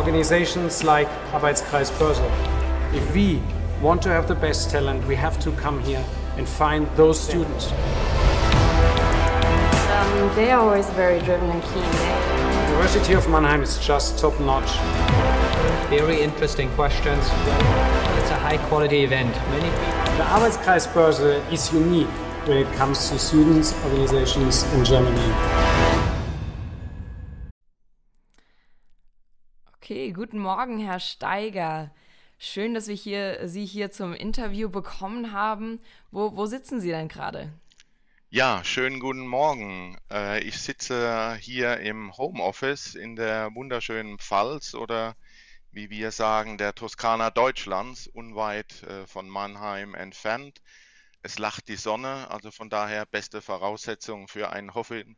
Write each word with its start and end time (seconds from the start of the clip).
organizations 0.00 0.82
like 0.82 1.06
Arbeitskreis 1.30 1.90
Börse. 1.98 2.24
If 2.94 3.14
we 3.14 3.42
want 3.82 4.00
to 4.00 4.08
have 4.08 4.26
the 4.26 4.34
best 4.34 4.70
talent, 4.70 5.06
we 5.06 5.14
have 5.14 5.38
to 5.40 5.50
come 5.62 5.78
here 5.82 6.02
and 6.38 6.48
find 6.48 6.86
those 6.96 7.20
students. 7.20 7.66
Um, 9.96 10.34
they 10.36 10.50
are 10.52 10.60
always 10.60 10.88
very 10.96 11.20
driven 11.20 11.50
and 11.50 11.62
keen. 11.62 11.92
The 11.92 12.70
University 12.70 13.12
of 13.12 13.28
Mannheim 13.28 13.62
is 13.62 13.76
just 13.86 14.18
top 14.18 14.40
notch. 14.40 14.72
Very 15.90 16.22
interesting 16.22 16.70
questions. 16.70 17.22
It's 18.18 18.30
a 18.30 18.40
high 18.46 18.58
quality 18.68 19.04
event. 19.04 19.36
Many 19.50 19.68
people. 19.68 20.16
The 20.16 20.24
Arbeitskreis 20.36 20.86
Börse 20.94 21.52
is 21.52 21.70
unique 21.74 22.14
when 22.46 22.56
it 22.56 22.72
comes 22.78 23.10
to 23.10 23.18
students, 23.18 23.74
organizations 23.84 24.62
in 24.72 24.82
Germany. 24.82 25.89
Okay, 29.90 30.12
guten 30.12 30.38
Morgen, 30.38 30.78
Herr 30.78 31.00
Steiger. 31.00 31.90
Schön, 32.38 32.74
dass 32.74 32.86
wir 32.86 32.94
hier, 32.94 33.48
Sie 33.48 33.66
hier 33.66 33.90
zum 33.90 34.14
Interview 34.14 34.68
bekommen 34.68 35.32
haben. 35.32 35.80
Wo, 36.12 36.36
wo 36.36 36.46
sitzen 36.46 36.80
Sie 36.80 36.90
denn 36.90 37.08
gerade? 37.08 37.52
Ja, 38.28 38.62
schönen 38.62 39.00
guten 39.00 39.26
Morgen. 39.26 39.98
Äh, 40.08 40.44
ich 40.44 40.60
sitze 40.60 41.34
hier 41.40 41.78
im 41.80 42.16
Homeoffice 42.16 42.94
in 42.94 43.16
der 43.16 43.52
wunderschönen 43.56 44.20
Pfalz 44.20 44.76
oder 44.76 45.16
wie 45.72 45.90
wir 45.90 46.12
sagen, 46.12 46.56
der 46.56 46.72
Toskana 46.76 47.30
Deutschlands, 47.30 48.06
unweit 48.06 48.84
äh, 48.84 49.08
von 49.08 49.28
Mannheim 49.28 49.96
entfernt. 49.96 50.62
Es 51.24 51.40
lacht 51.40 51.66
die 51.66 51.74
Sonne, 51.74 52.30
also 52.30 52.52
von 52.52 52.70
daher 52.70 53.06
beste 53.06 53.42
Voraussetzungen 53.42 54.28
für 54.28 54.50
einen 54.50 54.72
hoffentlich 54.72 55.16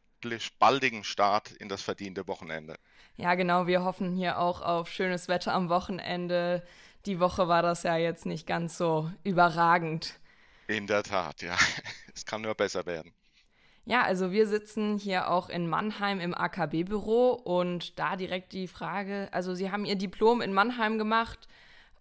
baldigen 0.58 1.04
Start 1.04 1.52
in 1.52 1.68
das 1.68 1.82
verdiente 1.82 2.26
Wochenende. 2.26 2.76
Ja, 3.16 3.34
genau, 3.34 3.66
wir 3.66 3.84
hoffen 3.84 4.14
hier 4.16 4.38
auch 4.38 4.62
auf 4.62 4.90
schönes 4.90 5.28
Wetter 5.28 5.52
am 5.52 5.68
Wochenende. 5.68 6.62
Die 7.06 7.20
Woche 7.20 7.48
war 7.48 7.62
das 7.62 7.82
ja 7.82 7.96
jetzt 7.96 8.26
nicht 8.26 8.46
ganz 8.46 8.78
so 8.78 9.10
überragend. 9.24 10.18
In 10.68 10.86
der 10.86 11.02
Tat, 11.02 11.42
ja. 11.42 11.56
Es 12.14 12.26
kann 12.26 12.42
nur 12.42 12.54
besser 12.54 12.84
werden. 12.84 13.14
Ja, 13.84 14.02
also 14.02 14.30
wir 14.30 14.46
sitzen 14.46 14.98
hier 14.98 15.28
auch 15.30 15.48
in 15.48 15.68
Mannheim 15.68 16.20
im 16.20 16.34
AKB-Büro 16.34 17.32
und 17.32 17.98
da 17.98 18.16
direkt 18.16 18.52
die 18.52 18.68
Frage, 18.68 19.28
also 19.32 19.54
Sie 19.54 19.72
haben 19.72 19.84
Ihr 19.84 19.96
Diplom 19.96 20.40
in 20.40 20.52
Mannheim 20.52 20.98
gemacht, 20.98 21.48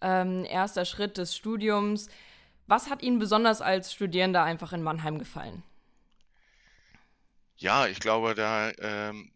ähm, 0.00 0.44
erster 0.44 0.84
Schritt 0.84 1.18
des 1.18 1.34
Studiums. 1.34 2.08
Was 2.68 2.88
hat 2.88 3.02
Ihnen 3.02 3.18
besonders 3.18 3.60
als 3.60 3.92
Studierender 3.92 4.44
einfach 4.44 4.72
in 4.72 4.82
Mannheim 4.82 5.18
gefallen? 5.18 5.64
Ja, 7.62 7.86
ich 7.86 8.00
glaube, 8.00 8.34
da 8.34 8.72
ähm, 8.80 9.30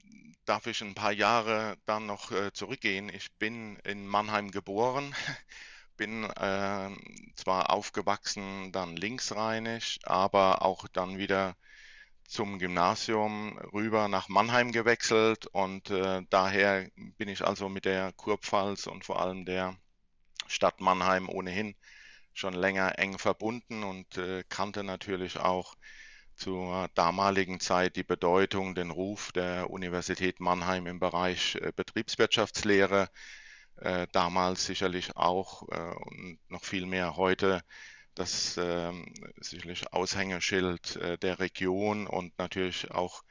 darf 0.47 0.67
ich 0.67 0.81
ein 0.81 0.97
paar 0.97 1.13
Jahre 1.13 1.77
dann 1.87 2.07
noch 2.07 2.33
äh, 2.33 2.53
zurückgehen. 2.53 3.09
Ich 3.09 3.31
bin 3.39 3.77
in 3.85 4.05
Mannheim 4.05 4.51
geboren, 4.51 5.15
bin 5.97 6.25
äh, 6.25 6.91
zwar 7.37 7.71
aufgewachsen 7.71 8.73
dann 8.73 8.97
linksrheinisch, 8.97 10.01
aber 10.03 10.63
auch 10.63 10.89
dann 10.89 11.19
wieder 11.19 11.55
zum 12.27 12.59
Gymnasium 12.59 13.59
rüber 13.73 14.09
nach 14.09 14.29
Mannheim 14.29 14.73
gewechselt 14.73 15.47
und 15.47 15.91
äh, 15.91 16.23
daher 16.29 16.91
bin 17.19 17.29
ich 17.29 17.45
also 17.47 17.69
mit 17.69 17.85
der 17.85 18.13
Kurpfalz 18.15 18.89
und 18.89 19.05
vor 19.05 19.21
allem 19.21 19.45
der 19.45 19.77
Stadt 20.49 20.81
Mannheim 20.81 21.29
ohnehin 21.29 21.77
schon 22.35 22.55
länger 22.55 22.99
eng 22.99 23.19
verbunden 23.19 23.85
und 23.85 24.19
äh, 24.19 24.43
kannte 24.49 24.83
natürlich 24.83 25.39
auch 25.39 25.77
zur 26.37 26.89
damaligen 26.95 27.61
Zeit 27.61 27.97
die 27.97 28.05
Bedeutung, 28.05 28.75
den 28.75 28.91
Ruf 28.91 29.33
der 29.33 29.71
Universität 29.71 30.39
Mannheim 30.39 30.87
im 30.87 31.01
Bereich 31.01 31.57
äh, 31.57 31.73
Betriebswirtschaftslehre, 31.75 33.09
äh, 33.77 34.07
damals 34.13 34.67
sicherlich 34.67 35.17
auch 35.17 35.69
äh, 35.71 35.95
und 35.95 36.39
noch 36.49 36.65
viel 36.65 36.87
mehr 36.87 37.17
heute 37.17 37.63
das 38.15 38.57
ähm, 38.59 39.13
sicherlich 39.41 39.93
Aushängeschild 39.93 40.99
der 41.23 41.39
Region 41.39 42.07
und 42.07 42.39
natürlich 42.39 42.91
auch 42.91 43.23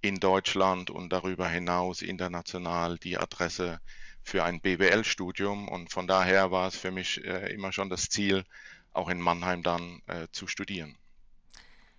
in 0.00 0.18
Deutschland 0.18 0.90
und 0.90 1.12
darüber 1.12 1.48
hinaus 1.48 2.02
international 2.02 2.98
die 2.98 3.18
Adresse 3.18 3.80
für 4.24 4.42
ein 4.42 4.60
BWL-Studium. 4.60 5.68
Und 5.68 5.92
von 5.92 6.08
daher 6.08 6.50
war 6.50 6.66
es 6.66 6.76
für 6.76 6.90
mich 6.90 7.18
immer 7.22 7.70
schon 7.70 7.88
das 7.88 8.08
Ziel, 8.08 8.44
auch 8.92 9.08
in 9.08 9.20
Mannheim 9.20 9.62
dann 9.62 10.02
zu 10.32 10.48
studieren. 10.48 10.98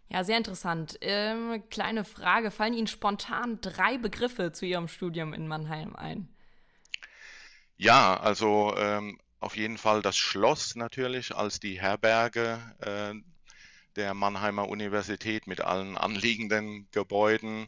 Ja, 0.09 0.24
sehr 0.24 0.38
interessant. 0.38 0.97
Ähm, 1.02 1.64
kleine 1.69 2.06
Frage, 2.06 2.52
fallen 2.52 2.74
Ihnen 2.74 2.88
spontan 2.88 3.59
drei 3.62 3.97
Begriffe 3.97 4.52
zu 4.52 4.66
Ihrem 4.66 4.88
Studium 4.88 5.34
in 5.34 5.47
Mannheim 5.47 5.96
ein? 5.96 6.30
Ja, 7.78 8.18
also 8.19 8.75
ähm, 8.78 9.19
auf 9.40 9.58
jeden 9.58 9.78
Fall 9.78 10.02
das 10.02 10.18
Schloss 10.18 10.75
natürlich 10.75 11.36
als 11.36 11.59
die 11.59 11.81
Herberge 11.81 12.59
äh, 12.80 13.14
der 13.96 14.14
Mannheimer 14.14 14.69
Universität 14.69 15.47
mit 15.47 15.62
allen 15.62 15.97
anliegenden 15.97 16.88
Gebäuden. 16.91 17.68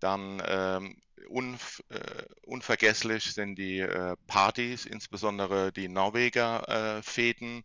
Dann 0.00 0.42
ähm, 0.46 0.96
unf 1.28 1.82
äh, 1.90 2.24
unvergesslich 2.44 3.32
sind 3.34 3.56
die 3.56 3.80
äh, 3.80 4.16
Partys, 4.26 4.86
insbesondere 4.86 5.72
die 5.72 5.88
Norweger 5.88 6.98
äh, 6.98 7.02
Feten, 7.02 7.64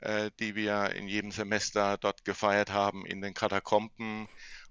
äh, 0.00 0.30
die 0.40 0.54
wir 0.54 0.90
in 0.94 1.08
jedem 1.08 1.30
Semester 1.30 1.96
dort 1.98 2.24
gefeiert 2.24 2.70
haben 2.70 3.06
in 3.06 3.20
den 3.20 3.34
Katakomben 3.34 4.28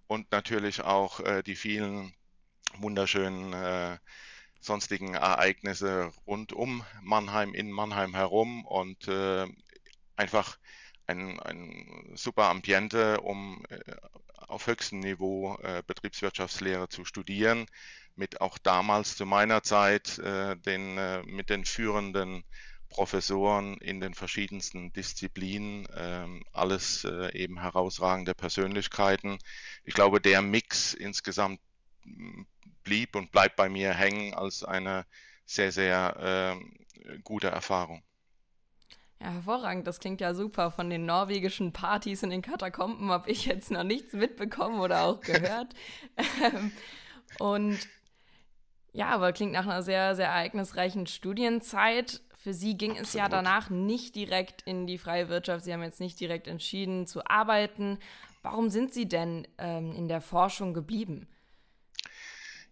und 0.08 0.32
natürlich 0.32 0.82
auch 0.82 1.20
äh, 1.22 1.44
die 1.44 1.56
vielen 1.56 2.14
wunderschönen 2.78 4.00
sonstigen 4.64 5.14
Ereignisse 5.14 6.12
rund 6.26 6.54
um 6.54 6.84
Mannheim, 7.02 7.54
in 7.54 7.72
Mannheim 7.72 8.16
herum 8.16 8.66
und 8.66 9.08
äh, 9.08 9.46
einfach 10.16 10.58
ein, 11.06 11.40
ein 11.42 12.14
super 12.16 12.46
Ambiente, 12.46 13.20
um 13.22 13.64
äh, 13.70 13.80
auf 14.48 14.68
höchstem 14.68 15.00
Niveau 15.00 15.58
äh, 15.58 15.84
Betriebswirtschaftslehre 15.86 16.88
zu 16.88 17.06
studieren, 17.06 17.66
mit 18.16 18.42
auch 18.42 18.58
damals 18.58 19.18
zu 19.18 19.26
meiner 19.26 19.64
Zeit 19.64 20.18
äh, 20.20 20.56
den, 20.58 20.98
äh, 20.98 21.24
mit 21.24 21.50
den 21.50 21.66
führenden 21.66 22.44
Professoren 22.94 23.78
in 23.80 24.00
den 24.00 24.14
verschiedensten 24.14 24.94
Disziplinen, 24.94 25.88
ähm, 25.96 26.44
alles 26.54 27.04
äh, 27.06 27.36
eben 27.36 27.60
herausragende 27.60 28.36
Persönlichkeiten. 28.36 29.40
Ich 29.84 29.96
glaube, 29.96 30.22
der 30.22 30.44
Mix 30.44 30.94
insgesamt 30.94 31.60
blieb 32.84 33.16
und 33.16 33.32
bleibt 33.32 33.56
bei 33.56 33.68
mir 33.68 33.96
hängen 33.96 34.36
als 34.36 34.64
eine 34.64 35.06
sehr, 35.46 35.72
sehr 35.72 36.56
äh, 36.56 37.20
gute 37.24 37.48
Erfahrung. 37.48 38.04
Ja, 39.20 39.32
hervorragend. 39.32 39.88
Das 39.88 40.00
klingt 40.00 40.22
ja 40.22 40.36
super. 40.36 40.70
Von 40.70 40.92
den 40.92 41.08
norwegischen 41.08 41.74
Partys 41.74 42.22
in 42.22 42.30
den 42.30 42.44
Katakomben 42.44 43.10
habe 43.10 43.32
ich 43.32 43.46
jetzt 43.46 43.72
noch 43.72 43.84
nichts 43.84 44.14
mitbekommen 44.14 44.80
oder 44.80 45.02
auch 45.02 45.20
gehört. 45.22 45.74
Ähm, 46.44 46.72
und 47.40 47.80
ja, 48.92 49.08
aber 49.08 49.34
klingt 49.34 49.54
nach 49.54 49.66
einer 49.66 49.82
sehr, 49.82 50.16
sehr 50.16 50.28
ereignisreichen 50.28 51.08
Studienzeit. 51.08 52.22
Für 52.44 52.54
Sie 52.54 52.76
ging 52.76 52.92
Absolut. 52.92 53.08
es 53.08 53.14
ja 53.14 53.30
danach 53.30 53.70
nicht 53.70 54.16
direkt 54.16 54.64
in 54.64 54.86
die 54.86 54.98
freie 54.98 55.30
Wirtschaft. 55.30 55.64
Sie 55.64 55.72
haben 55.72 55.82
jetzt 55.82 56.02
nicht 56.02 56.20
direkt 56.20 56.50
entschieden 56.50 57.08
zu 57.08 57.26
arbeiten. 57.26 58.00
Warum 58.42 58.70
sind 58.70 58.94
Sie 58.94 59.08
denn 59.08 59.48
ähm, 59.58 59.96
in 59.96 60.10
der 60.10 60.20
Forschung 60.20 60.74
geblieben? 60.74 61.26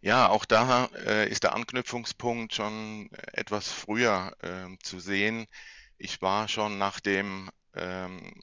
Ja, 0.01 0.27
auch 0.27 0.43
da 0.43 0.89
äh, 1.05 1.29
ist 1.29 1.43
der 1.43 1.55
Anknüpfungspunkt 1.55 2.53
schon 2.53 3.09
etwas 3.31 3.71
früher 3.71 4.35
äh, 4.41 4.77
zu 4.83 4.99
sehen. 4.99 5.47
Ich 5.97 6.21
war 6.21 6.49
schon 6.49 6.77
nach 6.77 6.99
dem 6.99 7.49
ähm, 7.73 8.41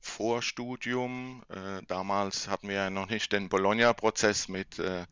Vorstudium, 0.00 1.42
äh, 1.48 1.86
damals 1.86 2.48
hatten 2.48 2.68
wir 2.68 2.74
ja 2.74 2.90
noch 2.90 3.08
nicht 3.08 3.32
den 3.32 3.48
Bologna-Prozess 3.48 4.48
mit 4.48 4.78
äh, 4.78 5.06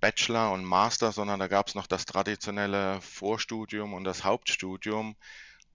Bachelor 0.00 0.52
und 0.52 0.64
Master, 0.64 1.12
sondern 1.12 1.40
da 1.40 1.48
gab 1.48 1.68
es 1.68 1.74
noch 1.74 1.86
das 1.86 2.04
traditionelle 2.06 3.00
Vorstudium 3.00 3.94
und 3.94 4.04
das 4.04 4.24
Hauptstudium. 4.24 5.16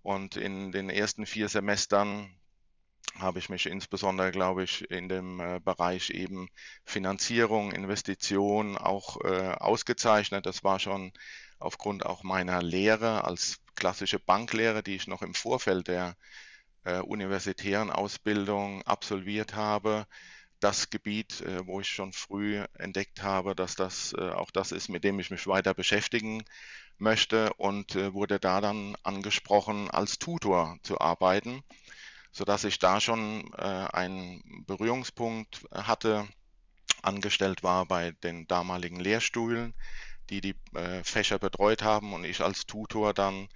Und 0.02 0.36
in 0.36 0.72
den 0.72 0.90
ersten 0.90 1.26
vier 1.26 1.50
Semestern 1.50 2.36
habe 3.18 3.40
ich 3.40 3.50
mich 3.50 3.66
insbesondere, 3.66 4.32
glaube 4.32 4.64
ich, 4.64 4.90
in 4.92 5.08
dem 5.10 5.40
äh, 5.40 5.60
Bereich 5.60 6.10
eben 6.10 6.50
Finanzierung, 6.84 7.72
Investition 7.72 8.78
auch 8.78 9.22
äh, 9.24 9.54
ausgezeichnet. 9.54 10.46
Das 10.46 10.64
war 10.64 10.80
schon 10.80 11.14
aufgrund 11.60 12.06
auch 12.06 12.24
meiner 12.24 12.62
Lehre 12.62 13.24
als 13.24 13.60
klassische 13.76 14.20
Banklehre, 14.20 14.84
die 14.84 14.96
ich 14.96 15.08
noch 15.08 15.22
im 15.22 15.34
Vorfeld 15.34 15.88
der 15.88 16.18
äh, 16.84 17.00
universitären 17.00 17.90
Ausbildung 17.90 18.84
absolviert 18.84 19.56
habe. 19.56 20.08
Das 20.60 20.90
Gebiet, 20.90 21.42
äh, 21.42 21.66
wo 21.68 21.82
ich 21.82 21.88
schon 21.88 22.14
früh 22.14 22.64
entdeckt 22.74 23.24
habe, 23.24 23.56
dass 23.56 23.76
das 23.76 24.14
äh, 24.18 24.30
auch 24.30 24.52
das 24.52 24.72
ist, 24.72 24.90
mit 24.90 25.04
dem 25.04 25.20
ich 25.20 25.32
mich 25.32 25.48
weiter 25.48 25.74
beschäftigen 25.74 26.44
möchte 26.98 27.54
und 27.56 27.96
äh, 27.96 28.14
wurde 28.14 28.40
da 28.40 28.62
dann 28.62 28.96
angesprochen, 29.04 29.90
als 29.92 30.20
Tutor 30.20 30.78
zu 30.84 31.00
arbeiten 31.00 31.64
sodass 32.32 32.66
ich 32.66 32.80
da 32.80 33.00
schon 33.00 33.54
einen 33.56 34.66
Berührungspunkt 34.68 35.66
hatte, 35.72 36.28
angestellt 37.02 37.64
war 37.64 37.86
bei 37.86 38.12
den 38.12 38.46
damaligen 38.46 39.00
Lehrstühlen 39.00 39.74
die 40.30 40.42
die 40.42 40.56
Fächer 41.04 41.40
betreut 41.40 41.82
haben 41.82 42.12
und 42.12 42.26
ich 42.26 42.42
als 42.42 42.66
Tutor 42.66 43.14
dann 43.14 43.48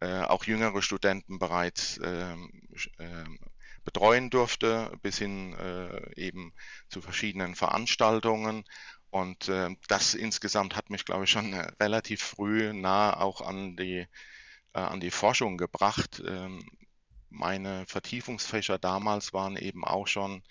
auch 0.00 0.42
jüngere 0.42 0.82
Studenten 0.82 1.38
bereits 1.38 2.00
ähm, 2.02 2.50
ähm, 2.98 3.38
betreuen 3.86 4.28
durfte, 4.28 4.92
bis 5.00 5.18
hin 5.18 5.54
äh, 5.54 6.20
eben 6.20 6.52
zu 6.90 7.00
verschiedenen 7.00 7.54
Veranstaltungen. 7.54 8.64
Und 9.10 9.48
äh, 9.48 9.74
das 9.88 10.12
insgesamt 10.12 10.76
hat 10.76 10.90
mich, 10.90 11.06
glaube 11.06 11.24
ich, 11.24 11.30
schon 11.30 11.54
relativ 11.80 12.20
früh 12.20 12.74
nah 12.74 13.18
auch 13.18 13.40
an 13.40 13.76
die, 13.76 14.06
äh, 14.74 14.80
an 14.80 15.00
die 15.00 15.12
Forschung 15.12 15.56
gebracht. 15.56 16.22
Ähm, 16.26 16.68
meine 17.30 17.86
Vertiefungsfächer 17.86 18.78
damals 18.78 19.32
waren 19.32 19.56
eben 19.56 19.84
auch 19.84 20.06
schon 20.08 20.42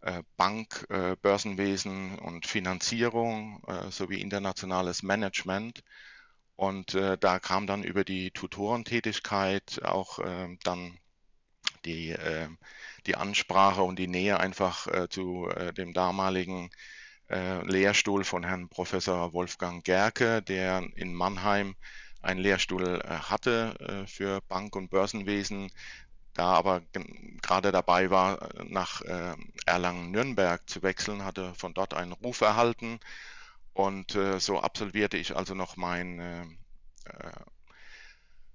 äh, 0.00 0.22
Bank, 0.36 0.86
äh, 0.90 1.16
Börsenwesen 1.16 2.18
und 2.18 2.46
Finanzierung 2.46 3.62
äh, 3.66 3.90
sowie 3.90 4.20
internationales 4.20 5.02
Management. 5.02 5.82
Und 6.56 6.96
da 7.20 7.38
kam 7.38 7.68
dann 7.68 7.84
über 7.84 8.02
die 8.02 8.32
Tutorentätigkeit 8.32 9.80
auch 9.84 10.18
dann 10.64 10.98
die, 11.88 12.16
die 13.06 13.16
Ansprache 13.16 13.82
und 13.82 13.98
die 13.98 14.08
Nähe 14.08 14.38
einfach 14.38 14.86
zu 15.08 15.48
dem 15.76 15.92
damaligen 15.92 16.70
Lehrstuhl 17.28 18.24
von 18.24 18.44
Herrn 18.44 18.68
Professor 18.68 19.32
Wolfgang 19.32 19.82
Gerke, 19.84 20.42
der 20.42 20.82
in 20.96 21.14
Mannheim 21.14 21.74
einen 22.22 22.40
Lehrstuhl 22.40 23.02
hatte 23.04 24.04
für 24.06 24.40
Bank- 24.48 24.76
und 24.76 24.90
Börsenwesen, 24.90 25.70
da 26.34 26.52
aber 26.52 26.82
gerade 27.42 27.72
dabei 27.72 28.10
war, 28.10 28.48
nach 28.64 29.00
äh, 29.02 29.34
Erlangen-Nürnberg 29.66 30.62
zu 30.70 30.82
wechseln, 30.82 31.24
hatte 31.24 31.52
von 31.54 31.74
dort 31.74 31.94
einen 31.94 32.12
Ruf 32.12 32.42
erhalten. 32.42 33.00
Und 33.72 34.14
äh, 34.14 34.38
so 34.38 34.60
absolvierte 34.60 35.16
ich 35.16 35.36
also 35.36 35.54
noch 35.54 35.76
mein, 35.76 36.20
äh, 36.20 36.46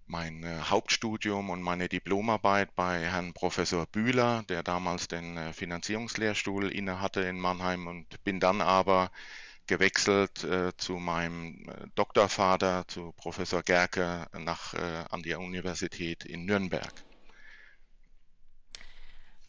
mein 0.07 0.45
Hauptstudium 0.69 1.49
und 1.49 1.61
meine 1.61 1.89
Diplomarbeit 1.89 2.75
bei 2.75 2.99
Herrn 2.99 3.33
Professor 3.33 3.85
Bühler, 3.85 4.43
der 4.49 4.63
damals 4.63 5.07
den 5.07 5.53
Finanzierungslehrstuhl 5.53 6.71
innehatte 6.71 7.21
in 7.21 7.39
Mannheim 7.39 7.87
und 7.87 8.23
bin 8.23 8.39
dann 8.39 8.61
aber 8.61 9.11
gewechselt 9.67 10.43
äh, 10.43 10.75
zu 10.77 10.97
meinem 10.97 11.65
Doktorvater, 11.95 12.85
zu 12.87 13.13
Professor 13.13 13.63
Gerke, 13.63 14.27
nach, 14.37 14.73
äh, 14.73 15.05
an 15.09 15.23
die 15.23 15.33
Universität 15.35 16.25
in 16.25 16.45
Nürnberg. 16.45 16.93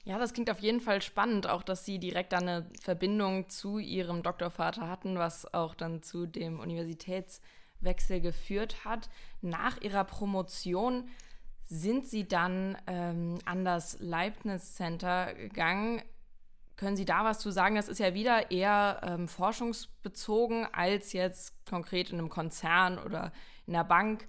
Ja, 0.05 0.19
das 0.19 0.35
klingt 0.35 0.51
auf 0.51 0.61
jeden 0.61 0.81
Fall 0.81 1.01
spannend, 1.01 1.47
auch 1.47 1.63
dass 1.63 1.87
Sie 1.87 1.99
direkt 1.99 2.35
eine 2.35 2.71
Verbindung 2.83 3.49
zu 3.49 3.79
Ihrem 3.79 4.23
Doktorvater 4.23 4.89
hatten, 4.89 5.19
was 5.19 5.53
auch 5.55 5.75
dann 5.75 6.03
zu 6.03 6.27
dem 6.27 6.61
Universitätswechsel 7.85 8.21
geführt 8.21 8.85
hat. 8.85 9.09
Nach 9.41 9.81
Ihrer 9.81 10.05
Promotion 10.05 11.09
sind 11.67 12.07
Sie 12.07 12.27
dann 12.27 12.77
ähm, 12.87 13.39
an 13.45 13.65
das 13.65 13.99
Leibniz 14.01 14.75
Center 14.75 15.35
gegangen. 15.35 16.03
Können 16.77 16.97
Sie 16.97 17.05
da 17.05 17.25
was 17.25 17.39
zu 17.39 17.51
sagen? 17.51 17.77
Das 17.77 17.89
ist 17.89 18.01
ja 18.01 18.15
wieder 18.15 18.51
eher 18.51 19.01
ähm, 19.05 19.29
forschungsbezogen 19.29 20.67
als 20.73 21.13
jetzt 21.13 21.55
konkret 21.67 22.11
in 22.11 22.19
einem 22.19 22.29
Konzern 22.29 22.99
oder 22.99 23.33
in 23.67 23.75
der 23.75 23.85
Bank. 23.85 24.27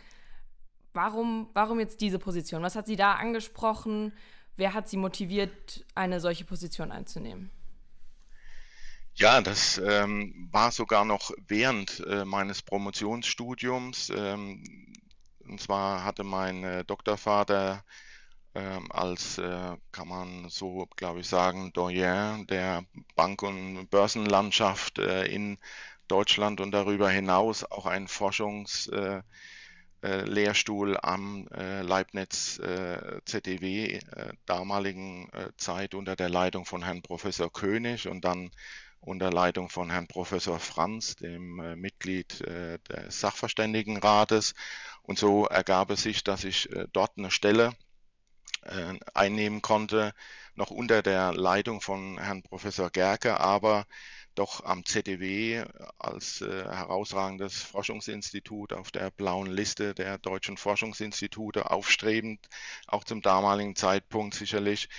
Warum, 0.94 1.50
warum 1.54 1.80
jetzt 1.80 2.00
diese 2.02 2.20
Position? 2.20 2.62
Was 2.62 2.76
hat 2.76 2.86
Sie 2.86 2.96
da 2.96 3.14
angesprochen? 3.14 4.14
Wer 4.56 4.74
hat 4.74 4.88
Sie 4.88 4.96
motiviert, 4.96 5.86
eine 5.96 6.22
solche 6.22 6.46
Position 6.46 6.92
einzunehmen? 6.92 7.52
Ja, 9.16 9.42
das 9.42 9.78
ähm, 9.78 10.50
war 10.52 10.72
sogar 10.72 11.06
noch 11.06 11.32
während 11.48 12.02
äh, 12.02 12.26
meines 12.26 12.62
Promotionsstudiums. 12.62 14.10
Ähm, 14.16 14.64
und 15.48 15.62
zwar 15.62 16.04
hatte 16.04 16.24
mein 16.24 16.64
äh, 16.64 16.84
Doktorvater 16.86 17.84
ähm, 18.56 18.92
als, 18.92 19.38
äh, 19.38 19.78
kann 19.92 20.08
man 20.08 20.50
so, 20.50 20.88
glaube 20.98 21.22
ich, 21.22 21.28
sagen, 21.28 21.72
Doyen 21.74 22.48
der 22.48 22.86
Bank- 23.16 23.44
und 23.44 23.90
Börsenlandschaft 23.90 25.00
äh, 25.00 25.26
in 25.28 25.60
Deutschland 26.08 26.62
und 26.62 26.72
darüber 26.72 27.10
hinaus 27.10 27.64
auch 27.66 27.86
ein 27.86 28.08
Forschungs- 28.08 28.92
äh, 28.92 29.22
äh, 30.02 30.24
am 31.02 31.48
Leibniz 31.52 32.62
ZDW 33.26 34.00
damaligen 34.46 35.30
Zeit 35.58 35.96
unter 35.96 36.16
der 36.16 36.30
Leitung 36.30 36.66
von 36.66 36.84
Herrn 36.84 37.02
Professor 37.02 37.52
König 37.52 38.08
und 38.08 38.24
dann 38.26 38.52
unter 39.06 39.32
Leitung 39.32 39.70
von 39.70 39.90
Herrn 39.90 40.08
Professor 40.08 40.60
Franz, 40.60 41.16
dem 41.16 41.56
Mitglied 41.80 42.42
des 42.42 43.20
Sachverständigenrates. 43.20 44.54
Und 45.04 45.20
so 45.20 45.46
ergab 45.46 45.92
es 45.92 46.04
sich, 46.04 46.24
dass 46.24 46.44
ich 46.44 46.70
dort 46.92 47.18
eine 47.18 47.32
Stelle 47.32 47.74
einnehmen 49.14 49.62
konnte, 49.62 50.14
noch 50.56 50.72
unter 50.72 51.02
der 51.02 51.34
Leitung 51.34 51.82
von 51.82 52.18
Herrn 52.18 52.42
Professor 52.42 52.90
Gerke, 52.90 53.40
aber 53.40 53.86
doch 54.36 54.64
am 54.66 54.86
ZDW 54.86 55.64
als 55.98 56.42
äh, 56.42 56.66
herausragendes 56.66 57.64
Forschungsinstitut 57.64 58.74
auf 58.74 58.92
der 58.92 59.10
blauen 59.12 59.48
Liste 59.48 59.96
der 59.96 60.18
deutschen 60.18 60.58
Forschungsinstitute 60.58 61.72
aufstrebend, 61.72 62.46
auch 62.88 63.06
zum 63.06 63.22
damaligen 63.22 63.76
Zeitpunkt 63.76 64.36
sicherlich 64.36 64.90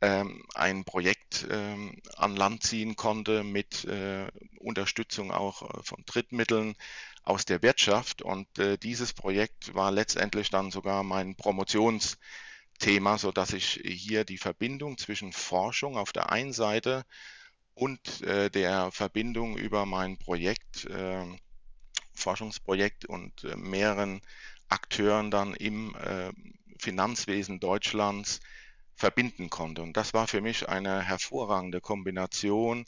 ein 0.00 0.84
Projekt 0.84 1.46
ähm, 1.50 2.00
an 2.16 2.36
Land 2.36 2.62
ziehen 2.62 2.96
konnte 2.96 3.42
mit 3.42 3.84
äh, 3.84 4.26
Unterstützung 4.58 5.30
auch 5.32 5.62
äh, 5.62 5.82
von 5.82 6.04
Drittmitteln 6.04 6.76
aus 7.22 7.46
der 7.46 7.62
Wirtschaft. 7.62 8.20
Und 8.20 8.58
äh, 8.58 8.76
dieses 8.76 9.14
Projekt 9.14 9.74
war 9.74 9.90
letztendlich 9.90 10.50
dann 10.50 10.70
sogar 10.70 11.02
mein 11.02 11.34
Promotionsthema, 11.34 13.16
so 13.16 13.32
dass 13.32 13.52
ich 13.52 13.80
hier 13.84 14.24
die 14.24 14.38
Verbindung 14.38 14.98
zwischen 14.98 15.32
Forschung 15.32 15.96
auf 15.96 16.12
der 16.12 16.30
einen 16.30 16.52
Seite 16.52 17.04
und 17.74 18.24
der 18.24 18.90
Verbindung 18.90 19.58
über 19.58 19.84
mein 19.84 20.16
Projekt, 20.16 20.86
äh, 20.86 21.26
Forschungsprojekt 22.14 23.04
und 23.04 23.44
mehreren 23.54 24.22
Akteuren 24.68 25.30
dann 25.30 25.52
im 25.54 25.94
Finanzwesen 26.78 27.60
Deutschlands 27.60 28.40
verbinden 28.96 29.50
konnte. 29.50 29.82
Und 29.82 29.96
das 29.96 30.14
war 30.14 30.26
für 30.26 30.40
mich 30.40 30.68
eine 30.68 31.02
hervorragende 31.02 31.80
Kombination, 31.80 32.86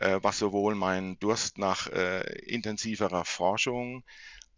äh, 0.00 0.18
was 0.22 0.38
sowohl 0.38 0.74
meinen 0.74 1.18
Durst 1.20 1.58
nach 1.58 1.86
äh, 1.88 2.22
intensiverer 2.40 3.24
Forschung 3.24 4.04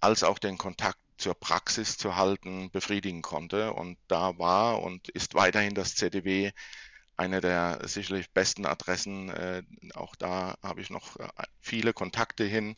als 0.00 0.24
auch 0.24 0.38
den 0.38 0.58
Kontakt 0.58 0.98
zur 1.18 1.34
Praxis 1.34 1.96
zu 1.96 2.16
halten 2.16 2.70
befriedigen 2.70 3.22
konnte. 3.22 3.72
Und 3.72 3.98
da 4.08 4.38
war 4.38 4.82
und 4.82 5.08
ist 5.10 5.34
weiterhin 5.34 5.74
das 5.74 5.94
ZDW 5.94 6.52
eine 7.16 7.40
der 7.40 7.80
sicherlich 7.84 8.30
besten 8.30 8.66
Adressen. 8.66 9.30
Äh, 9.30 9.62
auch 9.94 10.16
da 10.16 10.56
habe 10.62 10.80
ich 10.80 10.90
noch 10.90 11.16
äh, 11.18 11.28
viele 11.60 11.92
Kontakte 11.92 12.44
hin 12.44 12.76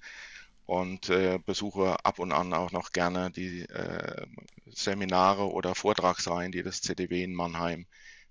und 0.67 1.09
äh, 1.09 1.39
besuche 1.39 2.05
ab 2.05 2.19
und 2.19 2.33
an 2.33 2.53
auch 2.53 2.73
noch 2.73 2.93
gerne 2.93 3.31
die 3.31 3.63
äh, 3.63 4.27
Seminare 4.67 5.51
oder 5.51 5.75
Vortragsreihen, 5.75 6.53
die 6.53 6.63
das 6.63 6.83
ZDW 6.83 7.23
in 7.23 7.35
Mannheim 7.35 7.87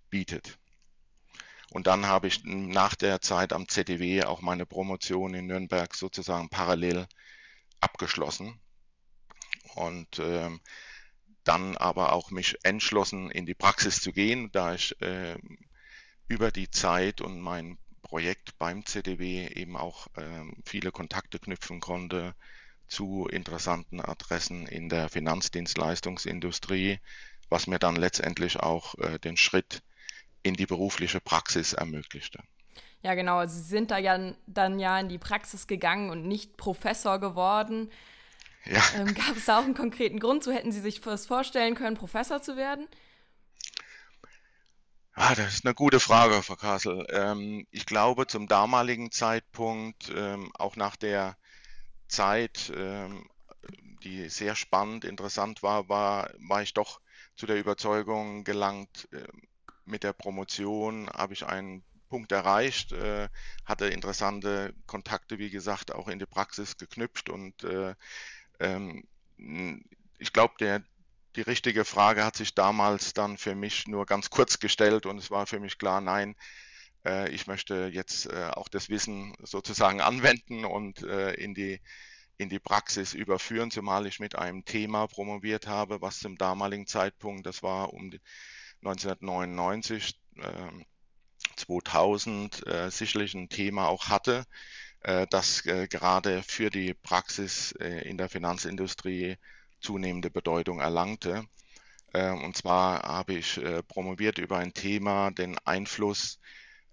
bietet. 0.10 0.58
Und 1.70 1.88
dann 1.88 2.06
habe 2.06 2.28
ich 2.28 2.44
nach 2.44 2.96
der 2.96 3.22
Zeit 3.22 3.52
am 3.52 3.68
ZDW 3.68 4.24
auch 4.24 4.42
meine 4.42 4.66
Promotion 4.66 5.34
in 5.34 5.48
Nürnberg 5.48 5.94
sozusagen 5.96 6.50
parallel 6.50 7.08
abgeschlossen 7.82 8.60
und 9.76 10.20
ähm, 10.20 10.62
dann 11.44 11.78
aber 11.78 12.14
auch 12.14 12.32
mich 12.32 12.58
entschlossen 12.64 13.32
in 13.32 13.46
die 13.46 13.54
Praxis 13.54 14.02
zu 14.02 14.12
gehen, 14.12 14.50
da 14.52 14.74
ich 14.74 15.00
äh, 15.02 15.38
über 16.28 16.52
die 16.52 16.70
Zeit 16.70 17.22
und 17.22 17.40
mein 17.40 17.78
Projekt 18.02 18.58
beim 18.58 18.86
ZDW 18.86 19.48
eben 19.48 19.78
auch 19.78 20.08
ähm, 20.18 20.62
viele 20.66 20.92
Kontakte 20.92 21.40
knüpfen 21.40 21.80
konnte 21.80 22.36
zu 22.88 23.28
interessanten 23.28 24.00
Adressen 24.00 24.66
in 24.66 24.88
der 24.90 25.10
Finanzdienstleistungsindustrie, 25.10 27.00
was 27.50 27.68
mir 27.68 27.80
dann 27.80 27.96
letztendlich 27.96 28.60
auch 28.60 28.96
äh, 28.96 29.20
den 29.20 29.36
Schritt 29.36 29.84
in 30.48 30.56
die 30.56 30.66
berufliche 30.66 31.20
Praxis 31.20 31.74
ermöglichte. 31.74 32.40
Ja, 33.04 33.14
genau. 33.14 33.46
Sie 33.46 33.62
sind 33.62 33.92
da 33.92 33.98
ja 33.98 34.34
dann 34.48 34.80
ja 34.80 35.00
in 35.00 35.10
die 35.10 35.20
Praxis 35.20 35.68
gegangen 35.68 36.10
und 36.10 36.28
nicht 36.28 36.58
Professor 36.58 37.20
geworden. 37.20 37.92
Ja. 38.66 38.82
Ähm, 38.96 39.14
gab 39.14 39.38
es 39.38 39.46
da 39.46 39.60
auch 39.60 39.64
einen 39.64 39.76
konkreten 39.76 40.20
Grund 40.20 40.44
zu? 40.44 40.52
Hätten 40.52 40.72
Sie 40.72 40.82
sich 40.82 41.00
das 41.02 41.26
vorstellen 41.26 41.76
können, 41.76 41.96
Professor 41.96 42.42
zu 42.42 42.58
werden? 42.58 42.88
Ah, 45.14 45.34
das 45.34 45.56
ist 45.56 45.66
eine 45.66 45.74
gute 45.74 46.00
Frage, 46.00 46.44
Frau 46.44 46.56
Kassel. 46.56 47.08
Ähm, 47.10 47.66
ich 47.72 47.86
glaube, 47.86 48.28
zum 48.28 48.48
damaligen 48.48 49.12
Zeitpunkt, 49.12 50.12
ähm, 50.16 50.52
auch 50.54 50.76
nach 50.76 50.96
der 50.96 51.38
Zeit, 52.08 52.72
ähm, 52.76 53.28
die 54.04 54.30
sehr 54.30 54.56
spannend, 54.56 55.06
interessant 55.06 55.64
war, 55.64 55.90
war, 55.90 56.30
war 56.38 56.62
ich 56.62 56.74
doch 56.74 57.02
zu 57.36 57.48
der 57.48 57.58
Überzeugung 57.58 58.44
gelangt, 58.44 59.08
äh, 59.12 59.24
mit 59.88 60.04
der 60.04 60.14
Promotion 60.14 61.10
habe 61.10 61.34
ich 61.34 61.46
einen 61.46 61.84
Punkt 62.10 62.32
erreicht, 62.32 62.92
äh, 62.94 63.30
hatte 63.66 63.88
interessante 63.88 64.74
Kontakte, 64.86 65.40
wie 65.40 65.50
gesagt, 65.50 65.94
auch 65.94 66.08
in 66.08 66.20
die 66.20 66.26
Praxis 66.26 66.78
geknüpft 66.78 67.30
und 67.30 67.64
äh, 67.64 67.96
ähm, 68.60 69.04
ich 70.18 70.34
glaube, 70.34 70.56
die 71.36 71.42
richtige 71.42 71.86
Frage 71.86 72.24
hat 72.24 72.36
sich 72.36 72.56
damals 72.56 73.14
dann 73.14 73.38
für 73.38 73.56
mich 73.56 73.88
nur 73.88 74.06
ganz 74.06 74.30
kurz 74.30 74.60
gestellt 74.60 75.06
und 75.06 75.18
es 75.18 75.30
war 75.30 75.46
für 75.46 75.60
mich 75.60 75.78
klar, 75.78 76.02
nein, 76.02 76.36
äh, 77.06 77.30
ich 77.30 77.48
möchte 77.48 77.90
jetzt 77.94 78.28
äh, 78.28 78.50
auch 78.54 78.68
das 78.68 78.90
Wissen 78.90 79.36
sozusagen 79.44 80.02
anwenden 80.02 80.66
und 80.66 81.04
äh, 81.04 81.34
in 81.34 81.54
die 81.54 81.80
in 82.40 82.50
die 82.50 82.60
Praxis 82.60 83.16
überführen, 83.16 83.72
zumal 83.72 84.06
ich 84.06 84.20
mit 84.20 84.36
einem 84.36 84.64
Thema 84.64 85.08
promoviert 85.08 85.66
habe, 85.66 86.02
was 86.02 86.20
zum 86.20 86.38
damaligen 86.38 86.86
Zeitpunkt, 86.86 87.48
das 87.48 87.64
war 87.64 87.94
um 87.94 88.12
1999, 88.84 90.20
2000, 91.56 92.64
sicherlich 92.90 93.34
ein 93.34 93.50
Thema 93.50 93.88
auch 93.88 94.08
hatte, 94.10 94.46
das 95.30 95.64
gerade 95.64 96.44
für 96.44 96.70
die 96.70 96.94
Praxis 96.94 97.72
in 97.72 98.18
der 98.18 98.30
Finanzindustrie 98.30 99.38
zunehmende 99.80 100.30
Bedeutung 100.30 100.80
erlangte. 100.80 101.46
Ähm, 102.14 102.44
und 102.44 102.58
zwar 102.58 103.04
habe 103.04 103.34
ich 103.34 103.58
äh, 103.58 103.84
promoviert 103.84 104.38
über 104.38 104.58
ein 104.58 104.74
Thema, 104.74 105.32
den 105.32 105.58
Einfluss 105.66 106.40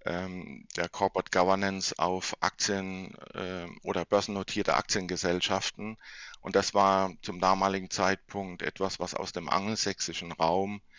ähm, 0.04 0.66
der 0.76 0.88
Corporate 0.88 1.30
Governance 1.30 1.94
auf 1.98 2.36
Aktien 2.40 3.16
ähm, 3.34 3.78
oder 3.82 4.04
börsennotierte 4.04 4.74
Aktiengesellschaften. 4.74 5.96
Und 6.40 6.56
das 6.56 6.74
war 6.74 7.12
zum 7.22 7.40
damaligen 7.40 7.90
Zeitpunkt 7.90 8.62
etwas, 8.62 9.00
was 9.00 9.14
aus 9.14 9.32
dem 9.32 9.48
angelsächsischen 9.48 10.32
Raum 10.32 10.82
äh, 10.82 10.93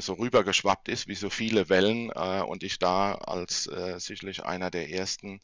so 0.00 0.14
rübergeschwappt 0.14 0.88
ist, 0.88 1.06
wie 1.06 1.14
so 1.14 1.30
viele 1.30 1.68
Wellen. 1.68 2.10
Äh, 2.10 2.42
und 2.42 2.62
ich 2.64 2.78
da 2.78 3.14
als 3.14 3.70
sicherlich 3.98 4.44
einer 4.44 4.70
der 4.70 4.90
ersten 4.90 5.40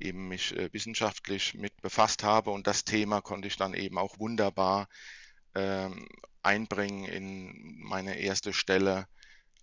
eben 0.00 0.28
mich 0.28 0.56
äh, 0.56 0.72
wissenschaftlich 0.72 1.54
mit 1.54 1.80
befasst 1.82 2.22
habe 2.22 2.50
und 2.50 2.66
das 2.66 2.84
Thema 2.84 3.20
konnte 3.20 3.48
ich 3.48 3.56
dann 3.56 3.74
eben 3.74 3.98
auch 3.98 4.18
wunderbar 4.18 4.88
ähm, 5.54 6.08
einbringen 6.42 7.04
in 7.04 7.78
meine 7.80 8.18
erste 8.18 8.52
Stelle 8.52 9.06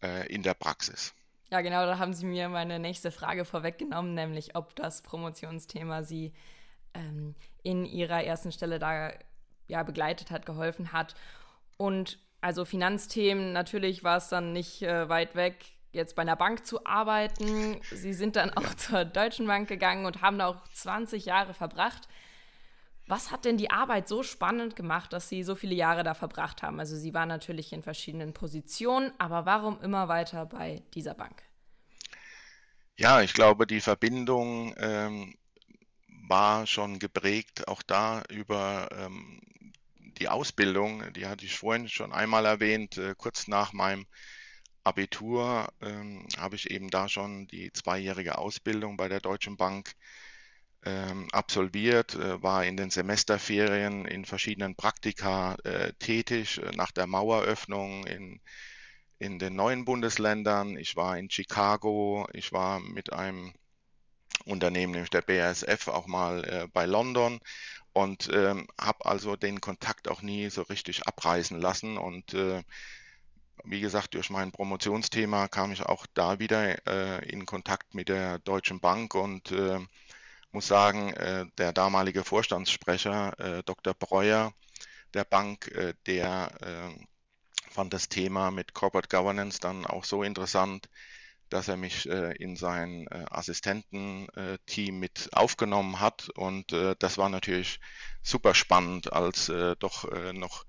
äh, 0.01 0.27
in 0.27 0.43
der 0.43 0.53
Praxis. 0.53 1.13
Ja, 1.51 1.61
genau, 1.61 1.85
da 1.85 1.99
haben 1.99 2.13
Sie 2.13 2.25
mir 2.25 2.49
meine 2.49 2.79
nächste 2.79 3.11
Frage 3.11 3.45
vorweggenommen, 3.45 4.13
nämlich 4.13 4.55
ob 4.55 4.75
das 4.75 5.01
Promotionsthema 5.01 6.03
Sie 6.03 6.33
ähm, 6.93 7.35
in 7.63 7.85
Ihrer 7.85 8.23
ersten 8.23 8.51
Stelle 8.51 8.79
da 8.79 9.13
ja, 9.67 9.83
begleitet 9.83 10.31
hat, 10.31 10.45
geholfen 10.45 10.91
hat. 10.91 11.15
Und 11.77 12.19
also 12.45 12.63
Finanzthemen, 12.63 13.53
natürlich 13.53 14.03
war 14.03 14.17
es 14.17 14.29
dann 14.29 14.53
nicht 14.53 14.83
äh, 14.83 15.09
weit 15.09 15.33
weg 15.35 15.55
jetzt 15.91 16.15
bei 16.15 16.21
einer 16.21 16.35
Bank 16.35 16.63
zu 16.63 16.85
arbeiten. 16.85 17.81
Sie 17.91 18.13
sind 18.13 18.35
dann 18.35 18.51
auch 18.55 18.75
zur 18.75 19.03
Deutschen 19.03 19.47
Bank 19.47 19.67
gegangen 19.67 20.05
und 20.05 20.21
haben 20.21 20.37
da 20.37 20.47
auch 20.47 20.61
20 20.73 21.25
Jahre 21.25 21.55
verbracht. 21.55 22.07
Was 23.07 23.31
hat 23.31 23.45
denn 23.45 23.57
die 23.57 23.71
Arbeit 23.71 24.07
so 24.07 24.21
spannend 24.21 24.75
gemacht, 24.75 25.11
dass 25.11 25.27
Sie 25.27 25.41
so 25.41 25.55
viele 25.55 25.73
Jahre 25.73 26.03
da 26.03 26.13
verbracht 26.13 26.61
haben? 26.61 26.79
Also 26.79 26.95
Sie 26.95 27.15
waren 27.15 27.29
natürlich 27.29 27.73
in 27.73 27.81
verschiedenen 27.81 28.33
Positionen, 28.33 29.11
aber 29.17 29.47
warum 29.47 29.81
immer 29.81 30.07
weiter 30.07 30.45
bei 30.45 30.83
dieser 30.93 31.15
Bank? 31.15 31.41
Ja, 32.95 33.21
ich 33.21 33.33
glaube, 33.33 33.65
die 33.65 33.81
Verbindung 33.81 34.75
ähm, 34.77 35.35
war 36.27 36.67
schon 36.67 36.99
geprägt, 36.99 37.67
auch 37.67 37.81
da 37.81 38.21
über 38.29 38.89
ähm, 38.91 39.41
die 40.19 40.29
Ausbildung, 40.29 41.03
die 41.13 41.27
hatte 41.27 41.45
ich 41.45 41.57
vorhin 41.57 41.89
schon 41.89 42.13
einmal 42.13 42.45
erwähnt, 42.45 42.97
äh, 42.97 43.15
kurz 43.17 43.47
nach 43.47 43.73
meinem 43.73 44.05
Abitur 44.83 45.67
ähm, 45.81 46.27
habe 46.37 46.55
ich 46.55 46.69
eben 46.69 46.89
da 46.89 47.09
schon 47.09 47.47
die 47.47 47.71
zweijährige 47.73 48.37
Ausbildung 48.37 48.97
bei 48.97 49.09
der 49.09 49.19
Deutschen 49.19 49.57
Bank 49.57 49.95
ähm, 50.85 51.27
absolviert, 51.31 52.13
äh, 52.15 52.41
war 52.43 52.65
in 52.65 52.77
den 52.77 52.91
Semesterferien 52.91 54.05
in 54.05 54.25
verschiedenen 54.25 54.75
Praktika 54.75 55.55
äh, 55.63 55.93
tätig, 55.93 56.59
äh, 56.59 56.71
nach 56.75 56.91
der 56.91 57.07
Maueröffnung 57.07 58.05
in, 58.05 58.39
in 59.17 59.39
den 59.39 59.55
neuen 59.55 59.85
Bundesländern. 59.85 60.77
Ich 60.77 60.95
war 60.95 61.17
in 61.17 61.29
Chicago, 61.31 62.27
ich 62.33 62.51
war 62.53 62.79
mit 62.79 63.11
einem 63.11 63.53
Unternehmen, 64.45 64.93
nämlich 64.93 65.09
der 65.09 65.23
BASF, 65.23 65.87
auch 65.87 66.05
mal 66.05 66.43
äh, 66.43 66.67
bei 66.71 66.85
London 66.85 67.39
und 67.95 68.29
ähm, 68.33 68.67
habe 68.79 69.05
also 69.05 69.37
den 69.37 69.61
Kontakt 69.61 70.09
auch 70.09 70.21
nie 70.21 70.49
so 70.49 70.63
richtig 70.63 71.07
abreißen 71.07 71.59
lassen 71.59 71.97
und 71.97 72.33
äh, 72.33 72.61
wie 73.63 73.79
gesagt, 73.79 74.13
durch 74.15 74.29
mein 74.29 74.51
Promotionsthema 74.51 75.47
kam 75.47 75.71
ich 75.71 75.81
auch 75.83 76.05
da 76.13 76.39
wieder 76.39 76.85
äh, 76.87 77.29
in 77.29 77.45
Kontakt 77.45 77.95
mit 77.95 78.09
der 78.09 78.39
Deutschen 78.39 78.81
Bank 78.81 79.15
und 79.15 79.51
äh, 79.51 79.79
muss 80.51 80.67
sagen, 80.67 81.13
äh, 81.13 81.45
der 81.57 81.71
damalige 81.71 82.25
Vorstandssprecher, 82.25 83.39
äh, 83.39 83.63
Dr. 83.63 83.93
Breuer 83.93 84.53
der 85.13 85.23
Bank, 85.23 85.67
äh, 85.69 85.93
der 86.05 86.51
fand 87.69 87.93
das 87.93 88.09
Thema 88.09 88.51
mit 88.51 88.73
Corporate 88.73 89.09
Governance 89.09 89.59
dann 89.59 89.85
auch 89.85 90.03
so 90.03 90.23
interessant, 90.23 90.89
dass 91.55 91.67
er 91.69 91.77
mich 91.77 92.05
in 92.07 92.55
sein 92.55 93.07
Assistententeam 93.29 94.99
mit 94.99 95.29
aufgenommen 95.31 95.99
hat. 95.99 96.29
Und 96.35 96.71
das 96.99 97.17
war 97.17 97.29
natürlich 97.29 97.79
super 98.21 98.53
spannend, 98.53 99.13
als 99.13 99.51
doch 99.79 100.11
noch 100.33 100.65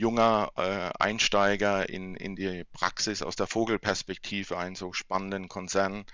junger 0.00 0.50
äh, 0.56 0.90
Einsteiger 0.98 1.90
in, 1.90 2.16
in 2.16 2.34
die 2.34 2.64
Praxis 2.72 3.20
aus 3.20 3.36
der 3.36 3.46
Vogelperspektive 3.46 4.56
einen 4.56 4.74
so 4.74 4.94
spannenden 4.94 5.48
Konzern 5.48 6.06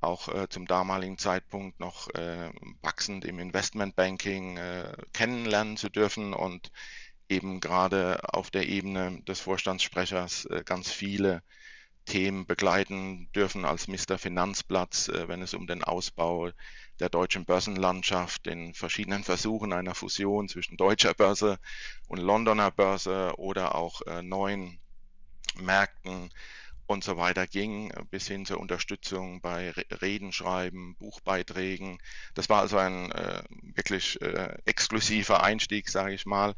auch 0.00 0.28
äh, 0.28 0.48
zum 0.48 0.68
damaligen 0.68 1.18
Zeitpunkt 1.18 1.80
noch 1.80 2.08
äh, 2.14 2.52
wachsend 2.80 3.24
im 3.24 3.40
Investmentbanking 3.40 4.56
äh, 4.58 4.92
kennenlernen 5.12 5.76
zu 5.76 5.88
dürfen 5.88 6.32
und 6.32 6.70
eben 7.28 7.58
gerade 7.58 8.20
auf 8.32 8.52
der 8.52 8.68
Ebene 8.68 9.20
des 9.24 9.40
Vorstandssprechers 9.40 10.44
äh, 10.44 10.62
ganz 10.64 10.92
viele 10.92 11.42
Themen 12.08 12.46
begleiten 12.46 13.30
dürfen 13.32 13.64
als 13.66 13.86
Mr. 13.86 14.18
Finanzplatz, 14.18 15.08
äh, 15.08 15.28
wenn 15.28 15.42
es 15.42 15.54
um 15.54 15.66
den 15.66 15.84
Ausbau 15.84 16.50
der 16.98 17.10
deutschen 17.10 17.44
Börsenlandschaft 17.44 18.46
in 18.46 18.74
verschiedenen 18.74 19.22
Versuchen 19.22 19.72
einer 19.72 19.94
Fusion 19.94 20.48
zwischen 20.48 20.76
deutscher 20.76 21.14
Börse 21.14 21.58
und 22.08 22.18
Londoner 22.18 22.70
Börse 22.70 23.34
oder 23.36 23.74
auch 23.74 24.00
äh, 24.06 24.22
neuen 24.22 24.80
Märkten 25.60 26.30
und 26.86 27.04
so 27.04 27.18
weiter 27.18 27.46
ging, 27.46 27.92
bis 28.10 28.26
hin 28.26 28.46
zur 28.46 28.58
Unterstützung 28.58 29.42
bei 29.42 29.72
Redenschreiben, 29.72 30.96
Buchbeiträgen. 30.96 31.98
Das 32.32 32.48
war 32.48 32.62
also 32.62 32.78
ein 32.78 33.12
äh, 33.12 33.42
wirklich 33.74 34.18
exklusiver 34.64 35.42
Einstieg, 35.42 35.90
sage 35.90 36.14
ich 36.14 36.24
mal, 36.24 36.54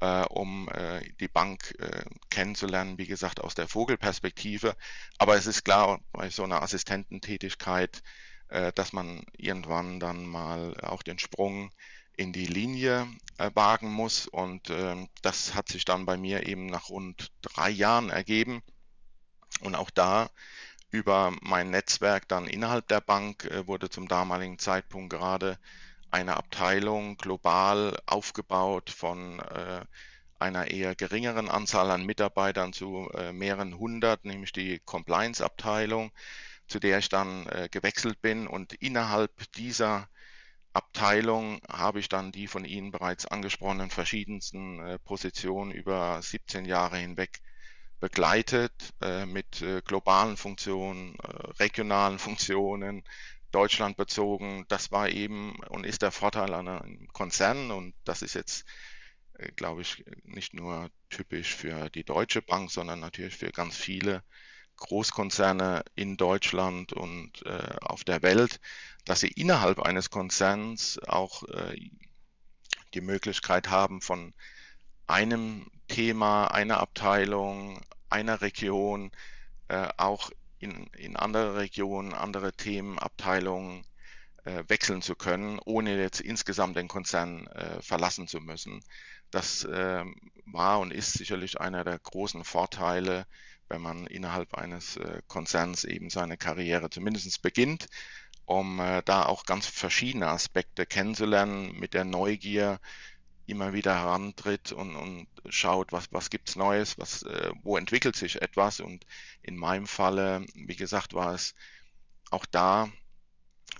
äh, 0.00 0.24
um 0.26 0.68
äh, 0.68 1.00
die 1.20 1.28
Bank 1.28 1.74
äh, 1.78 2.04
kennenzulernen, 2.30 2.98
wie 2.98 3.06
gesagt, 3.06 3.40
aus 3.40 3.54
der 3.54 3.68
Vogelperspektive. 3.68 4.74
Aber 5.18 5.36
es 5.36 5.46
ist 5.46 5.64
klar, 5.64 6.00
bei 6.12 6.30
so 6.30 6.44
einer 6.44 6.62
Assistententätigkeit 6.62 8.02
äh, 8.50 8.72
dass 8.72 8.92
man 8.92 9.24
irgendwann 9.36 10.00
dann 10.00 10.26
mal 10.26 10.76
auch 10.82 11.02
den 11.02 11.18
Sprung 11.18 11.70
in 12.16 12.32
die 12.32 12.46
Linie 12.46 13.06
äh, 13.38 13.50
wagen 13.54 13.90
muss. 13.90 14.26
Und 14.26 14.70
ähm, 14.70 15.08
das 15.22 15.54
hat 15.54 15.68
sich 15.68 15.84
dann 15.84 16.04
bei 16.04 16.16
mir 16.16 16.46
eben 16.46 16.66
nach 16.66 16.90
rund 16.90 17.30
drei 17.42 17.70
Jahren 17.70 18.10
ergeben. 18.10 18.62
Und 19.62 19.74
auch 19.74 19.90
da 19.90 20.30
über 20.90 21.32
mein 21.40 21.70
Netzwerk 21.70 22.26
dann 22.28 22.46
innerhalb 22.46 22.88
der 22.88 23.00
Bank 23.00 23.44
äh, 23.44 23.66
wurde 23.66 23.88
zum 23.88 24.08
damaligen 24.08 24.58
Zeitpunkt 24.58 25.10
gerade 25.10 25.58
eine 26.10 26.36
Abteilung 26.36 27.16
global 27.16 27.98
aufgebaut 28.06 28.90
von 28.90 29.40
äh, 29.40 29.84
einer 30.38 30.70
eher 30.70 30.94
geringeren 30.94 31.50
Anzahl 31.50 31.90
an 31.90 32.06
Mitarbeitern 32.06 32.72
zu 32.72 33.10
äh, 33.14 33.32
mehreren 33.32 33.78
hundert, 33.78 34.24
nämlich 34.24 34.52
die 34.52 34.80
Compliance-Abteilung 34.80 36.12
zu 36.70 36.78
der 36.78 36.98
ich 36.98 37.08
dann 37.08 37.46
äh, 37.48 37.68
gewechselt 37.70 38.22
bin. 38.22 38.46
Und 38.46 38.72
innerhalb 38.74 39.52
dieser 39.52 40.08
Abteilung 40.72 41.60
habe 41.68 41.98
ich 41.98 42.08
dann 42.08 42.32
die 42.32 42.46
von 42.46 42.64
Ihnen 42.64 42.92
bereits 42.92 43.26
angesprochenen 43.26 43.90
verschiedensten 43.90 44.80
äh, 44.80 44.98
Positionen 45.00 45.72
über 45.72 46.22
17 46.22 46.64
Jahre 46.64 46.96
hinweg 46.96 47.40
begleitet 47.98 48.72
äh, 49.02 49.26
mit 49.26 49.60
äh, 49.60 49.82
globalen 49.84 50.36
Funktionen, 50.36 51.16
regionalen 51.58 52.18
Funktionen, 52.20 53.02
Deutschland 53.50 53.96
bezogen. 53.96 54.64
Das 54.68 54.90
war 54.92 55.08
eben 55.08 55.56
und 55.68 55.84
ist 55.84 56.02
der 56.02 56.12
Vorteil 56.12 56.52
an 56.54 56.68
einem 56.68 57.08
Konzern 57.12 57.70
und 57.70 57.94
das 58.04 58.22
ist 58.22 58.34
jetzt, 58.34 58.64
äh, 59.34 59.50
glaube 59.52 59.82
ich, 59.82 60.04
nicht 60.24 60.54
nur 60.54 60.90
typisch 61.08 61.54
für 61.54 61.90
die 61.90 62.04
Deutsche 62.04 62.42
Bank, 62.42 62.70
sondern 62.70 63.00
natürlich 63.00 63.36
für 63.36 63.50
ganz 63.50 63.76
viele 63.76 64.22
Großkonzerne 64.76 65.84
in 65.94 66.16
Deutschland 66.16 66.92
und 66.92 67.44
äh, 67.44 67.76
auf 67.82 68.02
der 68.04 68.22
Welt, 68.22 68.60
dass 69.04 69.20
sie 69.20 69.28
innerhalb 69.28 69.80
eines 69.80 70.10
Konzerns 70.10 70.98
auch 71.06 71.42
äh, 71.44 71.76
die 72.94 73.00
Möglichkeit 73.00 73.68
haben, 73.68 74.00
von 74.00 74.34
einem 75.06 75.70
Thema, 75.88 76.46
einer 76.46 76.78
Abteilung, 76.78 77.80
einer 78.08 78.40
Region 78.40 79.12
äh, 79.68 79.88
auch 79.96 80.30
in, 80.60 80.86
in 80.96 81.16
andere 81.16 81.56
Regionen, 81.56 82.14
andere 82.14 82.52
Themenabteilungen 82.52 83.84
äh, 84.44 84.64
wechseln 84.68 85.02
zu 85.02 85.14
können, 85.14 85.58
ohne 85.64 85.98
jetzt 85.98 86.20
insgesamt 86.20 86.76
den 86.76 86.88
Konzern 86.88 87.46
äh, 87.48 87.82
verlassen 87.82 88.28
zu 88.28 88.40
müssen. 88.40 88.82
Das 89.30 89.64
äh, 89.64 90.04
war 90.46 90.80
und 90.80 90.92
ist 90.92 91.12
sicherlich 91.14 91.60
einer 91.60 91.84
der 91.84 91.98
großen 91.98 92.44
Vorteile, 92.44 93.26
wenn 93.68 93.80
man 93.80 94.06
innerhalb 94.06 94.54
eines 94.54 94.96
äh, 94.96 95.22
Konzerns 95.28 95.84
eben 95.84 96.10
seine 96.10 96.36
Karriere 96.36 96.90
zumindest 96.90 97.40
beginnt, 97.42 97.86
um 98.44 98.80
äh, 98.80 99.02
da 99.04 99.24
auch 99.24 99.44
ganz 99.44 99.66
verschiedene 99.66 100.28
Aspekte 100.28 100.84
kennenzulernen, 100.84 101.72
mit 101.78 101.94
der 101.94 102.04
Neugier 102.04 102.80
immer 103.46 103.72
wieder 103.72 103.94
herantritt 103.94 104.72
und, 104.72 104.94
und 104.94 105.26
schaut, 105.48 105.92
was, 105.92 106.12
was 106.12 106.30
gibt's 106.30 106.56
Neues, 106.56 106.98
was, 106.98 107.22
äh, 107.22 107.50
wo 107.62 107.76
entwickelt 107.76 108.16
sich 108.16 108.40
etwas. 108.42 108.80
Und 108.80 109.06
in 109.42 109.56
meinem 109.56 109.86
Falle, 109.86 110.46
wie 110.54 110.76
gesagt, 110.76 111.14
war 111.14 111.34
es 111.34 111.54
auch 112.30 112.46
da 112.46 112.90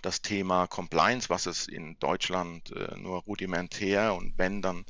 das 0.02 0.22
Thema 0.22 0.66
Compliance, 0.66 1.28
was 1.28 1.46
es 1.46 1.68
in 1.68 1.98
Deutschland 1.98 2.72
äh, 2.72 2.96
nur 2.96 3.22
rudimentär 3.22 4.14
und 4.14 4.38
wenn 4.38 4.62
dann 4.62 4.84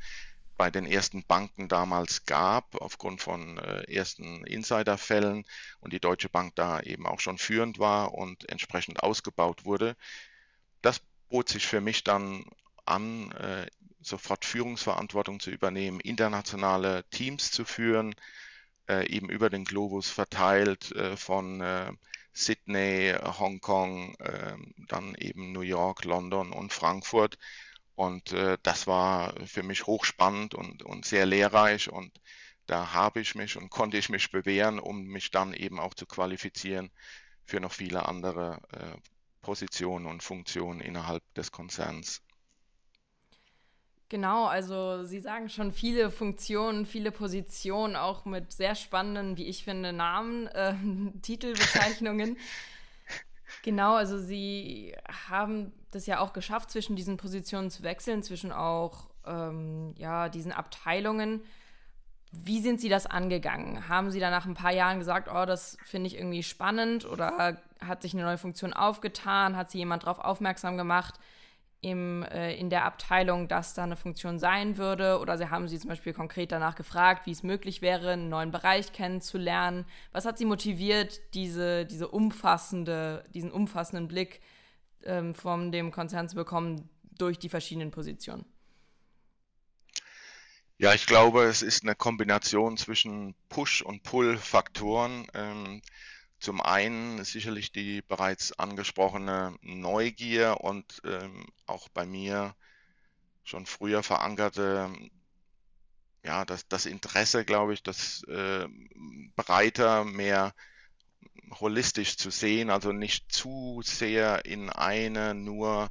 bei 0.57 0.71
den 0.71 0.85
ersten 0.85 1.25
Banken 1.25 1.69
damals 1.69 2.27
gab, 2.27 2.75
aufgrund 2.75 3.23
von 3.23 3.57
äh, 3.57 3.91
ersten 3.91 4.45
Insiderfällen 4.45 5.47
und 5.81 5.95
die 5.95 6.01
Deutsche 6.01 6.29
Bank 6.29 6.55
da 6.55 6.81
eben 6.81 7.07
auch 7.07 7.19
schon 7.21 7.39
führend 7.39 7.79
war 7.79 8.13
und 8.13 8.47
entsprechend 8.49 9.03
ausgebaut 9.03 9.65
wurde. 9.65 9.97
Das 10.83 11.01
bot 11.31 11.49
sich 11.49 11.67
für 11.67 11.81
mich 11.81 12.05
dann 12.05 12.45
an, 12.85 13.33
äh, 13.33 13.67
sofort 14.01 14.45
Führungsverantwortung 14.45 15.41
zu 15.41 15.51
übernehmen, 15.51 16.01
internationale 16.01 17.05
Teams 17.11 17.51
zu 17.51 17.65
führen, 17.65 18.15
äh, 18.89 19.07
eben 19.09 19.29
über 19.29 19.51
den 19.51 19.65
Globus 19.65 20.11
verteilt 20.11 20.93
äh, 20.93 21.17
von 21.17 21.61
äh, 21.61 21.93
Sydney, 22.33 23.15
Hongkong, 23.21 24.17
ähm, 24.21 24.75
dann 24.89 25.15
eben 25.17 25.53
New 25.53 25.61
York, 25.61 26.05
London 26.05 26.53
und 26.53 26.73
Frankfurt. 26.73 27.37
Und 27.95 28.33
äh, 28.33 28.57
das 28.63 28.87
war 28.87 29.35
für 29.47 29.63
mich 29.63 29.87
hochspannend 29.87 30.55
und, 30.55 30.83
und 30.83 31.05
sehr 31.05 31.27
lehrreich. 31.27 31.91
Und 31.91 32.13
da 32.67 32.93
habe 32.93 33.21
ich 33.21 33.35
mich 33.35 33.57
und 33.57 33.69
konnte 33.69 33.99
ich 33.99 34.09
mich 34.09 34.31
bewähren, 34.31 34.79
um 34.79 35.03
mich 35.03 35.31
dann 35.31 35.53
eben 35.53 35.79
auch 35.79 35.95
zu 35.95 36.07
qualifizieren 36.07 36.91
für 37.45 37.61
noch 37.61 37.73
viele 37.73 38.07
andere 38.07 38.61
äh, 38.73 38.97
Positionen 39.43 40.07
und 40.07 40.23
Funktionen 40.23 40.81
innerhalb 40.81 41.23
des 41.35 41.51
Konzerns. 41.51 42.23
Genau, 44.11 44.47
also 44.47 45.05
Sie 45.05 45.21
sagen 45.21 45.49
schon 45.49 45.71
viele 45.71 46.11
Funktionen, 46.11 46.85
viele 46.85 47.13
Positionen, 47.13 47.95
auch 47.95 48.25
mit 48.25 48.53
sehr 48.53 48.75
spannenden, 48.75 49.37
wie 49.37 49.47
ich 49.47 49.63
finde, 49.63 49.93
Namen, 49.93 50.49
äh, 50.49 50.75
Titelbezeichnungen. 51.23 52.37
genau, 53.63 53.95
also 53.95 54.19
Sie 54.19 54.97
haben 55.31 55.73
das 55.93 56.07
ja 56.07 56.19
auch 56.19 56.33
geschafft, 56.33 56.73
zwischen 56.73 56.97
diesen 56.97 57.19
Positionen 57.19 57.71
zu 57.71 57.85
wechseln, 57.85 58.25
zwischen 58.25 58.51
auch 58.51 59.11
ähm, 59.25 59.95
ja, 59.97 60.29
diesen 60.29 60.51
Abteilungen. 60.51 61.41
Wie 62.33 62.61
sind 62.61 62.81
Sie 62.81 62.89
das 62.89 63.07
angegangen? 63.07 63.89
Haben 63.89 64.11
Sie 64.11 64.19
da 64.19 64.31
nach 64.31 64.45
ein 64.45 64.55
paar 64.55 64.73
Jahren 64.73 64.99
gesagt, 64.99 65.29
oh, 65.33 65.47
das 65.47 65.77
finde 65.85 66.09
ich 66.09 66.17
irgendwie 66.17 66.43
spannend 66.43 67.05
oder 67.05 67.61
hat 67.81 68.03
sich 68.03 68.15
eine 68.15 68.25
neue 68.25 68.39
Funktion 68.39 68.73
aufgetan? 68.73 69.57
Hat 69.57 69.71
Sie 69.71 69.79
jemand 69.79 70.03
darauf 70.03 70.19
aufmerksam 70.19 70.77
gemacht? 70.77 71.15
Im, 71.83 72.23
äh, 72.25 72.55
in 72.57 72.71
der 72.71 72.85
Abteilung, 72.85 73.49
dass 73.49 73.75
da 73.75 73.85
eine 73.85 73.97
Funktion 73.97 74.39
sein 74.39 74.77
würde? 74.77 75.19
Oder 75.19 75.39
sie 75.39 75.51
haben 75.51 75.69
Sie 75.69 75.79
zum 75.79 75.89
Beispiel 75.89 76.13
konkret 76.13 76.53
danach 76.53 76.75
gefragt, 76.75 77.27
wie 77.27 77.31
es 77.31 77.43
möglich 77.43 77.83
wäre, 77.83 78.13
einen 78.13 78.29
neuen 78.29 78.51
Bereich 78.51 78.93
kennenzulernen? 78.93 79.87
Was 80.13 80.27
hat 80.27 80.39
Sie 80.39 80.45
motiviert, 80.45 81.21
diese, 81.35 81.87
diese 81.87 82.09
umfassende, 82.09 83.25
diesen 83.33 83.51
umfassenden 83.51 84.09
Blick 84.09 84.41
ähm, 85.05 85.35
von 85.35 85.73
dem 85.73 85.91
Konzern 85.91 86.29
zu 86.29 86.37
bekommen 86.37 86.89
durch 87.17 87.39
die 87.39 87.49
verschiedenen 87.49 87.91
Positionen? 87.91 88.45
Ja, 90.77 90.95
ich 90.95 91.07
glaube, 91.07 91.45
es 91.45 91.61
ist 91.61 91.83
eine 91.83 91.95
Kombination 91.95 92.79
zwischen 92.79 93.35
Push- 93.51 93.83
und 93.83 94.03
Pull-Faktoren. 94.03 95.27
Ähm, 95.35 95.83
zum 96.41 96.61
einen 96.61 97.23
sicherlich 97.25 97.71
die 97.73 98.03
bereits 98.03 98.53
angesprochene 98.59 99.57
Neugier 99.63 100.59
und 100.61 101.01
ähm, 101.05 101.47
auch 101.67 101.89
bei 101.91 102.07
mir 102.07 102.55
schon 103.45 103.67
früher 103.67 104.03
verankerte, 104.03 104.91
ja, 106.25 106.45
das, 106.45 106.67
das 106.69 106.87
Interesse, 106.87 107.45
glaube 107.45 107.75
ich, 107.75 107.83
das 107.83 108.23
äh, 108.25 108.67
breiter, 109.37 110.05
mehr 110.05 110.55
holistisch 111.59 112.17
zu 112.17 112.31
sehen, 112.31 112.71
also 112.71 112.93
nicht 112.93 113.33
zu 113.33 113.81
sehr 113.85 114.45
in 114.45 114.71
eine 114.71 115.35
nur 115.35 115.91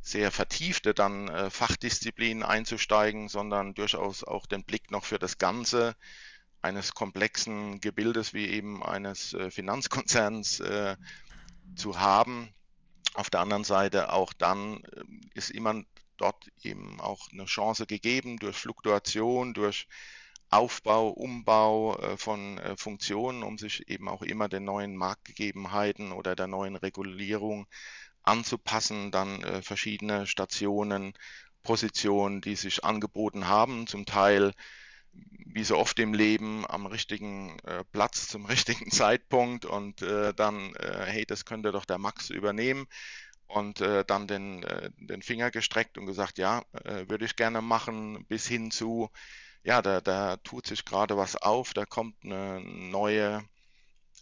sehr 0.00 0.30
vertiefte 0.30 0.94
dann 0.94 1.28
äh, 1.28 1.50
Fachdisziplin 1.50 2.42
einzusteigen, 2.42 3.28
sondern 3.28 3.74
durchaus 3.74 4.24
auch 4.24 4.46
den 4.46 4.64
Blick 4.64 4.90
noch 4.90 5.04
für 5.04 5.18
das 5.18 5.38
Ganze 5.38 5.94
eines 6.62 6.94
komplexen 6.94 7.80
Gebildes 7.80 8.32
wie 8.32 8.46
eben 8.46 8.82
eines 8.82 9.34
äh, 9.34 9.50
Finanzkonzerns 9.50 10.60
äh, 10.60 10.96
zu 11.74 11.98
haben. 11.98 12.54
Auf 13.14 13.28
der 13.28 13.40
anderen 13.40 13.64
Seite 13.64 14.12
auch 14.12 14.32
dann 14.32 14.82
äh, 14.84 15.02
ist 15.34 15.50
immer 15.50 15.82
dort 16.16 16.48
eben 16.62 17.00
auch 17.00 17.28
eine 17.32 17.46
Chance 17.46 17.86
gegeben 17.86 18.38
durch 18.38 18.56
Fluktuation, 18.56 19.54
durch 19.54 19.88
Aufbau, 20.50 21.08
Umbau 21.08 21.98
äh, 21.98 22.16
von 22.16 22.60
Funktionen, 22.76 23.42
um 23.42 23.58
sich 23.58 23.88
eben 23.88 24.08
auch 24.08 24.22
immer 24.22 24.48
den 24.48 24.64
neuen 24.64 24.96
Marktgegebenheiten 24.96 26.12
oder 26.12 26.36
der 26.36 26.46
neuen 26.46 26.76
Regulierung 26.76 27.66
anzupassen, 28.22 29.10
dann 29.10 29.64
verschiedene 29.64 30.28
Stationen, 30.28 31.12
Positionen, 31.64 32.40
die 32.40 32.54
sich 32.54 32.84
angeboten 32.84 33.48
haben, 33.48 33.88
zum 33.88 34.06
Teil 34.06 34.52
wie 35.54 35.64
so 35.64 35.76
oft 35.78 35.98
im 35.98 36.14
Leben 36.14 36.64
am 36.68 36.86
richtigen 36.86 37.58
äh, 37.60 37.84
Platz 37.92 38.28
zum 38.28 38.46
richtigen 38.46 38.90
Zeitpunkt 38.90 39.64
und 39.64 40.02
äh, 40.02 40.32
dann, 40.34 40.74
äh, 40.76 41.04
hey, 41.06 41.26
das 41.26 41.44
könnte 41.44 41.72
doch 41.72 41.84
der 41.84 41.98
Max 41.98 42.30
übernehmen 42.30 42.86
und 43.46 43.80
äh, 43.80 44.04
dann 44.04 44.26
den, 44.26 44.62
äh, 44.62 44.90
den 44.96 45.22
Finger 45.22 45.50
gestreckt 45.50 45.98
und 45.98 46.06
gesagt, 46.06 46.38
ja, 46.38 46.62
äh, 46.84 47.08
würde 47.08 47.24
ich 47.24 47.36
gerne 47.36 47.60
machen, 47.60 48.24
bis 48.26 48.46
hin 48.46 48.70
zu, 48.70 49.10
ja, 49.62 49.82
da, 49.82 50.00
da 50.00 50.38
tut 50.38 50.66
sich 50.66 50.84
gerade 50.84 51.16
was 51.16 51.36
auf, 51.36 51.74
da 51.74 51.84
kommt 51.84 52.16
eine 52.24 52.60
neue 52.60 53.44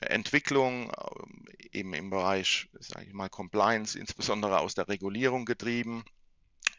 Entwicklung, 0.01 0.91
eben 1.73 1.95
im 1.95 2.11
Bereich, 2.11 2.69
sage 2.81 3.07
ich 3.07 3.13
mal, 3.13 3.29
Compliance, 3.29 3.99
insbesondere 3.99 4.61
aus 4.61 4.75
der 4.75 4.89
Regulierung 4.89 5.45
getrieben 5.45 6.05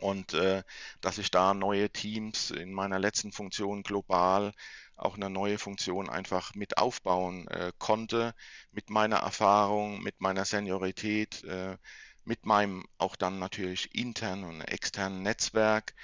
und 0.02 0.34
äh, 0.34 0.64
dass 1.02 1.18
ich 1.18 1.32
da 1.32 1.54
neue 1.54 1.90
Teams 1.90 2.52
in 2.52 2.74
meiner 2.74 3.00
letzten 3.00 3.32
Funktion 3.32 3.84
global 3.84 4.54
auch 4.96 5.16
eine 5.16 5.30
neue 5.30 5.58
Funktion 5.58 6.10
einfach 6.10 6.54
mit 6.56 6.78
aufbauen 6.78 7.48
äh, 7.48 7.72
konnte, 7.80 8.36
mit 8.72 8.90
meiner 8.90 9.18
Erfahrung, 9.18 10.02
mit 10.04 10.22
meiner 10.22 10.46
Seniorität, 10.46 11.44
äh, 11.44 11.78
mit 12.24 12.46
meinem 12.46 12.86
auch 12.98 13.16
dann 13.16 13.40
natürlich 13.40 13.96
internen 13.96 14.44
und 14.44 14.62
externen 14.62 15.24
Netzwerk, 15.24 15.96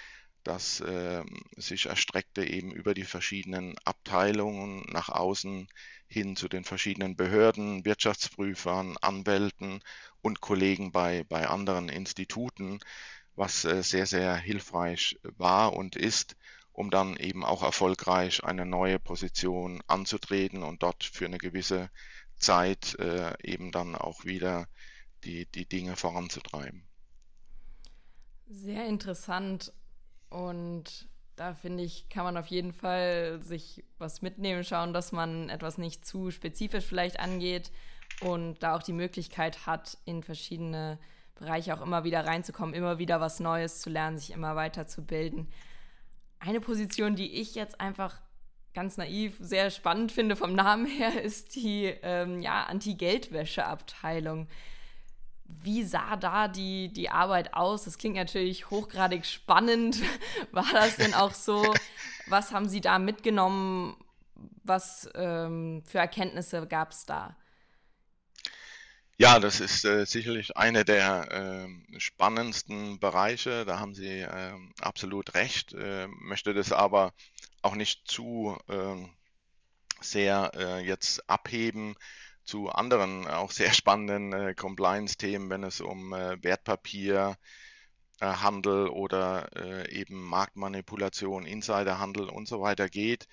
das 0.44 0.80
äh, 0.80 1.24
sich 1.58 1.88
erstreckte 1.88 2.44
eben 2.46 2.72
über 2.72 2.94
die 2.94 3.04
verschiedenen 3.04 3.76
Abteilungen 3.84 4.86
nach 4.92 5.10
außen 5.10 5.68
hin 6.08 6.36
zu 6.36 6.48
den 6.48 6.64
verschiedenen 6.64 7.18
Behörden, 7.18 7.84
Wirtschaftsprüfern, 7.86 8.96
Anwälten 9.02 9.82
und 10.22 10.40
Kollegen 10.42 10.92
bei, 10.92 11.26
bei 11.26 11.48
anderen 11.48 11.90
Instituten 11.90 12.80
was 13.38 13.64
äh, 13.66 13.84
sehr, 13.84 14.06
sehr 14.06 14.36
hilfreich 14.36 15.20
war 15.24 15.74
und 15.74 15.96
ist, 15.96 16.36
um 16.74 16.90
dann 16.92 17.16
eben 17.18 17.46
auch 17.46 17.64
erfolgreich 17.64 18.44
eine 18.44 18.66
neue 18.66 19.00
Position 19.00 19.82
anzutreten 19.88 20.64
und 20.64 20.84
dort 20.84 21.04
für 21.04 21.26
eine 21.26 21.38
gewisse 21.38 21.90
Zeit 22.38 22.96
äh, 23.00 23.34
eben 23.44 23.72
dann 23.72 23.96
auch 23.96 24.26
wieder 24.26 24.68
die, 25.24 25.46
die 25.46 25.68
Dinge 25.68 25.96
voranzutreiben. 25.96 26.84
Sehr 28.48 28.86
interessant 28.86 29.74
und 30.30 31.08
da 31.36 31.54
finde 31.54 31.84
ich, 31.84 32.10
kann 32.10 32.24
man 32.24 32.38
auf 32.38 32.48
jeden 32.48 32.74
Fall 32.74 33.40
sich 33.42 33.84
was 34.00 34.22
mitnehmen, 34.22 34.64
schauen, 34.64 34.94
dass 34.94 35.12
man 35.12 35.50
etwas 35.50 35.78
nicht 35.78 36.06
zu 36.06 36.32
spezifisch 36.32 36.86
vielleicht 36.86 37.20
angeht 37.20 37.72
und 38.22 38.64
da 38.64 38.76
auch 38.76 38.84
die 38.84 38.94
Möglichkeit 38.94 39.68
hat, 39.68 39.98
in 40.06 40.24
verschiedene 40.24 40.98
Bereiche 41.40 41.74
auch 41.74 41.82
immer 41.82 42.04
wieder 42.04 42.26
reinzukommen, 42.26 42.74
immer 42.74 43.00
wieder 43.00 43.22
was 43.22 43.40
Neues 43.40 43.82
zu 43.82 43.90
lernen, 43.90 44.18
sich 44.18 44.32
immer 44.32 44.56
weiterzubilden. 44.56 45.48
Eine 46.40 46.60
Position, 46.60 47.16
die 47.16 47.40
ich 47.40 47.56
jetzt 47.56 47.80
einfach 47.80 48.22
ganz 48.74 48.98
naiv 48.98 49.36
sehr 49.40 49.72
spannend 49.72 50.12
finde 50.12 50.36
vom 50.36 50.54
Namen 50.54 50.86
her, 50.86 51.22
ist 51.24 51.56
die 51.56 51.86
ähm, 52.04 52.42
ja, 52.42 52.64
Anti-Geldwäsche-Abteilung. 52.66 54.48
Wie 55.46 55.84
sah 55.84 56.18
da 56.18 56.48
die, 56.48 56.92
die 56.92 57.10
Arbeit 57.10 57.54
aus? 57.54 57.86
Das 57.86 57.98
klingt 57.98 58.18
natürlich 58.18 58.70
hochgradig 58.70 59.26
spannend. 59.26 60.02
War 60.52 60.72
das 60.74 60.98
denn 60.98 61.14
auch 61.14 61.34
so? 61.34 61.74
Was 62.28 62.52
haben 62.52 62.68
Sie 62.68 62.82
da 62.82 63.00
mitgenommen? 63.00 63.96
Was 64.64 65.10
ähm, 65.16 65.82
für 65.86 66.00
Erkenntnisse 66.00 66.68
gab 66.68 66.92
es 66.92 67.06
da? 67.06 67.36
Ja, 69.20 69.40
das 69.40 69.60
ist 69.62 69.84
äh, 69.84 70.06
sicherlich 70.06 70.58
eine 70.58 70.86
der 70.86 71.32
äh, 71.32 72.00
spannendsten 72.00 73.00
Bereiche. 73.00 73.66
Da 73.66 73.80
haben 73.80 73.96
Sie 73.96 74.20
äh, 74.20 74.54
absolut 74.80 75.34
recht. 75.34 75.74
Äh, 75.74 76.08
möchte 76.08 76.54
das 76.54 76.72
aber 76.72 77.14
auch 77.64 77.74
nicht 77.76 78.08
zu 78.08 78.58
ähm, 78.70 79.10
sehr 80.02 80.52
äh, 80.56 80.86
jetzt 80.86 81.28
abheben 81.30 81.96
zu 82.44 82.70
anderen 82.70 83.28
auch 83.28 83.52
sehr 83.52 83.74
spannenden 83.74 84.34
äh, 84.34 84.54
Compliance-Themen, 84.56 85.50
wenn 85.50 85.64
es 85.64 85.82
um 85.82 86.12
Wertpapier, 86.12 87.38
Handel 88.22 88.88
oder 88.90 89.92
eben 89.92 90.24
Marktmanipulation, 90.24 91.46
Insiderhandel 91.46 92.30
und 92.30 92.48
so 92.48 92.62
weiter 92.62 92.90
geht. 92.90 93.28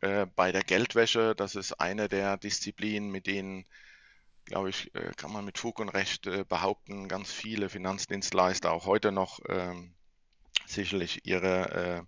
Bei 0.00 0.50
der 0.50 0.64
Geldwäsche, 0.64 1.34
das 1.36 1.54
ist 1.54 1.74
eine 1.74 2.08
der 2.08 2.36
Disziplinen, 2.36 3.10
mit 3.10 3.28
denen 3.28 3.64
glaube 4.44 4.70
ich, 4.70 4.94
äh, 4.94 5.12
kann 5.16 5.32
man 5.32 5.44
mit 5.44 5.58
Fug 5.58 5.78
und 5.78 5.88
Recht 5.88 6.26
äh, 6.26 6.44
behaupten, 6.48 7.08
ganz 7.08 7.32
viele 7.32 7.68
Finanzdienstleister 7.68 8.72
auch 8.72 8.86
heute 8.86 9.12
noch 9.12 9.40
ähm, 9.48 9.94
sicherlich 10.66 11.26
ihre 11.26 12.06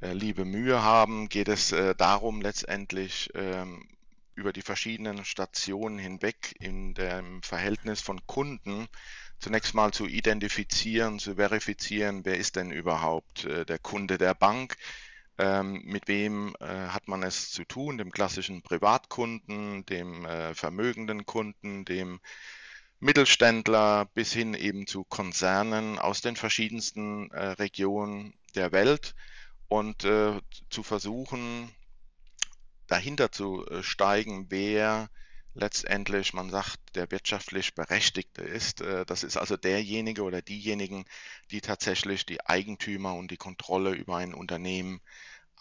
äh, 0.00 0.12
liebe 0.12 0.44
Mühe 0.44 0.82
haben, 0.82 1.28
geht 1.28 1.48
es 1.48 1.72
darum, 1.96 2.40
letztendlich 2.42 3.30
ähm, 3.34 3.88
über 4.34 4.52
die 4.52 4.62
verschiedenen 4.62 5.24
Stationen 5.24 5.98
hinweg 5.98 6.56
in 6.58 6.94
dem 6.94 7.40
Verhältnis 7.42 8.00
von 8.00 8.26
Kunden 8.26 8.88
zunächst 9.38 9.74
mal 9.74 9.92
zu 9.92 10.06
identifizieren, 10.06 11.20
zu 11.20 11.36
verifizieren, 11.36 12.24
wer 12.24 12.36
ist 12.36 12.56
denn 12.56 12.72
überhaupt 12.72 13.44
der 13.44 13.78
Kunde 13.78 14.18
der 14.18 14.34
Bank, 14.34 14.76
ähm, 15.42 15.82
mit 15.84 16.06
wem 16.06 16.54
äh, 16.60 16.66
hat 16.66 17.08
man 17.08 17.24
es 17.24 17.50
zu 17.50 17.64
tun? 17.64 17.98
Dem 17.98 18.12
klassischen 18.12 18.62
Privatkunden, 18.62 19.84
dem 19.86 20.24
äh, 20.24 20.54
vermögenden 20.54 21.26
Kunden, 21.26 21.84
dem 21.84 22.20
Mittelständler 23.00 24.04
bis 24.14 24.32
hin 24.32 24.54
eben 24.54 24.86
zu 24.86 25.02
Konzernen 25.02 25.98
aus 25.98 26.20
den 26.20 26.36
verschiedensten 26.36 27.32
äh, 27.32 27.48
Regionen 27.48 28.34
der 28.54 28.70
Welt 28.70 29.16
und 29.66 30.04
äh, 30.04 30.40
zu 30.70 30.84
versuchen, 30.84 31.68
dahinter 32.86 33.32
zu 33.32 33.66
äh, 33.66 33.82
steigen, 33.82 34.46
wer 34.48 35.10
letztendlich, 35.54 36.32
man 36.32 36.50
sagt, 36.50 36.78
der 36.94 37.10
wirtschaftlich 37.10 37.74
Berechtigte 37.74 38.42
ist. 38.42 38.80
Äh, 38.80 39.04
das 39.06 39.24
ist 39.24 39.36
also 39.36 39.56
derjenige 39.56 40.22
oder 40.22 40.40
diejenigen, 40.40 41.04
die 41.50 41.60
tatsächlich 41.60 42.24
die 42.26 42.44
Eigentümer 42.46 43.14
und 43.14 43.32
die 43.32 43.36
Kontrolle 43.36 43.90
über 43.90 44.16
ein 44.16 44.34
Unternehmen 44.34 45.00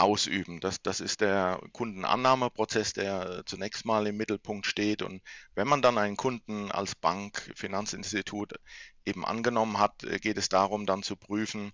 ausüben. 0.01 0.59
Das, 0.59 0.81
das 0.81 0.99
ist 0.99 1.21
der 1.21 1.61
Kundenannahmeprozess, 1.73 2.93
der 2.93 3.43
zunächst 3.45 3.85
mal 3.85 4.07
im 4.07 4.17
Mittelpunkt 4.17 4.65
steht. 4.65 5.01
Und 5.01 5.21
wenn 5.55 5.67
man 5.67 5.81
dann 5.81 5.97
einen 5.97 6.17
Kunden 6.17 6.71
als 6.71 6.95
Bank, 6.95 7.51
Finanzinstitut 7.55 8.55
eben 9.05 9.25
angenommen 9.25 9.79
hat, 9.79 10.03
äh, 10.03 10.19
geht 10.19 10.37
es 10.37 10.49
darum, 10.49 10.85
dann 10.85 11.03
zu 11.03 11.15
prüfen, 11.15 11.71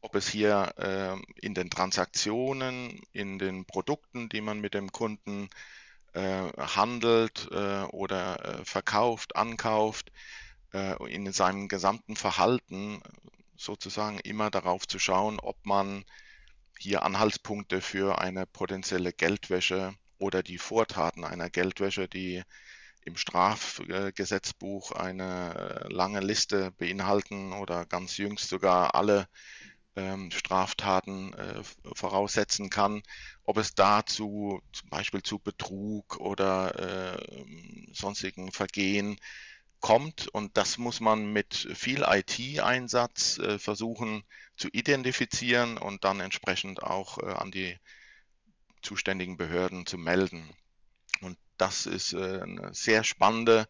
ob 0.00 0.14
es 0.14 0.28
hier 0.28 0.72
äh, 0.78 1.16
in 1.44 1.54
den 1.54 1.70
Transaktionen, 1.70 3.00
in 3.12 3.38
den 3.38 3.64
Produkten, 3.64 4.28
die 4.28 4.40
man 4.40 4.60
mit 4.60 4.74
dem 4.74 4.92
Kunden 4.92 5.48
äh, 6.12 6.50
handelt 6.56 7.48
äh, 7.50 7.82
oder 7.90 8.60
äh, 8.60 8.64
verkauft, 8.64 9.36
ankauft, 9.36 10.12
in 11.08 11.32
seinem 11.32 11.68
gesamten 11.68 12.16
Verhalten 12.16 13.00
sozusagen 13.56 14.18
immer 14.18 14.50
darauf 14.50 14.86
zu 14.86 14.98
schauen, 14.98 15.38
ob 15.40 15.56
man 15.64 16.04
hier 16.78 17.02
Anhaltspunkte 17.02 17.80
für 17.80 18.18
eine 18.18 18.46
potenzielle 18.46 19.12
Geldwäsche 19.12 19.94
oder 20.18 20.42
die 20.42 20.58
Vortaten 20.58 21.24
einer 21.24 21.50
Geldwäsche, 21.50 22.08
die 22.08 22.42
im 23.04 23.16
Strafgesetzbuch 23.16 24.92
eine 24.92 25.86
lange 25.88 26.20
Liste 26.20 26.72
beinhalten 26.72 27.52
oder 27.52 27.86
ganz 27.86 28.16
jüngst 28.16 28.48
sogar 28.48 28.94
alle 28.94 29.28
ähm, 29.94 30.30
Straftaten 30.30 31.32
äh, 31.34 31.62
voraussetzen 31.94 32.68
kann, 32.68 33.02
ob 33.44 33.56
es 33.58 33.74
dazu 33.74 34.60
zum 34.72 34.90
Beispiel 34.90 35.22
zu 35.22 35.38
Betrug 35.38 36.16
oder 36.18 37.14
äh, 37.14 37.44
sonstigen 37.92 38.52
Vergehen 38.52 39.18
kommt. 39.80 40.28
Und 40.28 40.56
das 40.56 40.78
muss 40.78 41.00
man 41.00 41.32
mit 41.32 41.54
viel 41.54 42.04
IT-Einsatz 42.06 43.38
äh, 43.38 43.58
versuchen 43.58 44.24
zu 44.56 44.68
identifizieren 44.72 45.78
und 45.78 46.04
dann 46.04 46.20
entsprechend 46.20 46.82
auch 46.82 47.18
äh, 47.18 47.26
an 47.26 47.50
die 47.50 47.78
zuständigen 48.82 49.36
Behörden 49.36 49.86
zu 49.86 49.98
melden. 49.98 50.48
Und 51.20 51.38
das 51.56 51.86
ist 51.86 52.12
äh, 52.12 52.40
eine 52.42 52.72
sehr 52.74 53.04
spannende 53.04 53.66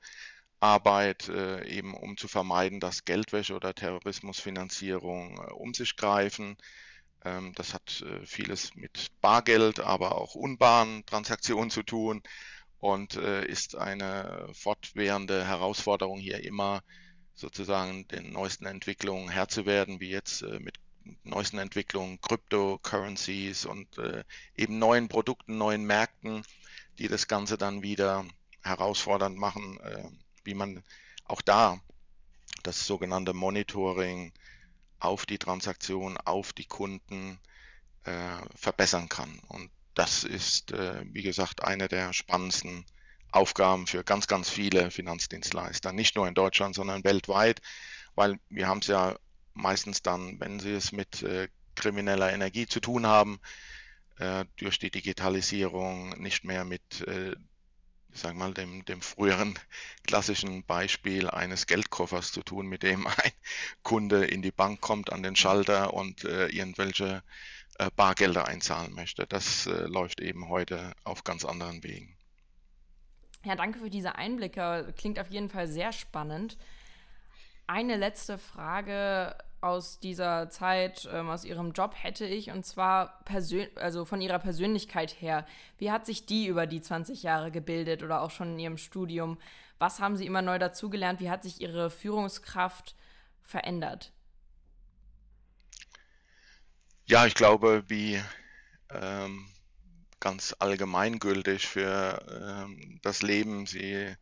Arbeit, 0.60 1.28
äh, 1.28 1.66
eben 1.68 1.94
um 1.94 2.16
zu 2.16 2.28
vermeiden, 2.28 2.80
dass 2.80 3.04
Geldwäsche 3.04 3.54
oder 3.54 3.74
Terrorismusfinanzierung 3.74 5.38
äh, 5.38 5.52
um 5.52 5.74
sich 5.74 5.96
greifen. 5.96 6.56
Ähm, 7.24 7.52
das 7.54 7.74
hat 7.74 8.02
äh, 8.02 8.24
vieles 8.24 8.74
mit 8.74 9.08
Bargeld, 9.20 9.80
aber 9.80 10.16
auch 10.16 10.34
unbaren 10.34 11.04
Transaktionen 11.06 11.70
zu 11.70 11.82
tun 11.82 12.22
und 12.78 13.14
ist 13.14 13.74
eine 13.74 14.48
fortwährende 14.52 15.46
Herausforderung 15.46 16.20
hier 16.20 16.44
immer 16.44 16.82
sozusagen 17.36 18.08
den 18.08 18.32
neuesten 18.32 18.66
Entwicklungen 18.66 19.28
Herr 19.28 19.48
zu 19.48 19.66
werden, 19.66 20.00
wie 20.00 20.10
jetzt 20.10 20.42
mit 20.42 20.80
neuesten 21.22 21.58
Entwicklungen, 21.58 22.20
Cryptocurrencies 22.20 23.64
und 23.64 23.86
eben 24.56 24.78
neuen 24.78 25.08
Produkten, 25.08 25.56
neuen 25.56 25.84
Märkten, 25.84 26.42
die 26.98 27.06
das 27.06 27.28
Ganze 27.28 27.56
dann 27.56 27.82
wieder 27.82 28.24
herausfordernd 28.62 29.36
machen, 29.36 29.78
wie 30.42 30.54
man 30.54 30.82
auch 31.26 31.42
da 31.42 31.80
das 32.64 32.86
sogenannte 32.86 33.34
Monitoring 33.34 34.32
auf 34.98 35.26
die 35.26 35.38
Transaktion, 35.38 36.16
auf 36.16 36.52
die 36.52 36.64
Kunden 36.64 37.38
äh, 38.04 38.38
verbessern 38.54 39.08
kann. 39.08 39.38
Und 39.48 39.70
das 39.94 40.24
ist, 40.24 40.72
äh, 40.72 41.02
wie 41.12 41.22
gesagt, 41.22 41.62
eine 41.62 41.88
der 41.88 42.12
spannendsten 42.12 42.84
Aufgaben 43.36 43.86
für 43.86 44.04
ganz, 44.04 44.26
ganz 44.26 44.50
viele 44.50 44.90
Finanzdienstleister, 44.90 45.92
nicht 45.92 46.16
nur 46.16 46.26
in 46.26 46.34
Deutschland, 46.34 46.74
sondern 46.74 47.04
weltweit, 47.04 47.60
weil 48.14 48.38
wir 48.48 48.66
haben 48.66 48.80
es 48.80 48.86
ja 48.86 49.16
meistens 49.54 50.02
dann, 50.02 50.40
wenn 50.40 50.60
sie 50.60 50.72
es 50.72 50.92
mit 50.92 51.22
äh, 51.22 51.48
krimineller 51.74 52.32
Energie 52.32 52.66
zu 52.66 52.80
tun 52.80 53.06
haben, 53.06 53.38
äh, 54.18 54.44
durch 54.56 54.78
die 54.78 54.90
Digitalisierung 54.90 56.10
nicht 56.20 56.44
mehr 56.44 56.64
mit 56.64 57.02
äh, 57.06 57.34
ich 58.16 58.22
sag 58.22 58.34
mal, 58.34 58.54
dem, 58.54 58.82
dem 58.86 59.02
früheren 59.02 59.58
klassischen 60.06 60.64
Beispiel 60.64 61.28
eines 61.28 61.66
Geldkoffers 61.66 62.32
zu 62.32 62.42
tun, 62.42 62.66
mit 62.66 62.82
dem 62.82 63.06
ein 63.06 63.32
Kunde 63.82 64.24
in 64.24 64.40
die 64.40 64.50
Bank 64.50 64.80
kommt 64.80 65.12
an 65.12 65.22
den 65.22 65.36
Schalter 65.36 65.92
und 65.92 66.24
äh, 66.24 66.46
irgendwelche 66.46 67.22
äh, 67.78 67.90
Bargelder 67.94 68.48
einzahlen 68.48 68.94
möchte. 68.94 69.26
Das 69.26 69.66
äh, 69.66 69.82
läuft 69.82 70.22
eben 70.22 70.48
heute 70.48 70.94
auf 71.04 71.24
ganz 71.24 71.44
anderen 71.44 71.82
Wegen. 71.84 72.16
Ja, 73.44 73.54
danke 73.54 73.78
für 73.78 73.90
diese 73.90 74.16
Einblicke. 74.16 74.92
Klingt 74.96 75.18
auf 75.18 75.28
jeden 75.28 75.48
Fall 75.48 75.68
sehr 75.68 75.92
spannend. 75.92 76.56
Eine 77.66 77.96
letzte 77.96 78.38
Frage 78.38 79.36
aus 79.60 79.98
dieser 79.98 80.50
Zeit, 80.50 81.08
ähm, 81.12 81.28
aus 81.28 81.44
ihrem 81.44 81.72
Job 81.72 81.94
hätte 81.96 82.24
ich, 82.24 82.50
und 82.50 82.64
zwar 82.64 83.20
also 83.76 84.04
von 84.04 84.20
ihrer 84.20 84.38
Persönlichkeit 84.38 85.20
her. 85.20 85.46
Wie 85.78 85.90
hat 85.90 86.06
sich 86.06 86.26
die 86.26 86.46
über 86.46 86.66
die 86.66 86.80
20 86.80 87.22
Jahre 87.22 87.50
gebildet 87.50 88.02
oder 88.02 88.22
auch 88.22 88.30
schon 88.30 88.52
in 88.52 88.58
ihrem 88.58 88.78
Studium? 88.78 89.38
Was 89.78 90.00
haben 90.00 90.16
sie 90.16 90.26
immer 90.26 90.42
neu 90.42 90.58
dazugelernt? 90.58 91.20
Wie 91.20 91.30
hat 91.30 91.42
sich 91.42 91.60
ihre 91.60 91.90
Führungskraft 91.90 92.94
verändert? 93.42 94.12
Ja, 97.06 97.26
ich 97.26 97.34
glaube, 97.34 97.84
wie 97.88 98.20
ähm, 98.90 99.48
ganz 100.20 100.54
allgemeingültig 100.58 101.66
für 101.66 102.24
ähm, 102.68 102.98
das 103.02 103.22
Leben. 103.22 103.66
Sie 103.66 104.14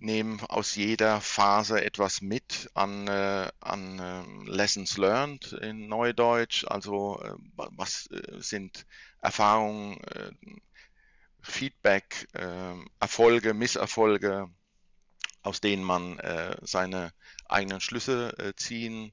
nehmen 0.00 0.40
aus 0.40 0.74
jeder 0.74 1.20
Phase 1.20 1.84
etwas 1.84 2.20
mit 2.20 2.70
an, 2.74 3.06
äh, 3.08 3.50
an 3.60 3.98
äh, 3.98 4.50
Lessons 4.50 4.96
learned 4.96 5.52
in 5.52 5.88
Neudeutsch. 5.88 6.64
Also 6.66 7.20
äh, 7.22 7.34
was 7.56 8.08
äh, 8.10 8.40
sind 8.40 8.86
Erfahrungen, 9.20 10.02
äh, 10.04 10.32
Feedback, 11.42 12.26
ähm, 12.34 12.88
Erfolge, 13.00 13.52
Misserfolge, 13.52 14.48
aus 15.42 15.60
denen 15.60 15.84
man 15.84 16.18
äh, 16.18 16.56
seine 16.62 17.12
eigenen 17.46 17.80
Schlüsse 17.80 18.54
ziehen 18.56 19.12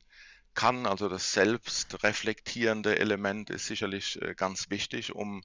kann. 0.53 0.85
Also 0.85 1.09
das 1.09 1.33
selbstreflektierende 1.33 2.97
Element 2.97 3.49
ist 3.49 3.65
sicherlich 3.65 4.17
ganz 4.37 4.69
wichtig, 4.69 5.13
um 5.13 5.43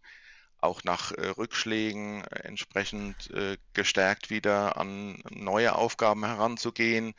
auch 0.60 0.84
nach 0.84 1.12
äh, 1.12 1.28
Rückschlägen 1.28 2.24
äh, 2.24 2.40
entsprechend 2.40 3.30
äh, 3.30 3.56
gestärkt 3.72 4.30
wieder 4.30 4.76
an 4.76 5.22
neue 5.30 5.74
Aufgaben 5.74 6.24
heranzugehen. 6.24 7.14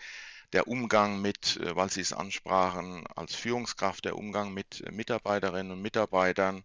Der 0.54 0.68
Umgang 0.68 1.22
mit, 1.22 1.60
weil 1.62 1.90
Sie 1.92 2.00
es 2.00 2.14
ansprachen, 2.14 3.06
als 3.16 3.36
Führungskraft, 3.36 4.06
der 4.06 4.18
Umgang 4.18 4.54
mit 4.54 4.82
Mitarbeiterinnen 4.92 5.74
und 5.74 5.82
Mitarbeitern 5.82 6.64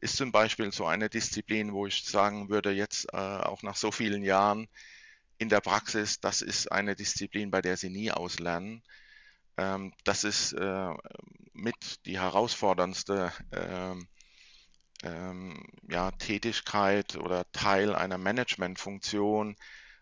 ist 0.00 0.16
zum 0.16 0.32
Beispiel 0.32 0.72
so 0.72 0.86
eine 0.86 1.08
Disziplin, 1.08 1.72
wo 1.72 1.86
ich 1.86 2.04
sagen 2.04 2.48
würde, 2.48 2.72
jetzt 2.72 3.14
auch 3.14 3.62
nach 3.62 3.76
so 3.76 3.92
vielen 3.92 4.24
Jahren 4.24 4.66
in 5.38 5.48
der 5.48 5.60
Praxis, 5.60 6.20
das 6.20 6.42
ist 6.42 6.72
eine 6.72 6.96
Disziplin, 6.96 7.52
bei 7.52 7.62
der 7.62 7.76
sie 7.76 7.88
nie 7.88 8.10
auslernen. 8.10 8.82
Ähm, 9.56 9.92
das 10.04 10.24
ist 10.24 10.52
äh, 10.52 10.94
mit 11.52 12.04
die 12.06 12.18
herausforderndste 12.18 13.32
ähm, 15.02 15.64
ja, 15.88 16.10
Tätigkeit 16.12 17.16
oder 17.16 17.50
Teil 17.52 17.94
einer 17.94 18.18
Managementfunktion, 18.18 19.56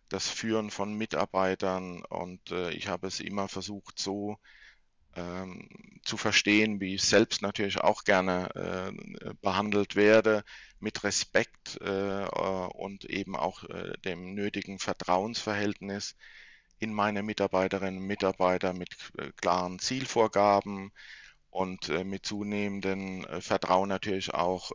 das 0.08 0.28
Führen 0.28 0.70
von 0.70 0.94
Mitarbeitern. 0.94 2.04
Und 2.04 2.50
äh, 2.50 2.70
ich 2.70 2.88
habe 2.88 3.06
es 3.06 3.20
immer 3.20 3.48
versucht, 3.48 3.98
so 3.98 4.38
ähm, 5.16 5.68
zu 6.04 6.16
verstehen, 6.16 6.80
wie 6.80 6.94
ich 6.94 7.02
selbst 7.02 7.42
natürlich 7.42 7.80
auch 7.80 8.04
gerne 8.04 8.48
äh, 8.54 9.34
behandelt 9.42 9.96
werde, 9.96 10.44
mit 10.80 11.04
Respekt 11.04 11.78
äh, 11.80 12.24
und 12.24 13.04
eben 13.04 13.36
auch 13.36 13.64
äh, 13.64 13.92
dem 14.04 14.34
nötigen 14.34 14.78
Vertrauensverhältnis 14.78 16.16
in 16.78 16.92
meine 16.92 17.22
Mitarbeiterinnen 17.22 18.00
und 18.00 18.06
Mitarbeiter 18.06 18.72
mit 18.72 18.96
äh, 19.18 19.30
klaren 19.36 19.78
Zielvorgaben 19.78 20.92
und 21.50 21.88
äh, 21.88 22.04
mit 22.04 22.26
zunehmendem 22.26 23.24
äh, 23.24 23.40
Vertrauen 23.40 23.88
natürlich 23.88 24.34
auch 24.34 24.70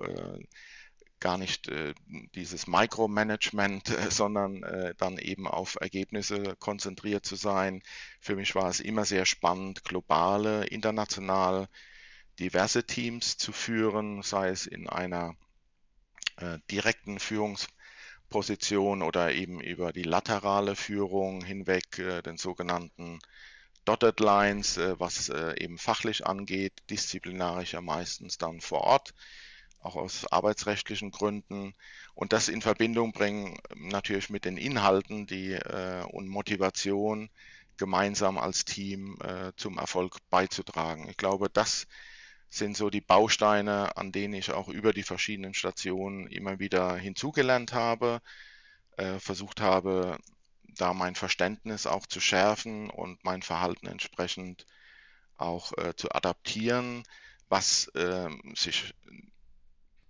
gar 1.24 1.38
nicht 1.38 1.70
äh, 1.70 1.94
dieses 2.36 2.68
Micromanagement, 2.68 3.90
äh, 3.90 4.12
sondern 4.12 4.62
äh, 4.64 4.94
dann 4.98 5.18
eben 5.18 5.48
auf 5.48 5.78
Ergebnisse 5.80 6.56
konzentriert 6.60 7.26
zu 7.26 7.38
sein. 7.38 7.82
Für 8.20 8.36
mich 8.36 8.54
war 8.56 8.70
es 8.70 8.82
immer 8.82 9.06
sehr 9.06 9.26
spannend, 9.26 9.86
globale, 9.86 10.66
international 10.66 11.70
diverse 12.40 12.86
Teams 12.86 13.38
zu 13.38 13.54
führen, 13.54 14.22
sei 14.22 14.50
es 14.50 14.66
in 14.66 14.90
einer 14.90 15.34
äh, 16.36 16.58
direkten 16.70 17.20
Führungsposition 17.20 19.02
oder 19.02 19.32
eben 19.32 19.62
über 19.62 19.94
die 19.94 20.04
laterale 20.04 20.76
Führung 20.76 21.42
hinweg, 21.42 22.00
äh, 22.00 22.22
den 22.22 22.36
sogenannten 22.36 23.20
Dotted 23.86 24.20
Lines, 24.20 24.78
äh, 24.78 25.00
was 25.00 25.30
eben 25.30 25.78
fachlich 25.78 26.26
angeht, 26.26 26.74
disziplinarisch 26.90 27.74
ja 27.74 27.82
meistens 27.82 28.38
dann 28.38 28.62
vor 28.62 28.82
Ort 28.82 29.14
auch 29.84 29.96
aus 29.96 30.26
arbeitsrechtlichen 30.32 31.12
Gründen 31.12 31.76
und 32.16 32.34
das 32.34 32.48
in 32.48 32.62
Verbindung 32.62 33.12
bringen 33.12 33.60
natürlich 33.76 34.30
mit 34.30 34.46
den 34.46 34.58
Inhalten 34.58 35.28
die 35.28 35.54
äh, 35.54 36.04
und 36.06 36.28
Motivation 36.28 37.30
gemeinsam 37.78 38.38
als 38.38 38.66
Team 38.66 39.18
äh, 39.22 39.52
zum 39.58 39.78
Erfolg 39.78 40.18
beizutragen. 40.30 41.10
Ich 41.10 41.18
glaube, 41.18 41.50
das 41.50 41.88
sind 42.50 42.78
so 42.78 42.90
die 42.90 43.02
Bausteine, 43.02 43.98
an 43.98 44.12
denen 44.12 44.36
ich 44.36 44.52
auch 44.52 44.70
über 44.70 44.94
die 44.94 45.04
verschiedenen 45.04 45.54
Stationen 45.54 46.28
immer 46.28 46.60
wieder 46.60 46.96
hinzugelernt 46.96 47.74
habe, 47.74 48.22
äh, 48.98 49.20
versucht 49.20 49.60
habe, 49.60 50.18
da 50.78 50.94
mein 50.94 51.16
Verständnis 51.16 51.88
auch 51.88 52.06
zu 52.08 52.20
schärfen 52.20 52.90
und 52.90 53.24
mein 53.24 53.42
Verhalten 53.42 53.88
entsprechend 53.88 54.66
auch 55.38 55.72
äh, 55.78 55.96
zu 55.96 56.12
adaptieren, 56.12 57.04
was 57.50 57.88
äh, 57.96 58.30
sich 58.56 58.94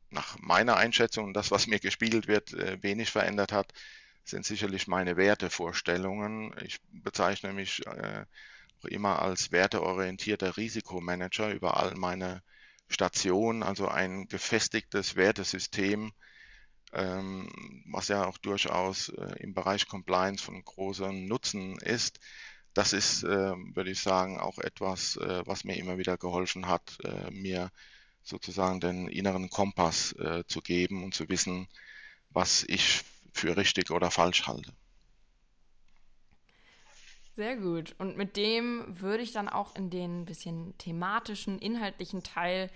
nach 0.10 0.38
meiner 0.40 0.78
Einschätzung 0.78 1.26
und 1.26 1.34
das, 1.34 1.52
was 1.52 1.68
mir 1.68 1.80
gespiegelt 1.80 2.28
wird, 2.28 2.54
äh, 2.54 2.82
wenig 2.82 3.12
verändert 3.12 3.52
hat, 3.52 3.74
sind 4.24 4.46
sicherlich 4.46 4.88
meine 4.88 5.18
Wertevorstellungen. 5.18 6.54
Ich 6.62 6.80
bezeichne 6.92 7.52
mich 7.54 7.86
äh, 7.88 8.26
auch 8.80 8.86
immer 8.86 9.22
als 9.22 9.52
werteorientierter 9.52 10.56
Risikomanager 10.56 11.52
über 11.52 11.78
all 11.78 11.96
meine 11.96 12.42
Stationen, 12.88 13.64
also 13.64 13.88
ein 13.88 14.28
gefestigtes 14.28 15.16
Wertesystem, 15.16 16.14
was 16.94 18.08
ja 18.08 18.26
auch 18.26 18.38
durchaus 18.38 19.10
äh, 19.10 19.36
im 19.40 19.54
Bereich 19.54 19.88
Compliance 19.88 20.44
von 20.44 20.64
großem 20.64 21.26
Nutzen 21.26 21.78
ist. 21.80 22.20
Das 22.74 22.94
ist, 22.94 23.22
würde 23.22 23.92
ich 23.92 24.00
sagen, 24.00 24.40
auch 24.40 24.58
etwas, 24.58 25.16
was 25.16 25.64
mir 25.64 25.78
immer 25.78 26.00
wieder 26.00 26.18
geholfen 26.18 26.68
hat, 26.68 26.98
mir 27.30 27.70
sozusagen 28.24 28.80
den 28.80 29.08
inneren 29.08 29.50
Kompass 29.50 30.14
äh, 30.14 30.44
zu 30.48 30.62
geben 30.62 31.04
und 31.04 31.14
zu 31.14 31.30
wissen, 31.30 31.68
was 32.30 32.64
ich 32.68 33.04
für 33.34 33.58
richtig 33.58 33.92
oder 33.92 34.10
falsch 34.10 34.48
halte. 34.48 34.74
Sehr 37.36 37.58
gut. 37.58 37.96
Und 37.98 38.16
mit 38.16 38.38
dem 38.38 38.86
würde 38.88 39.24
ich 39.24 39.32
dann 39.32 39.50
auch 39.50 39.76
in 39.76 39.90
den 39.90 40.26
bisschen 40.26 40.78
thematischen, 40.78 41.60
inhaltlichen 41.60 42.24
Teil 42.24 42.70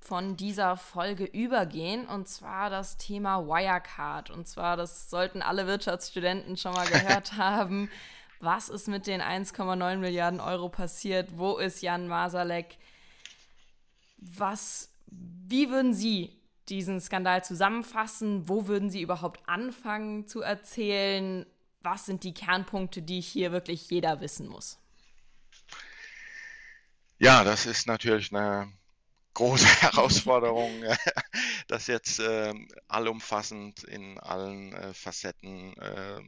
von 0.00 0.36
dieser 0.36 0.76
Folge 0.76 1.24
übergehen, 1.24 2.06
und 2.06 2.28
zwar 2.28 2.70
das 2.70 2.96
Thema 2.96 3.46
Wirecard. 3.46 4.30
Und 4.30 4.46
zwar, 4.46 4.76
das 4.76 5.10
sollten 5.10 5.42
alle 5.42 5.66
Wirtschaftsstudenten 5.66 6.56
schon 6.56 6.72
mal 6.72 6.86
gehört 6.86 7.32
haben. 7.36 7.90
Was 8.40 8.68
ist 8.68 8.88
mit 8.88 9.06
den 9.06 9.20
1,9 9.20 9.96
Milliarden 9.96 10.40
Euro 10.40 10.68
passiert? 10.68 11.36
Wo 11.36 11.56
ist 11.56 11.82
Jan 11.82 12.06
Masalek? 12.06 12.78
Was, 14.18 14.92
wie 15.06 15.70
würden 15.70 15.94
Sie 15.94 16.40
diesen 16.68 17.00
Skandal 17.00 17.44
zusammenfassen? 17.44 18.48
Wo 18.48 18.66
würden 18.66 18.90
Sie 18.90 19.00
überhaupt 19.00 19.48
anfangen 19.48 20.26
zu 20.26 20.42
erzählen? 20.42 21.46
Was 21.82 22.06
sind 22.06 22.24
die 22.24 22.34
Kernpunkte, 22.34 23.02
die 23.02 23.20
hier 23.20 23.52
wirklich 23.52 23.88
jeder 23.90 24.20
wissen 24.20 24.48
muss? 24.48 24.78
Ja, 27.18 27.44
das 27.44 27.64
ist 27.64 27.86
natürlich 27.86 28.34
eine 28.34 28.70
große 29.36 29.66
Herausforderung, 29.82 30.70
das 31.68 31.86
jetzt 31.86 32.20
äh, 32.20 32.54
allumfassend 32.88 33.84
in 33.84 34.18
allen 34.18 34.72
äh, 34.72 34.94
Facetten 34.94 35.76
äh, 35.76 36.20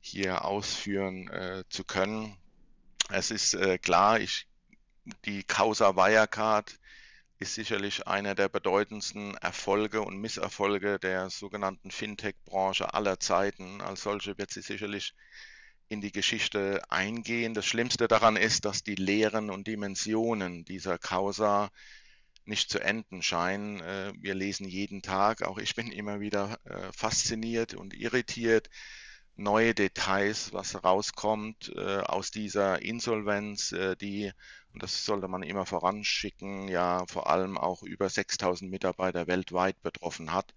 hier 0.00 0.44
ausführen 0.44 1.28
äh, 1.28 1.64
zu 1.68 1.84
können. 1.84 2.36
Es 3.10 3.32
ist 3.32 3.54
äh, 3.54 3.78
klar, 3.78 4.20
ich, 4.20 4.46
die 5.24 5.42
Causa 5.42 5.96
Wirecard 5.96 6.78
ist 7.40 7.54
sicherlich 7.54 8.06
einer 8.06 8.36
der 8.36 8.48
bedeutendsten 8.48 9.36
Erfolge 9.36 10.02
und 10.02 10.20
Misserfolge 10.20 10.98
der 11.00 11.30
sogenannten 11.30 11.90
Fintech-Branche 11.90 12.94
aller 12.94 13.18
Zeiten. 13.18 13.80
Als 13.80 14.02
solche 14.02 14.38
wird 14.38 14.52
sie 14.52 14.62
sicherlich 14.62 15.12
in 15.88 16.00
die 16.00 16.12
Geschichte 16.12 16.82
eingehen. 16.88 17.54
Das 17.54 17.66
Schlimmste 17.66 18.06
daran 18.06 18.36
ist, 18.36 18.64
dass 18.64 18.84
die 18.84 18.96
Lehren 18.96 19.50
und 19.50 19.66
Dimensionen 19.66 20.64
dieser 20.64 20.98
Causa 20.98 21.70
nicht 22.48 22.70
zu 22.70 22.80
enden 22.80 23.22
scheinen. 23.22 23.80
Äh, 23.80 24.12
wir 24.18 24.34
lesen 24.34 24.66
jeden 24.66 25.02
Tag, 25.02 25.42
auch 25.42 25.58
ich 25.58 25.74
bin 25.74 25.92
immer 25.92 26.20
wieder 26.20 26.58
äh, 26.64 26.92
fasziniert 26.92 27.74
und 27.74 27.94
irritiert, 27.94 28.68
neue 29.36 29.74
Details, 29.74 30.52
was 30.52 30.82
rauskommt 30.82 31.72
äh, 31.76 31.98
aus 31.98 32.32
dieser 32.32 32.82
Insolvenz, 32.82 33.72
die 34.00 34.32
und 34.72 34.82
das 34.82 35.04
sollte 35.04 35.28
man 35.28 35.42
immer 35.42 35.64
voranschicken, 35.64 36.68
ja 36.68 37.04
vor 37.06 37.30
allem 37.30 37.56
auch 37.56 37.82
über 37.82 38.08
6000 38.08 38.70
Mitarbeiter 38.70 39.26
weltweit 39.26 39.80
betroffen 39.82 40.32
hat. 40.32 40.54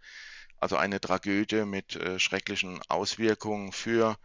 Also 0.57 0.75
eine 0.77 0.99
Tragödie 0.99 1.65
mit 1.65 1.99
schrecklichen 2.17 2.81
Auswirkungen 2.87 3.71
für 3.71 4.17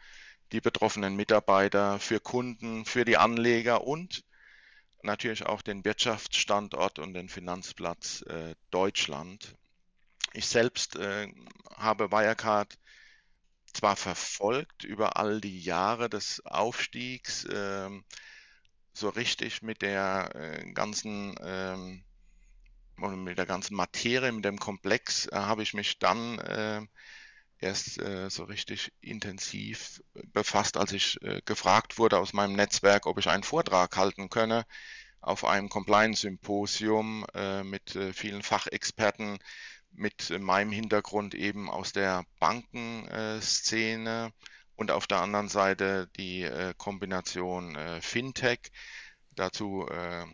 die 0.52 0.60
betroffenen 0.60 1.16
Mitarbeiter, 1.16 1.98
für 1.98 2.20
Kunden, 2.20 2.84
für 2.84 3.04
die 3.04 3.16
Anleger 3.16 3.86
und 3.86 4.24
natürlich 5.06 5.46
auch 5.46 5.62
den 5.62 5.84
Wirtschaftsstandort 5.84 6.98
und 6.98 7.14
den 7.14 7.28
Finanzplatz 7.28 8.22
äh, 8.22 8.54
Deutschland. 8.70 9.56
Ich 10.32 10.46
selbst 10.46 10.96
äh, 10.96 11.32
habe 11.76 12.12
Wirecard 12.12 12.78
zwar 13.72 13.96
verfolgt 13.96 14.84
über 14.84 15.16
all 15.16 15.40
die 15.40 15.60
Jahre 15.60 16.08
des 16.08 16.44
Aufstiegs, 16.44 17.46
ähm, 17.50 18.04
so 18.92 19.08
richtig 19.10 19.62
mit 19.62 19.82
der 19.82 20.30
äh, 20.34 20.72
ganzen 20.72 21.34
ähm, 21.42 22.04
mit 22.98 23.36
der 23.36 23.44
ganzen 23.44 23.76
Materie, 23.76 24.32
mit 24.32 24.44
dem 24.44 24.58
Komplex 24.58 25.26
äh, 25.26 25.36
habe 25.36 25.62
ich 25.62 25.74
mich 25.74 25.98
dann 25.98 26.38
äh, 26.38 26.80
erst 27.58 27.98
äh, 28.00 28.28
so 28.30 28.44
richtig 28.44 28.92
intensiv 29.00 30.02
befasst, 30.32 30.76
als 30.76 30.92
ich 30.92 31.20
äh, 31.22 31.40
gefragt 31.44 31.98
wurde 31.98 32.18
aus 32.18 32.32
meinem 32.32 32.54
Netzwerk, 32.54 33.06
ob 33.06 33.18
ich 33.18 33.28
einen 33.28 33.42
Vortrag 33.42 33.96
halten 33.96 34.28
könne 34.30 34.64
auf 35.20 35.44
einem 35.44 35.68
Compliance-Symposium 35.68 37.26
äh, 37.34 37.64
mit 37.64 37.98
vielen 38.12 38.42
Fachexperten, 38.42 39.38
mit 39.92 40.30
meinem 40.38 40.70
Hintergrund 40.70 41.34
eben 41.34 41.68
aus 41.68 41.92
der 41.92 42.24
Bankenszene 42.38 44.32
und 44.76 44.90
auf 44.90 45.06
der 45.06 45.22
anderen 45.22 45.48
Seite 45.48 46.08
die 46.16 46.42
äh, 46.42 46.74
Kombination 46.76 47.74
äh, 47.76 48.00
Fintech. 48.00 48.70
Dazu 49.34 49.86
äh, 49.88 50.26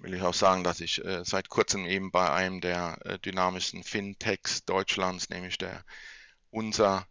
will 0.00 0.14
ich 0.14 0.22
auch 0.22 0.34
sagen, 0.34 0.64
dass 0.64 0.80
ich 0.80 1.04
äh, 1.04 1.24
seit 1.24 1.48
kurzem 1.48 1.86
eben 1.86 2.10
bei 2.10 2.30
einem 2.30 2.60
der 2.60 2.98
äh, 3.04 3.18
dynamischsten 3.18 3.84
Fintechs 3.84 4.64
Deutschlands, 4.64 5.30
nämlich 5.30 5.58
der 5.58 5.84
unser 6.52 7.06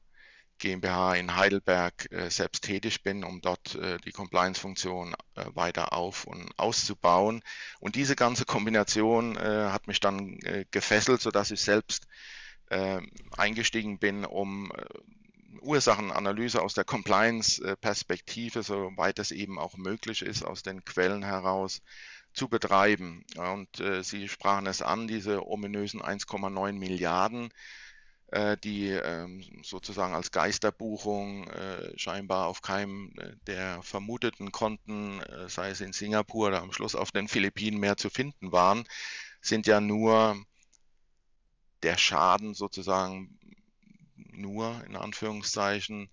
GmbH 0.57 1.15
in 1.15 1.35
Heidelberg 1.35 2.09
äh, 2.11 2.29
selbst 2.29 2.63
tätig 2.63 3.03
bin, 3.03 3.23
um 3.23 3.41
dort 3.41 3.77
die 4.05 4.11
Compliance-Funktion 4.11 5.15
weiter 5.35 5.91
auf 5.93 6.25
und 6.25 6.51
auszubauen. 6.57 7.41
Und 7.79 7.95
diese 7.95 8.15
ganze 8.15 8.45
Kombination 8.45 9.37
hat 9.37 9.87
mich 9.87 9.99
dann 9.99 10.37
gefesselt, 10.69 11.21
sodass 11.21 11.51
ich 11.51 11.61
selbst 11.61 12.07
eingestiegen 13.35 13.97
bin, 13.97 14.23
um 14.23 14.71
Ursachenanalyse 15.61 16.61
aus 16.61 16.73
der 16.73 16.83
Compliance-Perspektive, 16.83 18.63
soweit 18.63 19.19
es 19.19 19.31
eben 19.31 19.59
auch 19.59 19.77
möglich 19.77 20.21
ist, 20.21 20.43
aus 20.43 20.63
den 20.63 20.85
Quellen 20.85 21.23
heraus 21.23 21.81
zu 22.33 22.47
betreiben. 22.47 23.25
Und 23.35 23.79
äh, 23.79 24.03
Sie 24.03 24.27
sprachen 24.27 24.67
es 24.67 24.81
an, 24.81 25.07
diese 25.07 25.45
ominösen 25.45 26.01
1,9 26.01 26.73
Milliarden, 26.73 27.47
äh, 27.47 27.49
die 28.63 28.87
ähm, 28.87 29.43
sozusagen 29.61 30.13
als 30.13 30.31
Geisterbuchung 30.31 31.49
äh, 31.49 31.97
scheinbar 31.97 32.47
auf 32.47 32.61
keinem 32.61 33.13
äh, 33.17 33.33
der 33.45 33.83
vermuteten 33.83 34.53
Konten, 34.53 35.19
äh, 35.21 35.49
sei 35.49 35.71
es 35.71 35.81
in 35.81 35.91
Singapur 35.91 36.47
oder 36.47 36.61
am 36.61 36.71
Schluss 36.71 36.95
auf 36.95 37.11
den 37.11 37.27
Philippinen, 37.27 37.79
mehr 37.79 37.97
zu 37.97 38.09
finden 38.09 38.53
waren, 38.53 38.85
sind 39.41 39.67
ja 39.67 39.81
nur 39.81 40.41
der 41.83 41.97
Schaden 41.97 42.53
sozusagen 42.53 43.37
nur 44.15 44.81
in 44.85 44.95
Anführungszeichen, 44.95 46.09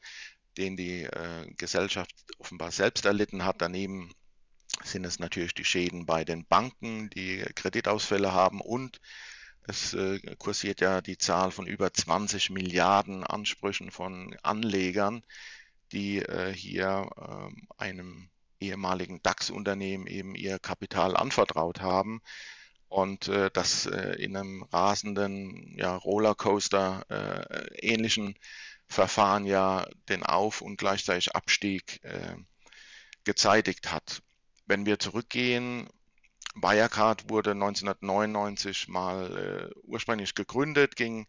den 0.56 0.76
die 0.76 1.04
äh, 1.04 1.52
Gesellschaft 1.56 2.10
offenbar 2.38 2.72
selbst 2.72 3.04
erlitten 3.04 3.44
hat. 3.44 3.62
Daneben 3.62 4.12
sind 4.82 5.04
es 5.04 5.20
natürlich 5.20 5.54
die 5.54 5.64
Schäden 5.64 6.04
bei 6.04 6.24
den 6.24 6.46
Banken, 6.46 7.10
die 7.10 7.44
Kreditausfälle 7.54 8.32
haben 8.32 8.60
und 8.60 9.00
es 9.68 9.92
äh, 9.92 10.18
kursiert 10.38 10.80
ja 10.80 11.00
die 11.02 11.18
Zahl 11.18 11.50
von 11.50 11.66
über 11.66 11.92
20 11.92 12.50
Milliarden 12.50 13.22
Ansprüchen 13.22 13.90
von 13.90 14.34
Anlegern, 14.42 15.22
die 15.92 16.18
äh, 16.18 16.52
hier 16.52 17.10
äh, 17.16 17.82
einem 17.82 18.30
ehemaligen 18.60 19.22
DAX-Unternehmen 19.22 20.06
eben 20.06 20.34
ihr 20.34 20.58
Kapital 20.58 21.16
anvertraut 21.16 21.80
haben 21.80 22.22
und 22.88 23.28
äh, 23.28 23.50
das 23.52 23.86
äh, 23.86 24.14
in 24.22 24.36
einem 24.36 24.62
rasenden 24.64 25.76
ja, 25.78 25.94
Rollercoaster 25.96 27.04
äh, 27.10 27.76
ähnlichen 27.86 28.34
Verfahren 28.86 29.44
ja 29.44 29.86
den 30.08 30.22
Auf- 30.22 30.62
und 30.62 30.78
gleichzeitig 30.78 31.36
Abstieg 31.36 32.02
äh, 32.04 32.36
gezeitigt 33.24 33.92
hat. 33.92 34.22
Wenn 34.66 34.86
wir 34.86 34.98
zurückgehen, 34.98 35.90
Wirecard 36.62 37.30
wurde 37.30 37.52
1999 37.52 38.88
mal 38.88 39.70
äh, 39.72 39.80
ursprünglich 39.84 40.34
gegründet, 40.34 40.96
ging 40.96 41.26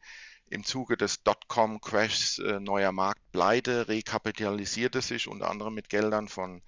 im 0.47 0.63
Zuge 0.63 0.97
des 0.97 1.23
Dotcom-Crashs 1.23 2.39
äh, 2.39 2.59
neuer 2.59 2.91
Markt 2.91 3.21
pleite, 3.31 3.87
rekapitalisierte 3.87 5.01
sich 5.01 5.27
unter 5.27 5.49
anderem 5.49 5.75
mit 5.75 5.89
Geldern 5.89 6.27
von 6.27 6.61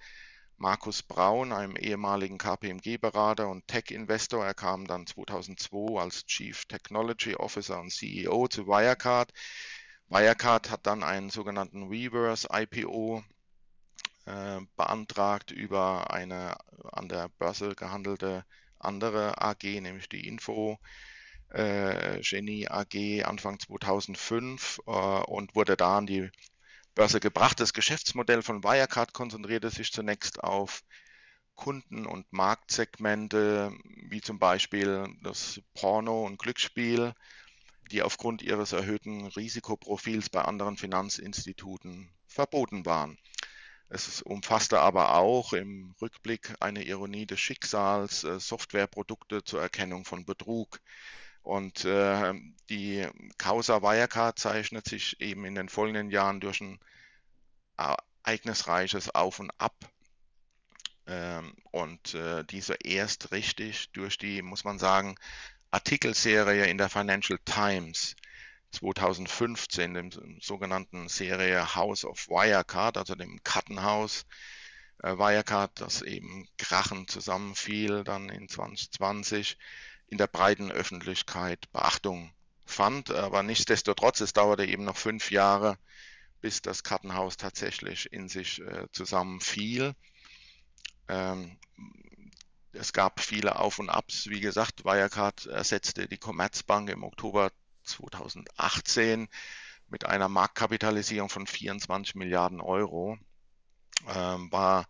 Markus 0.56 1.02
Braun, 1.02 1.52
einem 1.52 1.76
ehemaligen 1.76 2.38
KPMG-Berater 2.38 3.48
und 3.48 3.66
Tech-Investor. 3.66 4.44
Er 4.44 4.54
kam 4.54 4.86
dann 4.86 5.06
2002 5.08 6.00
als 6.00 6.24
Chief 6.26 6.64
Technology 6.66 7.34
Officer 7.34 7.80
und 7.80 7.90
CEO 7.90 8.46
zu 8.46 8.68
Wirecard. 8.68 9.32
Wirecard 10.08 10.70
hat 10.70 10.86
dann 10.86 11.02
einen 11.02 11.30
sogenannten 11.30 11.88
Reverse 11.88 12.46
IPO 12.52 13.24
äh, 14.26 14.60
beantragt 14.76 15.50
über 15.50 16.12
eine 16.12 16.56
an 16.92 17.08
der 17.08 17.28
Börse 17.38 17.74
gehandelte 17.74 18.44
andere 18.78 19.40
AG, 19.40 19.62
nämlich 19.64 20.08
die 20.08 20.26
Info 20.26 20.78
äh, 21.50 22.20
Genie 22.20 22.68
AG 22.68 23.24
Anfang 23.24 23.58
2005 23.58 24.80
äh, 24.86 24.90
und 24.90 25.54
wurde 25.54 25.76
da 25.76 25.98
an 25.98 26.06
die 26.06 26.30
Börse 26.94 27.20
gebracht. 27.20 27.60
Das 27.60 27.72
Geschäftsmodell 27.72 28.42
von 28.42 28.64
Wirecard 28.64 29.12
konzentrierte 29.12 29.70
sich 29.70 29.92
zunächst 29.92 30.42
auf 30.42 30.82
Kunden- 31.54 32.06
und 32.06 32.32
Marktsegmente, 32.32 33.72
wie 34.08 34.20
zum 34.20 34.38
Beispiel 34.38 35.06
das 35.22 35.60
Porno- 35.74 36.24
und 36.24 36.38
Glücksspiel, 36.38 37.12
die 37.90 38.02
aufgrund 38.02 38.42
ihres 38.42 38.72
erhöhten 38.72 39.26
Risikoprofils 39.26 40.30
bei 40.30 40.42
anderen 40.42 40.76
Finanzinstituten 40.76 42.10
verboten 42.26 42.86
waren. 42.86 43.18
Es 43.94 44.22
umfasste 44.22 44.80
aber 44.80 45.16
auch 45.16 45.52
im 45.52 45.94
Rückblick 46.00 46.54
eine 46.60 46.82
Ironie 46.82 47.26
des 47.26 47.40
Schicksals, 47.40 48.24
äh, 48.24 48.40
Softwareprodukte 48.40 49.44
zur 49.44 49.60
Erkennung 49.60 50.06
von 50.06 50.24
Betrug. 50.24 50.80
Und 51.42 51.84
äh, 51.84 52.32
die 52.70 53.06
Causa 53.36 53.82
Wirecard 53.82 54.38
zeichnet 54.38 54.88
sich 54.88 55.20
eben 55.20 55.44
in 55.44 55.54
den 55.54 55.68
folgenden 55.68 56.10
Jahren 56.10 56.40
durch 56.40 56.62
ein 56.62 56.80
ereignisreiches 57.76 59.14
Auf 59.14 59.40
und 59.40 59.50
Ab. 59.58 59.76
Ähm, 61.06 61.54
und 61.70 62.14
äh, 62.14 62.44
diese 62.44 62.76
erst 62.82 63.30
richtig 63.32 63.90
durch 63.92 64.16
die, 64.16 64.40
muss 64.40 64.64
man 64.64 64.78
sagen, 64.78 65.16
Artikelserie 65.70 66.64
in 66.64 66.78
der 66.78 66.88
Financial 66.88 67.38
Times 67.44 68.16
2015, 68.72 69.94
dem 69.94 70.10
sogenannten 70.40 71.08
Serie 71.08 71.74
House 71.74 72.04
of 72.04 72.28
Wirecard, 72.28 72.96
also 72.96 73.14
dem 73.14 73.42
Kartenhaus 73.44 74.24
äh, 75.02 75.16
Wirecard, 75.16 75.80
das 75.80 76.02
eben 76.02 76.48
krachend 76.58 77.10
zusammenfiel 77.10 78.04
dann 78.04 78.28
in 78.28 78.48
2020 78.48 79.58
in 80.08 80.18
der 80.18 80.26
breiten 80.26 80.70
Öffentlichkeit 80.70 81.70
Beachtung 81.72 82.32
fand. 82.66 83.10
Aber 83.10 83.42
nichtsdestotrotz, 83.42 84.20
es 84.20 84.32
dauerte 84.32 84.64
eben 84.64 84.84
noch 84.84 84.96
fünf 84.96 85.30
Jahre, 85.30 85.78
bis 86.40 86.62
das 86.62 86.82
Kartenhaus 86.82 87.36
tatsächlich 87.36 88.12
in 88.12 88.28
sich 88.28 88.60
äh, 88.60 88.86
zusammenfiel. 88.92 89.94
Ähm, 91.08 91.58
es 92.72 92.92
gab 92.92 93.20
viele 93.20 93.58
Auf 93.58 93.78
und 93.78 93.90
Abs. 93.90 94.28
Wie 94.28 94.40
gesagt, 94.40 94.84
Wirecard 94.84 95.46
ersetzte 95.46 96.08
die 96.08 96.18
Commerzbank 96.18 96.88
im 96.90 97.04
Oktober 97.04 97.50
2018 97.82 99.28
mit 99.88 100.06
einer 100.06 100.28
Marktkapitalisierung 100.28 101.28
von 101.28 101.46
24 101.46 102.14
Milliarden 102.14 102.60
Euro. 102.60 103.18
Ähm, 104.08 104.50
war, 104.50 104.86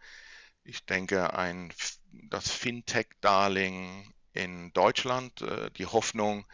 ich 0.64 0.84
denke, 0.86 1.34
ein, 1.34 1.72
das 2.12 2.50
Fintech-Darling 2.50 4.12
in 4.32 4.72
Deutschland 4.72 5.42
äh, 5.42 5.70
die 5.72 5.86
Hoffnung, 5.86 6.46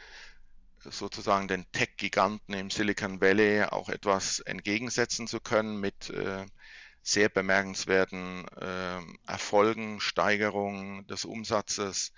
sozusagen 0.84 1.48
den 1.48 1.70
Tech-Giganten 1.72 2.54
im 2.54 2.70
Silicon 2.70 3.20
Valley 3.20 3.64
auch 3.64 3.88
etwas 3.88 4.40
entgegensetzen 4.40 5.26
zu 5.26 5.40
können 5.40 5.80
mit 5.80 6.10
äh, 6.10 6.46
sehr 7.02 7.28
bemerkenswerten 7.28 8.46
äh, 8.56 9.00
Erfolgen, 9.26 10.00
Steigerungen 10.00 11.06
des 11.06 11.24
Umsatzes 11.24 12.12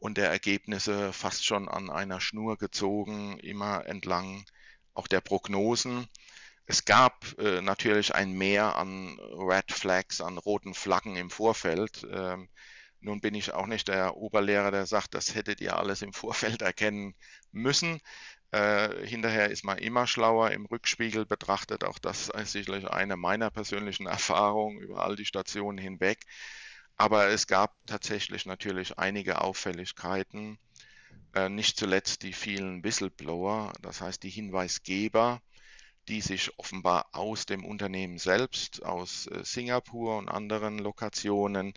und 0.00 0.18
der 0.18 0.30
Ergebnisse 0.30 1.12
fast 1.12 1.44
schon 1.44 1.68
an 1.68 1.90
einer 1.90 2.20
Schnur 2.20 2.56
gezogen, 2.56 3.38
immer 3.40 3.86
entlang 3.86 4.44
auch 4.94 5.06
der 5.06 5.20
Prognosen. 5.20 6.08
Es 6.66 6.84
gab 6.84 7.24
äh, 7.38 7.62
natürlich 7.62 8.14
ein 8.14 8.32
Mehr 8.32 8.76
an 8.76 9.18
Red 9.20 9.72
Flags, 9.72 10.20
an 10.20 10.38
roten 10.38 10.74
Flaggen 10.74 11.16
im 11.16 11.30
Vorfeld. 11.30 12.06
Ähm, 12.10 12.48
nun 13.00 13.20
bin 13.20 13.34
ich 13.34 13.54
auch 13.54 13.66
nicht 13.66 13.88
der 13.88 14.16
Oberlehrer, 14.16 14.70
der 14.70 14.86
sagt, 14.86 15.14
das 15.14 15.34
hättet 15.34 15.60
ihr 15.60 15.76
alles 15.76 16.02
im 16.02 16.12
Vorfeld 16.12 16.62
erkennen 16.62 17.14
müssen. 17.52 18.00
Äh, 18.50 19.06
hinterher 19.06 19.50
ist 19.50 19.64
man 19.64 19.78
immer 19.78 20.06
schlauer 20.06 20.50
im 20.50 20.66
Rückspiegel 20.66 21.26
betrachtet. 21.26 21.84
Auch 21.84 21.98
das 21.98 22.28
ist 22.28 22.52
sicherlich 22.52 22.88
eine 22.88 23.16
meiner 23.16 23.50
persönlichen 23.50 24.06
Erfahrungen 24.18 24.78
über 24.80 25.04
all 25.04 25.16
die 25.16 25.26
Stationen 25.26 25.78
hinweg. 25.78 26.24
Aber 26.98 27.28
es 27.28 27.46
gab 27.46 27.74
tatsächlich 27.86 28.44
natürlich 28.44 28.98
einige 28.98 29.40
Auffälligkeiten, 29.40 30.58
äh, 31.32 31.48
nicht 31.48 31.78
zuletzt 31.78 32.22
die 32.24 32.32
vielen 32.32 32.82
Whistleblower, 32.82 33.72
das 33.80 34.00
heißt 34.00 34.22
die 34.24 34.30
Hinweisgeber, 34.30 35.40
die 36.08 36.20
sich 36.20 36.58
offenbar 36.58 37.08
aus 37.12 37.46
dem 37.46 37.64
Unternehmen 37.64 38.18
selbst, 38.18 38.84
aus 38.84 39.28
äh, 39.28 39.44
Singapur 39.44 40.18
und 40.18 40.28
anderen 40.28 40.78
Lokationen 40.78 41.72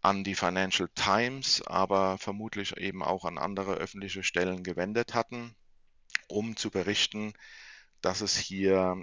an 0.00 0.24
die 0.24 0.34
Financial 0.34 0.88
Times, 0.96 1.62
aber 1.62 2.18
vermutlich 2.18 2.76
eben 2.76 3.04
auch 3.04 3.24
an 3.24 3.38
andere 3.38 3.74
öffentliche 3.74 4.24
Stellen 4.24 4.64
gewendet 4.64 5.14
hatten, 5.14 5.54
um 6.26 6.56
zu 6.56 6.70
berichten, 6.70 7.34
dass 8.00 8.20
es 8.22 8.36
hier, 8.36 8.96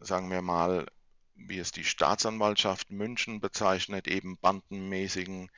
sagen 0.00 0.30
wir 0.30 0.42
mal, 0.42 0.86
wie 1.34 1.58
es 1.58 1.72
die 1.72 1.84
Staatsanwaltschaft 1.84 2.90
München 2.90 3.40
bezeichnet, 3.40 4.08
eben 4.08 4.38
bandenmäßigen 4.38 5.50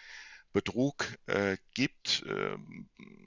Betrug 0.53 1.07
äh, 1.27 1.57
gibt, 1.75 2.25
äh, 2.27 2.57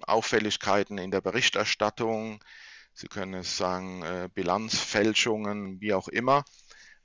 Auffälligkeiten 0.02 0.98
in 0.98 1.12
der 1.12 1.22
Berichterstattung, 1.22 2.44
Sie 2.94 3.08
können 3.08 3.36
es 3.36 3.58
sagen, 3.58 4.02
äh, 4.02 4.28
Bilanzfälschungen, 4.34 5.80
wie 5.82 5.94
auch 5.94 6.08
immer 6.08 6.44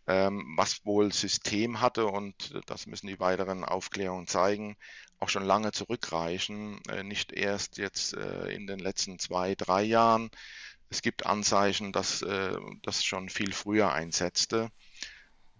ähm, 0.06 0.54
was 0.56 0.84
wohl 0.84 1.12
System 1.12 1.80
hatte 1.80 2.06
und 2.06 2.54
das 2.66 2.86
müssen 2.86 3.06
die 3.06 3.20
weiteren 3.20 3.64
Aufklärungen 3.64 4.26
zeigen, 4.26 4.76
auch 5.18 5.28
schon 5.28 5.44
lange 5.44 5.72
zurückreichen, 5.72 6.80
äh, 6.88 7.02
nicht 7.04 7.32
erst 7.32 7.78
jetzt 7.78 8.14
äh, 8.14 8.48
in 8.52 8.66
den 8.66 8.78
letzten 8.78 9.18
zwei, 9.18 9.54
drei 9.54 9.82
Jahren. 9.82 10.30
Es 10.90 11.02
gibt 11.02 11.26
Anzeichen, 11.26 11.92
dass 11.92 12.22
äh, 12.22 12.56
das 12.82 13.04
schon 13.04 13.28
viel 13.28 13.52
früher 13.52 13.92
einsetzte, 13.92 14.70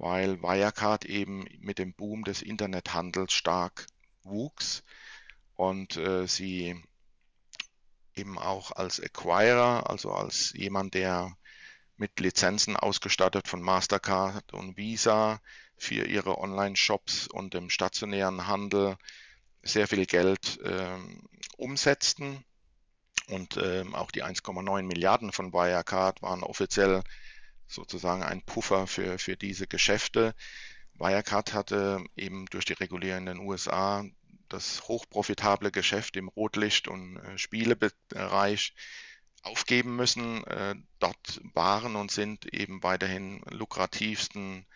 weil 0.03 0.43
Wirecard 0.43 1.05
eben 1.05 1.47
mit 1.61 1.79
dem 1.79 1.95
Boom 1.95 2.25
des 2.25 2.43
Internethandels 2.43 3.33
stark 3.33 3.87
wuchs 4.25 4.83
und 5.55 5.97
äh, 5.97 6.27
sie 6.27 6.83
eben 8.17 8.37
auch 8.37 8.73
als 8.73 8.99
Acquirer, 8.99 9.89
also 9.89 10.13
als 10.13 10.55
jemand, 10.55 10.95
der 10.95 11.37
mit 11.97 12.19
Lizenzen 12.19 12.77
ausgestattet 12.77 13.47
von 13.47 13.63
Mastercard 13.63 14.53
und 14.53 14.77
Visa 14.77 15.41
für 15.77 16.05
ihre 16.05 16.37
Online-Shops 16.39 17.29
und 17.29 17.55
im 17.55 17.71
stationären 17.71 18.49
Handel 18.49 18.97
sehr 19.63 19.87
viel 19.87 20.07
Geld 20.07 20.59
ähm, 20.65 21.29
umsetzten. 21.57 22.45
Und 23.29 23.57
ähm, 23.57 23.95
auch 23.95 24.11
die 24.11 24.25
1,9 24.25 24.83
Milliarden 24.83 25.31
von 25.31 25.53
Wirecard 25.53 26.23
waren 26.23 26.43
offiziell 26.43 27.05
sozusagen 27.67 28.23
ein 28.23 28.43
Puffer 28.43 28.87
für, 28.87 29.19
für 29.19 29.37
diese 29.37 29.67
Geschäfte. 29.67 30.35
Wirecard 30.95 31.55
hatte 31.55 32.05
eben 32.17 32.47
durch 32.47 32.65
die 32.65 32.75
Regulierung 32.75 33.21
in 33.21 33.27
den 33.27 33.39
USA 33.39 34.05
das 34.49 34.87
hochprofitable 34.87 35.71
Geschäft 35.71 36.17
im 36.17 36.29
Rotlicht- 36.29 36.89
und 36.89 37.17
äh, 37.17 37.39
Spielebereich 37.39 38.75
aufgeben 39.43 39.97
müssen. 39.97 40.45
Äh, 40.45 40.75
dort 40.99 41.41
waren 41.55 41.97
und 41.97 42.11
sind 42.11 42.53
eben 42.53 42.83
weiterhin 42.83 43.43
lukrativsten 43.51 44.67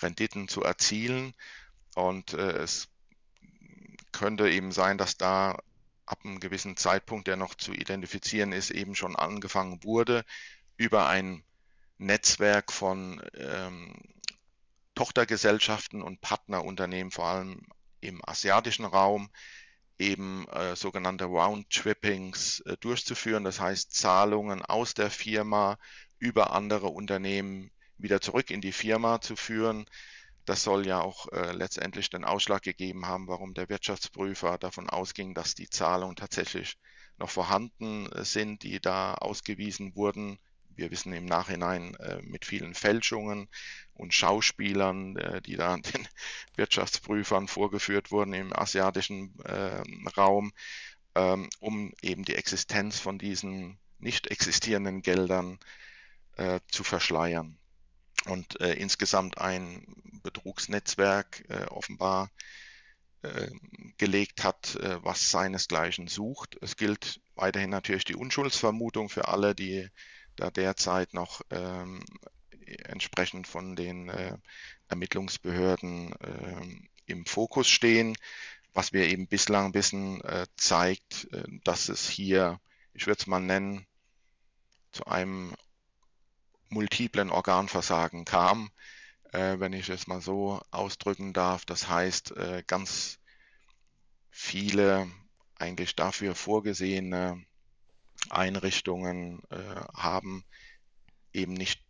Renditen 0.00 0.48
zu 0.48 0.62
erzielen. 0.62 1.34
Und 1.94 2.32
äh, 2.32 2.52
es 2.52 2.88
könnte 4.12 4.48
eben 4.48 4.72
sein, 4.72 4.98
dass 4.98 5.16
da 5.16 5.58
ab 6.06 6.20
einem 6.24 6.40
gewissen 6.40 6.76
Zeitpunkt, 6.76 7.28
der 7.28 7.36
noch 7.36 7.54
zu 7.54 7.72
identifizieren 7.72 8.52
ist, 8.52 8.70
eben 8.70 8.94
schon 8.94 9.14
angefangen 9.14 9.84
wurde, 9.84 10.24
über 10.76 11.06
ein 11.06 11.44
Netzwerk 11.98 12.72
von 12.72 13.22
ähm, 13.34 13.94
Tochtergesellschaften 14.94 16.02
und 16.02 16.20
Partnerunternehmen, 16.20 17.10
vor 17.10 17.26
allem 17.26 17.66
im 18.00 18.20
asiatischen 18.24 18.84
Raum, 18.84 19.30
eben 19.98 20.46
äh, 20.48 20.76
sogenannte 20.76 21.24
Roundtrippings 21.24 22.60
äh, 22.60 22.76
durchzuführen, 22.78 23.44
das 23.44 23.60
heißt 23.60 23.94
Zahlungen 23.94 24.64
aus 24.64 24.94
der 24.94 25.10
Firma 25.10 25.78
über 26.18 26.52
andere 26.52 26.88
Unternehmen 26.88 27.70
wieder 27.96 28.20
zurück 28.20 28.50
in 28.50 28.60
die 28.60 28.72
Firma 28.72 29.20
zu 29.20 29.36
führen. 29.36 29.86
Das 30.44 30.62
soll 30.62 30.86
ja 30.86 31.00
auch 31.00 31.30
äh, 31.32 31.52
letztendlich 31.52 32.10
den 32.10 32.24
Ausschlag 32.24 32.62
gegeben 32.62 33.06
haben, 33.06 33.28
warum 33.28 33.54
der 33.54 33.68
Wirtschaftsprüfer 33.68 34.56
davon 34.56 34.88
ausging, 34.88 35.34
dass 35.34 35.54
die 35.54 35.68
Zahlungen 35.68 36.16
tatsächlich 36.16 36.78
noch 37.18 37.28
vorhanden 37.28 38.10
äh, 38.12 38.24
sind, 38.24 38.62
die 38.62 38.80
da 38.80 39.14
ausgewiesen 39.14 39.94
wurden. 39.94 40.38
Wir 40.78 40.92
wissen 40.92 41.12
im 41.12 41.26
Nachhinein 41.26 41.96
äh, 41.96 42.22
mit 42.22 42.44
vielen 42.44 42.72
Fälschungen 42.72 43.48
und 43.94 44.14
Schauspielern, 44.14 45.16
äh, 45.16 45.42
die 45.42 45.56
da 45.56 45.76
den 45.76 46.08
Wirtschaftsprüfern 46.56 47.48
vorgeführt 47.48 48.12
wurden 48.12 48.32
im 48.32 48.56
asiatischen 48.56 49.36
äh, 49.40 49.82
Raum, 50.16 50.52
ähm, 51.16 51.50
um 51.58 51.92
eben 52.00 52.24
die 52.24 52.36
Existenz 52.36 53.00
von 53.00 53.18
diesen 53.18 53.78
nicht 53.98 54.28
existierenden 54.28 55.02
Geldern 55.02 55.58
äh, 56.36 56.60
zu 56.70 56.84
verschleiern 56.84 57.58
und 58.26 58.60
äh, 58.60 58.74
insgesamt 58.74 59.38
ein 59.38 59.84
Betrugsnetzwerk 60.22 61.44
äh, 61.48 61.64
offenbar 61.64 62.30
äh, 63.22 63.48
gelegt 63.96 64.44
hat, 64.44 64.78
was 65.02 65.28
seinesgleichen 65.28 66.06
sucht. 66.06 66.56
Es 66.62 66.76
gilt 66.76 67.20
weiterhin 67.34 67.70
natürlich 67.70 68.04
die 68.04 68.14
Unschuldsvermutung 68.14 69.08
für 69.08 69.26
alle, 69.26 69.56
die 69.56 69.88
da 70.38 70.50
derzeit 70.50 71.14
noch 71.14 71.42
ähm, 71.50 72.02
entsprechend 72.84 73.46
von 73.46 73.76
den 73.76 74.08
äh, 74.08 74.36
Ermittlungsbehörden 74.88 76.14
ähm, 76.22 76.88
im 77.06 77.26
Fokus 77.26 77.68
stehen. 77.68 78.16
Was 78.74 78.92
wir 78.92 79.08
eben 79.08 79.26
bislang 79.26 79.74
wissen, 79.74 80.20
äh, 80.22 80.46
zeigt, 80.56 81.28
dass 81.64 81.88
es 81.88 82.08
hier, 82.08 82.60
ich 82.92 83.06
würde 83.06 83.18
es 83.20 83.26
mal 83.26 83.40
nennen, 83.40 83.86
zu 84.92 85.06
einem 85.06 85.54
multiplen 86.68 87.30
Organversagen 87.30 88.24
kam, 88.24 88.70
äh, 89.32 89.58
wenn 89.58 89.72
ich 89.72 89.88
es 89.88 90.06
mal 90.06 90.20
so 90.20 90.60
ausdrücken 90.70 91.32
darf. 91.32 91.64
Das 91.64 91.88
heißt, 91.88 92.36
äh, 92.36 92.62
ganz 92.66 93.18
viele 94.30 95.10
eigentlich 95.56 95.96
dafür 95.96 96.34
vorgesehene 96.34 97.44
Einrichtungen 98.30 99.42
äh, 99.50 99.56
haben 99.94 100.44
eben 101.32 101.54
nicht 101.54 101.82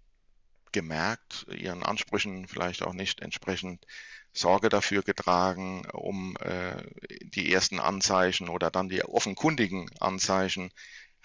gemerkt, 0.72 1.46
ihren 1.50 1.82
Ansprüchen 1.82 2.46
vielleicht 2.46 2.82
auch 2.82 2.92
nicht 2.92 3.20
entsprechend 3.20 3.86
Sorge 4.32 4.68
dafür 4.68 5.02
getragen, 5.02 5.86
um 5.92 6.36
äh, 6.40 6.82
die 7.22 7.52
ersten 7.52 7.80
Anzeichen 7.80 8.48
oder 8.48 8.70
dann 8.70 8.88
die 8.88 9.02
offenkundigen 9.02 9.90
Anzeichen 10.00 10.70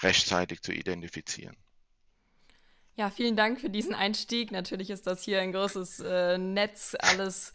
rechtzeitig 0.01 0.61
zu 0.61 0.71
identifizieren. 0.71 1.57
Ja, 2.95 3.09
vielen 3.09 3.35
Dank 3.35 3.59
für 3.59 3.69
diesen 3.69 3.95
Einstieg. 3.95 4.51
Natürlich 4.51 4.89
ist 4.89 5.07
das 5.07 5.23
hier 5.23 5.41
ein 5.41 5.51
großes 5.51 5.99
äh, 6.01 6.37
Netz, 6.37 6.95
alles. 6.99 7.53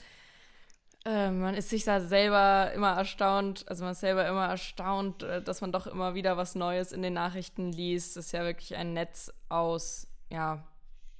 Äh, 1.04 1.30
man 1.30 1.54
ist 1.54 1.70
sich 1.70 1.84
da 1.84 2.00
selber 2.00 2.72
immer 2.74 2.92
erstaunt, 2.92 3.64
also 3.68 3.84
man 3.84 3.92
ist 3.92 4.00
selber 4.00 4.26
immer 4.26 4.46
erstaunt, 4.46 5.22
äh, 5.22 5.42
dass 5.42 5.60
man 5.60 5.72
doch 5.72 5.86
immer 5.86 6.14
wieder 6.14 6.36
was 6.36 6.54
Neues 6.54 6.92
in 6.92 7.02
den 7.02 7.14
Nachrichten 7.14 7.72
liest. 7.72 8.16
Das 8.16 8.26
ist 8.26 8.32
ja 8.32 8.44
wirklich 8.44 8.76
ein 8.76 8.94
Netz 8.94 9.32
aus, 9.48 10.06
ja, 10.30 10.64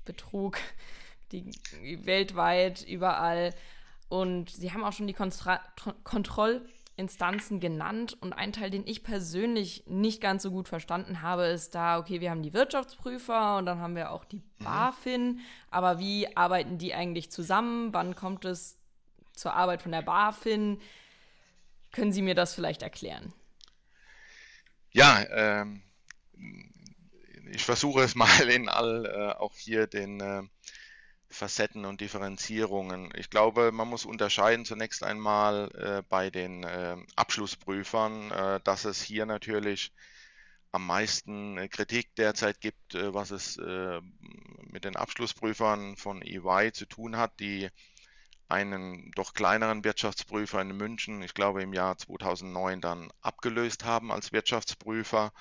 Betrug, 0.04 0.58
die 1.32 1.50
weltweit, 2.04 2.82
überall. 2.82 3.54
Und 4.08 4.50
sie 4.50 4.72
haben 4.72 4.84
auch 4.84 4.92
schon 4.92 5.06
die 5.06 5.14
Konstra 5.14 5.60
Kontroll- 6.02 6.66
Instanzen 6.98 7.60
genannt 7.60 8.16
und 8.20 8.32
ein 8.32 8.52
Teil, 8.52 8.70
den 8.70 8.84
ich 8.84 9.04
persönlich 9.04 9.84
nicht 9.86 10.20
ganz 10.20 10.42
so 10.42 10.50
gut 10.50 10.68
verstanden 10.68 11.22
habe, 11.22 11.44
ist 11.44 11.76
da, 11.76 11.98
okay, 11.98 12.20
wir 12.20 12.30
haben 12.30 12.42
die 12.42 12.52
Wirtschaftsprüfer 12.52 13.58
und 13.58 13.66
dann 13.66 13.78
haben 13.78 13.94
wir 13.94 14.10
auch 14.10 14.24
die 14.24 14.42
mhm. 14.58 14.64
BaFin, 14.64 15.40
aber 15.70 16.00
wie 16.00 16.36
arbeiten 16.36 16.76
die 16.76 16.94
eigentlich 16.94 17.30
zusammen? 17.30 17.94
Wann 17.94 18.16
kommt 18.16 18.44
es 18.44 18.77
zur 19.38 19.54
Arbeit 19.54 19.82
von 19.82 19.92
der 19.92 20.02
BaFin? 20.02 20.80
Können 21.92 22.12
Sie 22.12 22.22
mir 22.22 22.34
das 22.34 22.54
vielleicht 22.54 22.82
erklären? 22.82 23.32
Ja, 24.90 25.24
ähm, 25.30 25.82
ich 27.50 27.64
versuche 27.64 28.02
es 28.02 28.14
mal 28.14 28.48
in 28.48 28.68
all 28.68 29.06
äh, 29.06 29.38
auch 29.38 29.54
hier 29.56 29.86
den 29.86 30.20
äh, 30.20 30.42
Facetten 31.30 31.84
und 31.84 32.00
Differenzierungen. 32.00 33.10
Ich 33.16 33.30
glaube, 33.30 33.70
man 33.70 33.88
muss 33.88 34.04
unterscheiden 34.04 34.64
zunächst 34.64 35.02
einmal 35.02 35.70
äh, 35.74 36.02
bei 36.08 36.30
den 36.30 36.64
äh, 36.64 36.96
Abschlussprüfern, 37.16 38.30
äh, 38.30 38.60
dass 38.64 38.84
es 38.86 39.02
hier 39.02 39.26
natürlich 39.26 39.92
am 40.72 40.86
meisten 40.86 41.58
äh, 41.58 41.68
Kritik 41.68 42.14
derzeit 42.16 42.60
gibt, 42.60 42.94
äh, 42.94 43.12
was 43.12 43.30
es 43.30 43.58
mit 44.70 44.84
den 44.84 44.96
Abschlussprüfern 44.96 45.96
von 45.96 46.22
EY 46.22 46.72
zu 46.72 46.86
tun 46.86 47.16
hat, 47.16 47.40
die 47.40 47.68
einen 48.48 49.10
doch 49.12 49.34
kleineren 49.34 49.84
Wirtschaftsprüfer 49.84 50.60
in 50.62 50.76
München, 50.76 51.22
ich 51.22 51.34
glaube 51.34 51.62
im 51.62 51.72
Jahr 51.72 51.98
2009 51.98 52.80
dann 52.80 53.10
abgelöst 53.20 53.84
haben 53.84 54.10
als 54.10 54.32
Wirtschaftsprüfer 54.32 55.32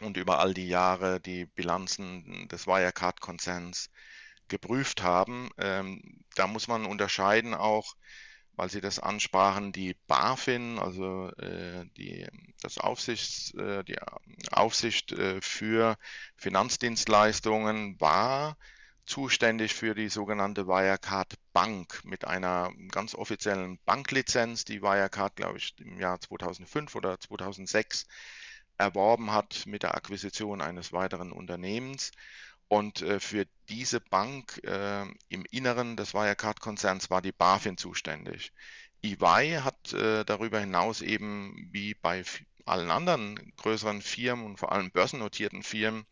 und 0.00 0.16
über 0.16 0.40
all 0.40 0.54
die 0.54 0.68
Jahre 0.68 1.20
die 1.20 1.46
Bilanzen 1.46 2.48
des 2.48 2.66
Wirecard-Konzerns 2.66 3.90
geprüft 4.48 5.02
haben. 5.02 5.50
Ähm, 5.58 6.24
da 6.34 6.46
muss 6.46 6.66
man 6.68 6.84
unterscheiden 6.84 7.54
auch, 7.54 7.94
weil 8.56 8.70
Sie 8.70 8.80
das 8.80 8.98
ansprachen, 8.98 9.72
die 9.72 9.94
BaFin, 10.06 10.78
also 10.78 11.28
äh, 11.38 11.86
die, 11.96 12.26
das 12.60 12.78
Aufsichts, 12.78 13.54
äh, 13.54 13.84
die 13.84 13.96
Aufsicht 14.50 15.12
äh, 15.12 15.40
für 15.40 15.96
Finanzdienstleistungen 16.36 18.00
war 18.00 18.56
zuständig 19.10 19.74
für 19.74 19.94
die 19.94 20.08
sogenannte 20.08 20.68
Wirecard 20.68 21.34
Bank 21.52 22.00
mit 22.04 22.24
einer 22.24 22.72
ganz 22.92 23.14
offiziellen 23.16 23.80
Banklizenz, 23.84 24.64
die 24.64 24.82
Wirecard, 24.82 25.34
glaube 25.34 25.58
ich, 25.58 25.74
im 25.80 25.98
Jahr 25.98 26.20
2005 26.20 26.94
oder 26.94 27.18
2006 27.18 28.06
erworben 28.78 29.32
hat 29.32 29.66
mit 29.66 29.82
der 29.82 29.96
Akquisition 29.96 30.60
eines 30.60 30.92
weiteren 30.92 31.32
Unternehmens. 31.32 32.12
Und 32.68 33.02
äh, 33.02 33.18
für 33.18 33.46
diese 33.68 34.00
Bank 34.00 34.60
äh, 34.62 35.02
im 35.28 35.44
Inneren 35.50 35.96
des 35.96 36.14
Wirecard-Konzerns 36.14 37.10
war 37.10 37.20
die 37.20 37.32
BaFin 37.32 37.76
zuständig. 37.76 38.52
EY 39.02 39.60
hat 39.64 39.92
äh, 39.92 40.24
darüber 40.24 40.60
hinaus 40.60 41.00
eben 41.00 41.68
wie 41.72 41.94
bei 41.94 42.22
allen 42.64 42.92
anderen 42.92 43.52
größeren 43.56 44.02
Firmen 44.02 44.46
und 44.46 44.56
vor 44.56 44.70
allem 44.70 44.92
börsennotierten 44.92 45.64
Firmen 45.64 46.06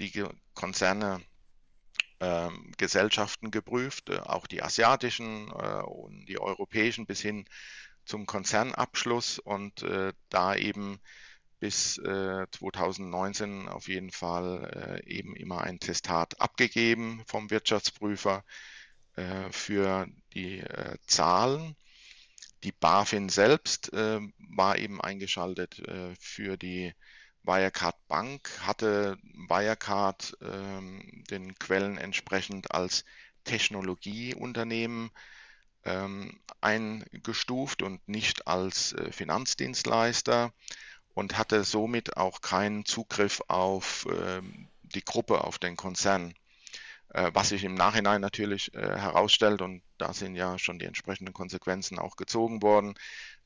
die 0.00 0.24
Konzerne, 0.54 1.22
Gesellschaften 2.76 3.50
geprüft, 3.50 4.10
äh, 4.10 4.18
auch 4.18 4.46
die 4.46 4.62
asiatischen 4.62 5.48
äh, 5.48 5.82
und 5.82 6.26
die 6.26 6.40
europäischen 6.40 7.06
bis 7.06 7.20
hin 7.20 7.46
zum 8.04 8.26
Konzernabschluss 8.26 9.38
und 9.38 9.82
äh, 9.82 10.12
da 10.28 10.54
eben 10.54 11.00
bis 11.60 11.98
äh, 11.98 12.46
2019 12.50 13.68
auf 13.68 13.88
jeden 13.88 14.10
Fall 14.10 15.00
eben 15.06 15.34
immer 15.34 15.62
ein 15.62 15.78
Testat 15.80 16.38
abgegeben 16.38 17.22
vom 17.26 17.50
Wirtschaftsprüfer 17.50 18.44
für 19.50 20.08
die 20.34 20.62
Zahlen. 21.06 21.76
Die 22.64 22.72
BaFin 22.72 23.30
selbst 23.30 23.92
war 23.92 24.76
eben 24.76 25.00
eingeschaltet 25.00 25.80
für 26.18 26.58
die 26.58 26.92
Wirecard 27.44 27.96
Bank 28.08 28.50
hatte 28.62 29.18
Wirecard 29.48 30.36
ähm, 30.40 31.24
den 31.30 31.54
Quellen 31.58 31.98
entsprechend 31.98 32.72
als 32.72 33.04
Technologieunternehmen 33.44 35.10
ähm, 35.84 36.40
eingestuft 36.60 37.82
und 37.82 38.06
nicht 38.08 38.46
als 38.46 38.92
äh, 38.94 39.12
Finanzdienstleister 39.12 40.52
und 41.12 41.38
hatte 41.38 41.64
somit 41.64 42.16
auch 42.16 42.40
keinen 42.40 42.84
Zugriff 42.84 43.42
auf 43.48 44.06
äh, 44.06 44.40
die 44.82 45.04
Gruppe, 45.04 45.44
auf 45.44 45.58
den 45.58 45.76
Konzern. 45.76 46.34
Äh, 47.10 47.30
was 47.32 47.50
sich 47.50 47.62
im 47.64 47.74
Nachhinein 47.74 48.20
natürlich 48.20 48.74
äh, 48.74 48.80
herausstellt, 48.80 49.62
und 49.62 49.82
da 49.98 50.12
sind 50.12 50.34
ja 50.34 50.58
schon 50.58 50.78
die 50.78 50.86
entsprechenden 50.86 51.32
Konsequenzen 51.32 51.98
auch 51.98 52.16
gezogen 52.16 52.62
worden, 52.62 52.94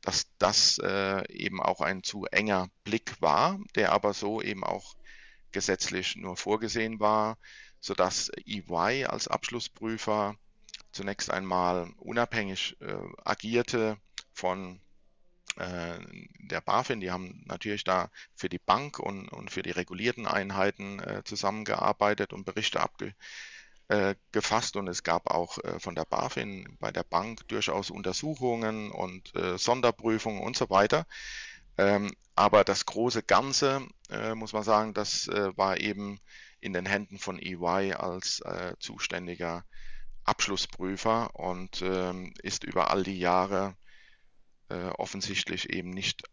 dass 0.02 0.26
das 0.38 0.78
äh, 0.78 1.30
eben 1.32 1.60
auch 1.62 1.80
ein 1.80 2.02
zu 2.02 2.24
enger 2.26 2.70
Blick 2.84 3.20
war, 3.20 3.58
der 3.74 3.92
aber 3.92 4.14
so 4.14 4.40
eben 4.40 4.64
auch 4.64 4.94
gesetzlich 5.52 6.16
nur 6.16 6.36
vorgesehen 6.36 7.00
war, 7.00 7.38
sodass 7.80 8.30
EY 8.46 9.06
als 9.06 9.28
Abschlussprüfer 9.28 10.36
zunächst 10.92 11.30
einmal 11.30 11.92
unabhängig 11.98 12.76
äh, 12.80 12.96
agierte 13.24 13.98
von 14.32 14.80
äh, 15.56 15.98
der 16.38 16.60
BaFin. 16.60 17.00
Die 17.00 17.10
haben 17.10 17.42
natürlich 17.46 17.84
da 17.84 18.10
für 18.34 18.48
die 18.48 18.58
Bank 18.58 18.98
und, 18.98 19.28
und 19.28 19.50
für 19.50 19.62
die 19.62 19.70
regulierten 19.70 20.26
Einheiten 20.26 21.00
äh, 21.00 21.22
zusammengearbeitet 21.24 22.32
und 22.32 22.44
Berichte 22.44 22.80
abge 22.80 23.14
äh, 23.88 24.16
gefasst 24.32 24.76
und 24.76 24.86
es 24.86 25.02
gab 25.02 25.30
auch 25.30 25.56
äh, 25.64 25.80
von 25.80 25.94
der 25.94 26.04
BaFin 26.04 26.76
bei 26.78 26.92
der 26.92 27.04
Bank 27.04 27.48
durchaus 27.48 27.90
Untersuchungen 27.90 28.90
und 28.90 29.34
äh, 29.34 29.56
Sonderprüfungen 29.56 30.42
und 30.42 30.56
so 30.56 30.68
weiter. 30.68 31.06
Ähm, 31.78 32.12
aber 32.34 32.64
das 32.64 32.84
große 32.84 33.22
Ganze, 33.22 33.86
äh, 34.10 34.34
muss 34.34 34.52
man 34.52 34.62
sagen, 34.62 34.92
das 34.92 35.26
äh, 35.28 35.56
war 35.56 35.80
eben 35.80 36.20
in 36.60 36.74
den 36.74 36.84
Händen 36.84 37.18
von 37.18 37.38
EY 37.38 37.94
als 37.94 38.42
zuständiger 38.80 39.64
Abschlussprüfer 40.24 41.34
und 41.36 41.80
ähm, 41.82 42.34
ist 42.42 42.64
über 42.64 42.90
all 42.90 43.04
die 43.04 43.18
Jahre 43.18 43.76
offensichtlich 44.98 45.70
eben 45.70 45.88
nicht 45.88 46.24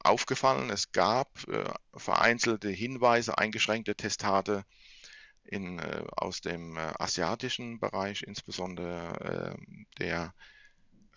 aufgefallen. 0.00 0.68
Es 0.68 0.92
gab 0.92 1.30
vereinzelte 1.94 2.68
Hinweise, 2.68 3.38
eingeschränkte 3.38 3.94
Testate 3.94 4.66
in, 5.44 5.78
äh, 5.78 6.04
aus 6.12 6.40
dem 6.40 6.76
äh, 6.76 6.92
asiatischen 6.98 7.80
Bereich, 7.80 8.22
insbesondere 8.22 9.56
äh, 9.56 9.84
der 9.98 10.34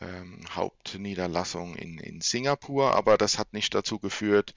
ähm, 0.01 0.43
Hauptniederlassung 0.49 1.75
in, 1.75 1.97
in 1.99 2.21
Singapur, 2.21 2.95
aber 2.95 3.17
das 3.17 3.37
hat 3.37 3.53
nicht 3.53 3.73
dazu 3.73 3.99
geführt, 3.99 4.53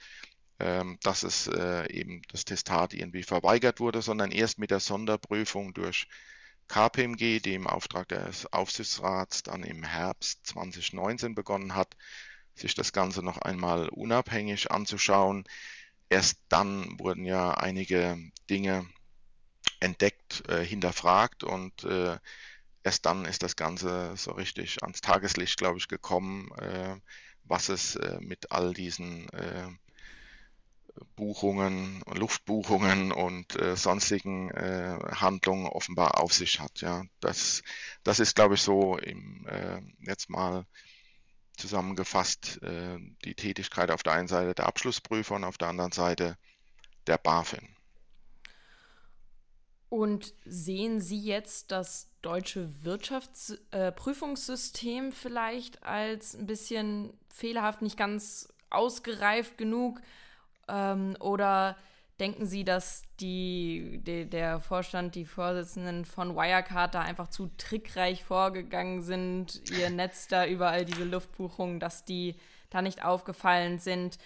ähm, 0.58 0.98
dass 1.02 1.22
es 1.22 1.46
äh, 1.48 1.90
eben 1.92 2.22
das 2.32 2.44
Testat 2.44 2.94
irgendwie 2.94 3.22
verweigert 3.22 3.80
wurde, 3.80 4.02
sondern 4.02 4.32
erst 4.32 4.58
mit 4.58 4.70
der 4.70 4.80
Sonderprüfung 4.80 5.74
durch 5.74 6.08
KPMG, 6.68 7.40
die 7.40 7.54
im 7.54 7.66
Auftrag 7.66 8.08
des 8.08 8.52
Aufsichtsrats 8.52 9.42
dann 9.42 9.62
im 9.62 9.84
Herbst 9.84 10.46
2019 10.46 11.34
begonnen 11.34 11.74
hat, 11.74 11.96
sich 12.54 12.74
das 12.74 12.92
Ganze 12.92 13.22
noch 13.22 13.38
einmal 13.38 13.88
unabhängig 13.90 14.70
anzuschauen. 14.70 15.44
Erst 16.08 16.38
dann 16.48 16.98
wurden 16.98 17.24
ja 17.24 17.52
einige 17.52 18.18
Dinge 18.48 18.86
entdeckt, 19.86 20.48
äh, 20.48 20.64
hinterfragt 20.64 21.44
und 21.44 21.84
äh, 21.84 22.18
erst 22.82 23.06
dann 23.06 23.24
ist 23.24 23.42
das 23.42 23.56
Ganze 23.56 24.14
so 24.16 24.32
richtig 24.32 24.82
ans 24.82 25.00
Tageslicht, 25.00 25.56
glaube 25.56 25.78
ich, 25.78 25.88
gekommen, 25.88 26.50
äh, 26.58 26.96
was 27.44 27.68
es 27.68 27.96
mit 28.18 28.50
all 28.50 28.74
diesen 28.74 29.28
Buchungen, 31.14 32.02
Luftbuchungen 32.12 33.12
und 33.12 33.54
äh, 33.54 33.76
sonstigen 33.76 34.50
äh, 34.50 34.98
Handlungen 35.14 35.66
offenbar 35.66 36.18
auf 36.20 36.32
sich 36.32 36.58
hat. 36.58 36.80
Ja, 36.80 37.04
das, 37.20 37.62
das 38.02 38.18
ist, 38.18 38.34
glaube 38.34 38.54
ich, 38.54 38.62
so 38.62 38.98
im, 38.98 39.46
äh, 39.46 39.80
jetzt 40.00 40.28
mal 40.28 40.66
zusammengefasst 41.56 42.60
die 43.24 43.34
Tätigkeit 43.34 43.90
auf 43.90 44.02
der 44.02 44.12
einen 44.12 44.28
Seite 44.28 44.54
der 44.54 44.66
Abschlussprüfer 44.66 45.36
und 45.36 45.44
auf 45.44 45.56
der 45.56 45.68
anderen 45.68 45.92
Seite 45.92 46.36
der 47.06 47.16
BaFin. 47.16 47.75
Und 49.88 50.34
sehen 50.44 51.00
Sie 51.00 51.20
jetzt 51.20 51.70
das 51.70 52.10
deutsche 52.20 52.84
Wirtschaftsprüfungssystem 52.84 55.08
äh, 55.08 55.12
vielleicht 55.12 55.82
als 55.84 56.34
ein 56.34 56.46
bisschen 56.46 57.14
fehlerhaft, 57.28 57.82
nicht 57.82 57.96
ganz 57.96 58.52
ausgereift 58.68 59.56
genug? 59.56 60.00
Ähm, 60.68 61.16
oder 61.20 61.76
denken 62.18 62.46
Sie, 62.46 62.64
dass 62.64 63.02
die, 63.20 64.00
die, 64.02 64.28
der 64.28 64.60
Vorstand, 64.60 65.14
die 65.14 65.24
Vorsitzenden 65.24 66.04
von 66.04 66.34
Wirecard 66.34 66.94
da 66.94 67.02
einfach 67.02 67.28
zu 67.28 67.48
trickreich 67.56 68.24
vorgegangen 68.24 69.02
sind, 69.02 69.70
ihr 69.70 69.90
Netz 69.90 70.26
da 70.26 70.46
überall 70.46 70.84
diese 70.84 71.04
Luftbuchungen, 71.04 71.78
dass 71.78 72.04
die 72.04 72.34
da 72.70 72.82
nicht 72.82 73.04
aufgefallen 73.04 73.78
sind? 73.78 74.18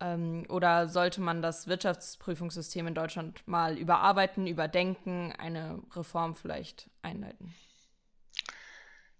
Ähm, 0.00 0.44
oder 0.48 0.88
sollte 0.88 1.20
man 1.20 1.42
das 1.42 1.66
Wirtschaftsprüfungssystem 1.66 2.86
in 2.86 2.94
Deutschland 2.94 3.46
mal 3.46 3.78
überarbeiten, 3.78 4.46
überdenken, 4.46 5.32
eine 5.32 5.82
Reform 5.94 6.34
vielleicht 6.34 6.90
einleiten? 7.02 7.54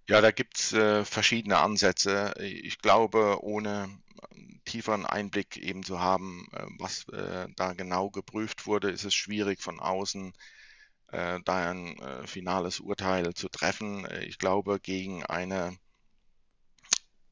Ja, 0.09 0.21
da 0.21 0.31
gibt 0.31 0.59
es 0.59 0.73
äh, 0.73 1.05
verschiedene 1.05 1.59
Ansätze. 1.59 2.35
Ich 2.41 2.79
glaube, 2.79 3.39
ohne 3.43 3.89
tieferen 4.65 5.07
Einblick 5.07 5.57
eben 5.57 5.83
zu 5.83 6.01
haben, 6.01 6.47
äh, 6.53 6.67
was 6.79 7.09
äh, 7.09 7.49
da 7.57 7.73
genau 7.73 8.11
geprüft 8.11 8.67
wurde, 8.67 8.91
ist 8.91 9.05
es 9.05 9.15
schwierig 9.15 9.63
von 9.63 9.81
außen 9.81 10.33
äh, 11.09 11.41
da 11.45 11.71
ein 11.71 11.99
äh, 11.99 12.27
finales 12.27 12.81
Urteil 12.81 13.35
zu 13.35 13.49
treffen. 13.49 14.07
Ich 14.23 14.39
glaube, 14.39 14.81
gegen 14.81 15.25
eine 15.25 15.77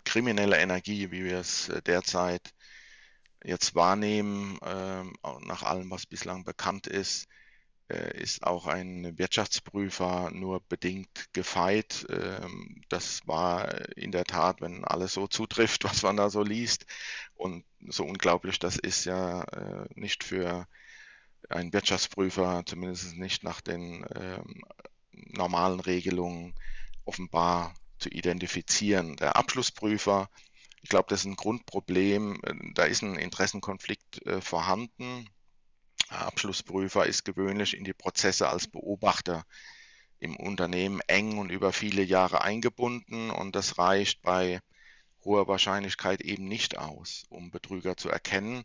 kriminelle 0.05 0.59
Energie, 0.59 1.11
wie 1.11 1.25
wir 1.25 1.39
es 1.39 1.69
äh, 1.69 1.83
derzeit 1.83 2.55
jetzt 3.45 3.75
wahrnehmen, 3.75 4.59
äh, 4.63 5.05
nach 5.43 5.63
allem, 5.63 5.91
was 5.91 6.07
bislang 6.07 6.45
bekannt 6.45 6.87
ist, 6.87 7.29
äh, 7.89 8.19
ist 8.21 8.45
auch 8.45 8.67
ein 8.67 9.19
Wirtschaftsprüfer 9.19 10.31
nur 10.33 10.61
bedingt 10.69 11.33
gefeit. 11.33 12.07
Ähm, 12.09 12.83
das 12.89 13.27
war 13.27 13.97
in 13.97 14.11
der 14.11 14.25
Tat, 14.25 14.61
wenn 14.61 14.85
alles 14.85 15.13
so 15.13 15.27
zutrifft, 15.27 15.85
was 15.85 16.03
man 16.03 16.17
da 16.17 16.31
so 16.31 16.43
liest. 16.43 16.87
Und 17.35 17.65
so 17.87 18.05
unglaublich 18.05 18.59
das 18.59 18.77
ist 18.77 19.05
ja 19.05 19.43
äh, 19.43 19.87
nicht 19.95 20.25
für 20.25 20.67
einen 21.51 21.73
Wirtschaftsprüfer, 21.73 22.63
zumindest 22.65 23.17
nicht 23.17 23.45
nach 23.45 23.61
den 23.61 24.07
ähm, 24.15 24.63
normalen 25.13 25.81
Regelungen 25.81 26.55
offenbar 27.05 27.75
zu 27.99 28.09
identifizieren. 28.09 29.17
Der 29.17 29.37
Abschlussprüfer 29.37 30.31
ich 30.85 30.91
glaube, 30.91 31.07
das 31.09 31.21
ist 31.21 31.27
ein 31.27 31.37
Grundproblem. 31.37 32.43
Da 32.75 32.85
ist 32.85 33.03
ein 33.03 33.17
Interessenkonflikt 33.17 34.25
äh, 34.27 34.43
vorhanden. 34.43 35.31
Abschlussprüfer 36.11 37.07
ist 37.07 37.25
gewöhnlich 37.25 37.75
in 37.75 37.85
die 37.85 37.95
Prozesse 37.95 38.51
als 38.51 38.69
Beobachter 38.69 39.47
im 40.19 40.37
Unternehmen 40.37 41.01
eng 41.07 41.39
und 41.39 41.51
über 41.51 41.73
viele 41.73 42.03
Jahre 42.03 42.43
eingebunden 42.43 43.31
und 43.31 43.57
das 43.57 43.79
reicht 43.79 44.21
bei 44.21 44.61
hoher 45.25 45.49
Wahrscheinlichkeit 45.49 46.21
eben 46.21 46.45
nicht 46.45 46.77
aus, 46.77 47.25
um 47.31 47.51
Betrüger 47.51 47.97
zu 47.97 48.11
erkennen. 48.11 48.63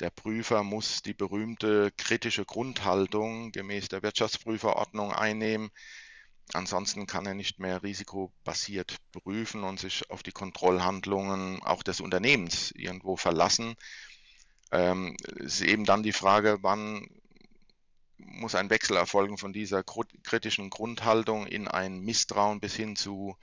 Der 0.00 0.10
Prüfer 0.10 0.64
muss 0.64 1.02
die 1.02 1.14
berühmte 1.14 1.92
kritische 1.96 2.44
Grundhaltung 2.44 3.52
gemäß 3.52 3.88
der 3.88 4.02
Wirtschaftsprüferordnung 4.02 5.12
einnehmen, 5.12 5.70
Ansonsten 6.52 7.06
kann 7.06 7.26
er 7.26 7.34
nicht 7.34 7.58
mehr 7.58 7.82
risikobasiert 7.82 8.96
prüfen 9.12 9.64
und 9.64 9.80
sich 9.80 10.10
auf 10.10 10.22
die 10.22 10.32
Kontrollhandlungen 10.32 11.62
auch 11.62 11.82
des 11.82 12.00
Unternehmens 12.00 12.70
irgendwo 12.72 13.16
verlassen. 13.16 13.74
Ähm, 14.70 15.16
ist 15.36 15.62
eben 15.62 15.84
dann 15.84 16.02
die 16.02 16.12
Frage, 16.12 16.58
wann 16.60 17.08
muss 18.18 18.54
ein 18.54 18.70
Wechsel 18.70 18.96
erfolgen 18.96 19.38
von 19.38 19.52
dieser 19.52 19.82
kritischen 19.82 20.70
Grundhaltung 20.70 21.46
in 21.46 21.68
ein 21.68 22.00
Misstrauen 22.00 22.60
bis 22.60 22.74
hin 22.74 22.96
zu 22.96 23.36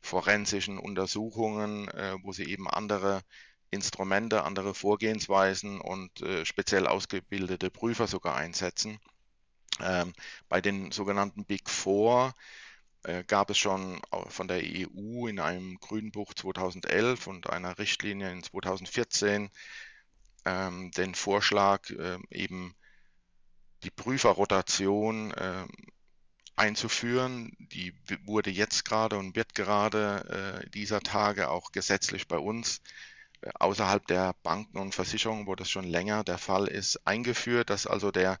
forensischen 0.00 0.78
Untersuchungen, 0.78 1.88
äh, 1.88 2.16
wo 2.22 2.32
sie 2.32 2.44
eben 2.44 2.68
andere 2.68 3.22
Instrumente, 3.70 4.44
andere 4.44 4.74
Vorgehensweisen 4.74 5.80
und 5.80 6.22
äh, 6.22 6.44
speziell 6.44 6.86
ausgebildete 6.86 7.70
Prüfer 7.70 8.06
sogar 8.06 8.36
einsetzen. 8.36 8.98
Ähm, 9.80 10.12
bei 10.48 10.60
den 10.60 10.90
sogenannten 10.92 11.44
Big 11.44 11.68
Four 11.68 12.34
äh, 13.06 13.24
gab 13.24 13.50
es 13.50 13.58
schon 13.58 14.00
von 14.28 14.48
der 14.48 14.62
EU 14.62 15.26
in 15.26 15.38
einem 15.38 15.78
Grünbuch 15.78 16.34
2011 16.34 17.26
und 17.26 17.50
einer 17.50 17.78
Richtlinie 17.78 18.32
in 18.32 18.42
2014 18.42 19.50
ähm, 20.44 20.90
den 20.92 21.14
Vorschlag, 21.14 21.90
äh, 21.90 22.18
eben 22.30 22.74
die 23.84 23.90
Prüferrotation 23.90 25.32
äh, 25.32 25.66
einzuführen. 26.56 27.52
Die 27.58 27.94
wurde 28.24 28.50
jetzt 28.50 28.84
gerade 28.84 29.18
und 29.18 29.36
wird 29.36 29.54
gerade 29.54 30.62
äh, 30.64 30.70
dieser 30.70 31.00
Tage 31.00 31.50
auch 31.50 31.72
gesetzlich 31.72 32.26
bei 32.28 32.38
uns 32.38 32.80
außerhalb 33.54 34.04
der 34.06 34.34
Banken 34.42 34.78
und 34.78 34.94
Versicherungen, 34.94 35.46
wo 35.46 35.54
das 35.54 35.70
schon 35.70 35.84
länger 35.84 36.24
der 36.24 36.38
Fall 36.38 36.66
ist, 36.66 37.06
eingeführt, 37.06 37.70
dass 37.70 37.86
also 37.86 38.10
der 38.10 38.32
äh, 38.32 38.36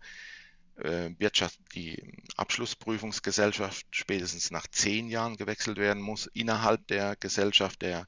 Wirtschaft, 0.76 1.58
die 1.74 2.02
Abschlussprüfungsgesellschaft 2.36 3.86
spätestens 3.90 4.50
nach 4.50 4.66
zehn 4.66 5.08
Jahren 5.08 5.36
gewechselt 5.36 5.78
werden 5.78 6.02
muss. 6.02 6.26
Innerhalb 6.26 6.86
der 6.88 7.16
Gesellschaft 7.16 7.80
der 7.82 8.06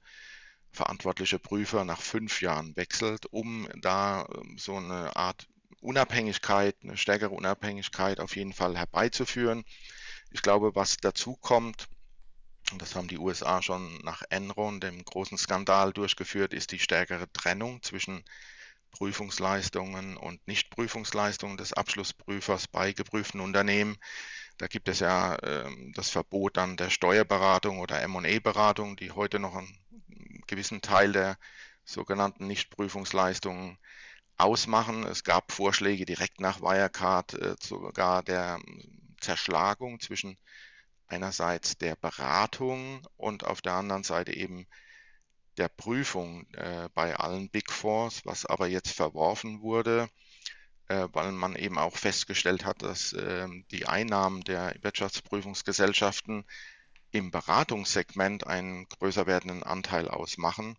verantwortliche 0.73 1.39
Prüfer 1.39 1.85
nach 1.85 2.01
fünf 2.01 2.43
Jahren 2.43 2.77
wechselt, 2.77 3.27
um 3.27 3.69
da 3.81 4.27
ähm, 4.35 4.59
so 4.59 4.77
eine 4.77 5.17
Art 5.17 5.47
Unabhängigkeit, 5.81 6.77
eine 6.83 6.97
stärkere 6.97 7.31
Unabhängigkeit 7.31 8.21
auf 8.21 8.37
jeden 8.37 8.53
Fall 8.53 8.77
herbeizuführen. 8.77 9.65
Ich 10.31 10.43
glaube, 10.43 10.75
was 10.75 10.97
dazu 10.99 11.37
kommt, 11.37 11.89
und 12.73 12.83
das 12.83 12.95
haben 12.95 13.09
die 13.09 13.19
USA 13.19 13.63
schon 13.63 13.99
nach 14.03 14.23
Enron, 14.29 14.81
dem 14.81 15.03
großen 15.05 15.39
Skandal, 15.39 15.93
durchgeführt, 15.93 16.53
ist 16.53 16.73
die 16.73 16.79
stärkere 16.79 17.33
Trennung 17.33 17.83
zwischen 17.83 18.25
Prüfungsleistungen 18.91 20.17
und 20.17 20.47
Nichtprüfungsleistungen 20.47 21.57
des 21.57 21.73
Abschlussprüfers 21.73 22.69
bei 22.69 22.93
geprüften 22.93 23.41
Unternehmen. 23.41 23.97
Da 24.59 24.67
gibt 24.67 24.89
es 24.89 25.01
ja 25.01 25.37
äh, 25.37 25.71
das 25.95 26.11
Verbot 26.11 26.57
dann 26.57 26.77
der 26.77 26.91
Steuerberatung 26.91 27.79
oder 27.79 28.03
M&A-Beratung, 28.03 28.97
die 28.97 29.13
heute 29.13 29.39
noch 29.39 29.55
einen 29.55 29.79
gewissen 30.47 30.81
Teil 30.81 31.13
der 31.13 31.39
sogenannten 31.85 32.47
Nichtprüfungsleistungen 32.47 33.79
ausmachen. 34.37 35.05
Es 35.05 35.25
gab 35.25 35.53
Vorschläge 35.53 36.05
direkt 36.05 36.41
nach 36.41 36.61
Wirecard 36.61 37.35
äh, 37.35 37.57
sogar 37.61 38.23
der 38.23 38.59
Zerschlagung 39.21 40.01
zwischen 40.01 40.39
einerseits 41.07 41.79
der 41.79 41.97
Beratung 41.97 43.07
und 43.17 43.45
auf 43.45 43.63
der 43.63 43.75
anderen 43.75 44.05
Seite 44.05 44.35
eben 44.35 44.67
der 45.59 45.69
Prüfung 45.69 46.47
äh, 46.55 46.89
bei 46.95 47.17
allen 47.17 47.51
Big 47.51 47.71
Fours, 47.71 48.25
was 48.25 48.47
aber 48.47 48.69
jetzt 48.69 48.93
verworfen 48.93 49.61
wurde, 49.61 50.09
äh, 50.89 51.09
weil 51.13 51.33
man 51.33 51.57
eben 51.57 51.79
auch 51.79 51.97
festgestellt 51.97 52.65
hat, 52.65 52.83
dass 52.83 53.13
äh, 53.13 53.47
die 53.71 53.87
Einnahmen 53.87 54.43
der 54.43 54.75
Wirtschaftsprüfungsgesellschaften 54.83 56.45
im 57.11 57.31
Beratungssegment 57.31 58.47
einen 58.47 58.89
größer 58.89 59.27
werdenden 59.27 59.63
Anteil 59.63 60.09
ausmachen. 60.09 60.77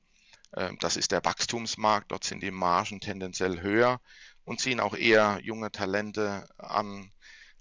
Ähm, 0.56 0.78
das 0.80 0.98
ist 0.98 1.12
der 1.12 1.26
Wachstumsmarkt, 1.26 2.12
dort 2.12 2.24
sind 2.24 2.42
die 2.42 2.52
Margen 2.52 3.00
tendenziell 3.00 3.62
höher 3.62 4.02
und 4.46 4.60
ziehen 4.60 4.80
auch 4.80 4.96
eher 4.96 5.40
junge 5.44 5.72
Talente 5.72 6.48
an 6.58 7.12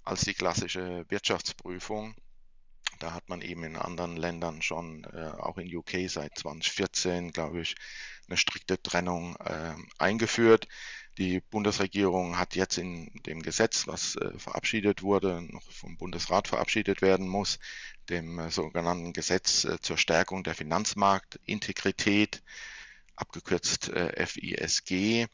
als 0.04 0.22
die 0.22 0.34
klassische 0.34 1.04
Wirtschaftsprüfung. 1.08 2.14
Da 2.98 3.12
hat 3.12 3.28
man 3.28 3.42
eben 3.42 3.64
in 3.64 3.76
anderen 3.76 4.16
Ländern 4.16 4.62
schon, 4.62 5.04
äh, 5.04 5.30
auch 5.38 5.58
in 5.58 5.74
UK 5.74 6.08
seit 6.08 6.36
2014, 6.38 7.32
glaube 7.32 7.60
ich, 7.60 7.76
eine 8.28 8.36
strikte 8.36 8.80
Trennung 8.82 9.36
äh, 9.36 9.74
eingeführt. 9.98 10.68
Die 11.16 11.40
Bundesregierung 11.40 12.38
hat 12.38 12.54
jetzt 12.54 12.78
in 12.78 13.10
dem 13.26 13.42
Gesetz, 13.42 13.86
was 13.86 14.16
äh, 14.16 14.38
verabschiedet 14.38 15.02
wurde, 15.02 15.42
noch 15.42 15.70
vom 15.72 15.96
Bundesrat 15.96 16.48
verabschiedet 16.48 17.02
werden 17.02 17.26
muss, 17.26 17.58
dem 18.08 18.38
äh, 18.38 18.50
sogenannten 18.50 19.12
Gesetz 19.12 19.64
äh, 19.64 19.80
zur 19.80 19.98
Stärkung 19.98 20.44
der 20.44 20.54
Finanzmarktintegrität, 20.54 22.42
abgekürzt 23.16 23.88
äh, 23.88 24.26
FISG, 24.26 25.26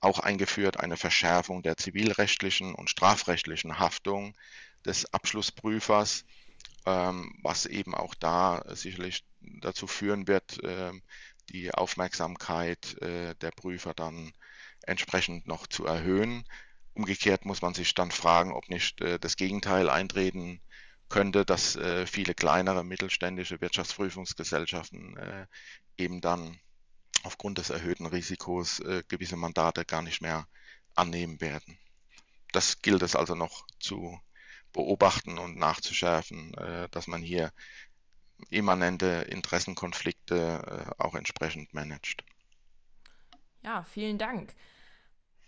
auch 0.00 0.18
eingeführt 0.20 0.78
eine 0.78 0.96
Verschärfung 0.96 1.62
der 1.62 1.76
zivilrechtlichen 1.76 2.74
und 2.74 2.90
strafrechtlichen 2.90 3.78
Haftung 3.78 4.36
des 4.84 5.12
Abschlussprüfers 5.12 6.24
was 6.84 7.64
eben 7.66 7.94
auch 7.94 8.14
da 8.14 8.62
sicherlich 8.68 9.24
dazu 9.40 9.86
führen 9.86 10.28
wird, 10.28 10.60
ähm, 10.62 11.02
die 11.50 11.72
Aufmerksamkeit 11.72 13.00
äh, 13.02 13.34
der 13.36 13.50
Prüfer 13.50 13.94
dann 13.94 14.32
entsprechend 14.82 15.46
noch 15.46 15.66
zu 15.66 15.86
erhöhen. 15.86 16.44
Umgekehrt 16.94 17.44
muss 17.44 17.62
man 17.62 17.74
sich 17.74 17.94
dann 17.94 18.10
fragen, 18.10 18.52
ob 18.52 18.68
nicht 18.68 19.00
äh, 19.00 19.18
das 19.18 19.36
Gegenteil 19.36 19.88
eintreten 19.88 20.60
könnte, 21.08 21.44
dass 21.44 21.76
äh, 21.76 22.06
viele 22.06 22.34
kleinere 22.34 22.84
mittelständische 22.84 23.60
Wirtschaftsprüfungsgesellschaften 23.60 25.46
eben 25.96 26.20
dann 26.20 26.58
aufgrund 27.22 27.58
des 27.58 27.70
erhöhten 27.70 28.06
Risikos 28.06 28.82
gewisse 29.08 29.36
Mandate 29.36 29.84
gar 29.84 30.02
nicht 30.02 30.20
mehr 30.20 30.48
annehmen 30.94 31.40
werden. 31.40 31.78
Das 32.52 32.82
gilt 32.82 33.02
es 33.02 33.14
also 33.14 33.34
noch 33.34 33.66
zu 33.78 34.18
beobachten 34.74 35.38
und 35.38 35.56
nachzuschärfen, 35.56 36.52
äh, 36.54 36.88
dass 36.90 37.06
man 37.06 37.22
hier 37.22 37.50
immanente 38.50 39.26
Interessenkonflikte 39.30 40.86
äh, 40.98 41.02
auch 41.02 41.14
entsprechend 41.14 41.72
managt. 41.72 42.24
Ja, 43.62 43.84
vielen 43.84 44.18
Dank. 44.18 44.54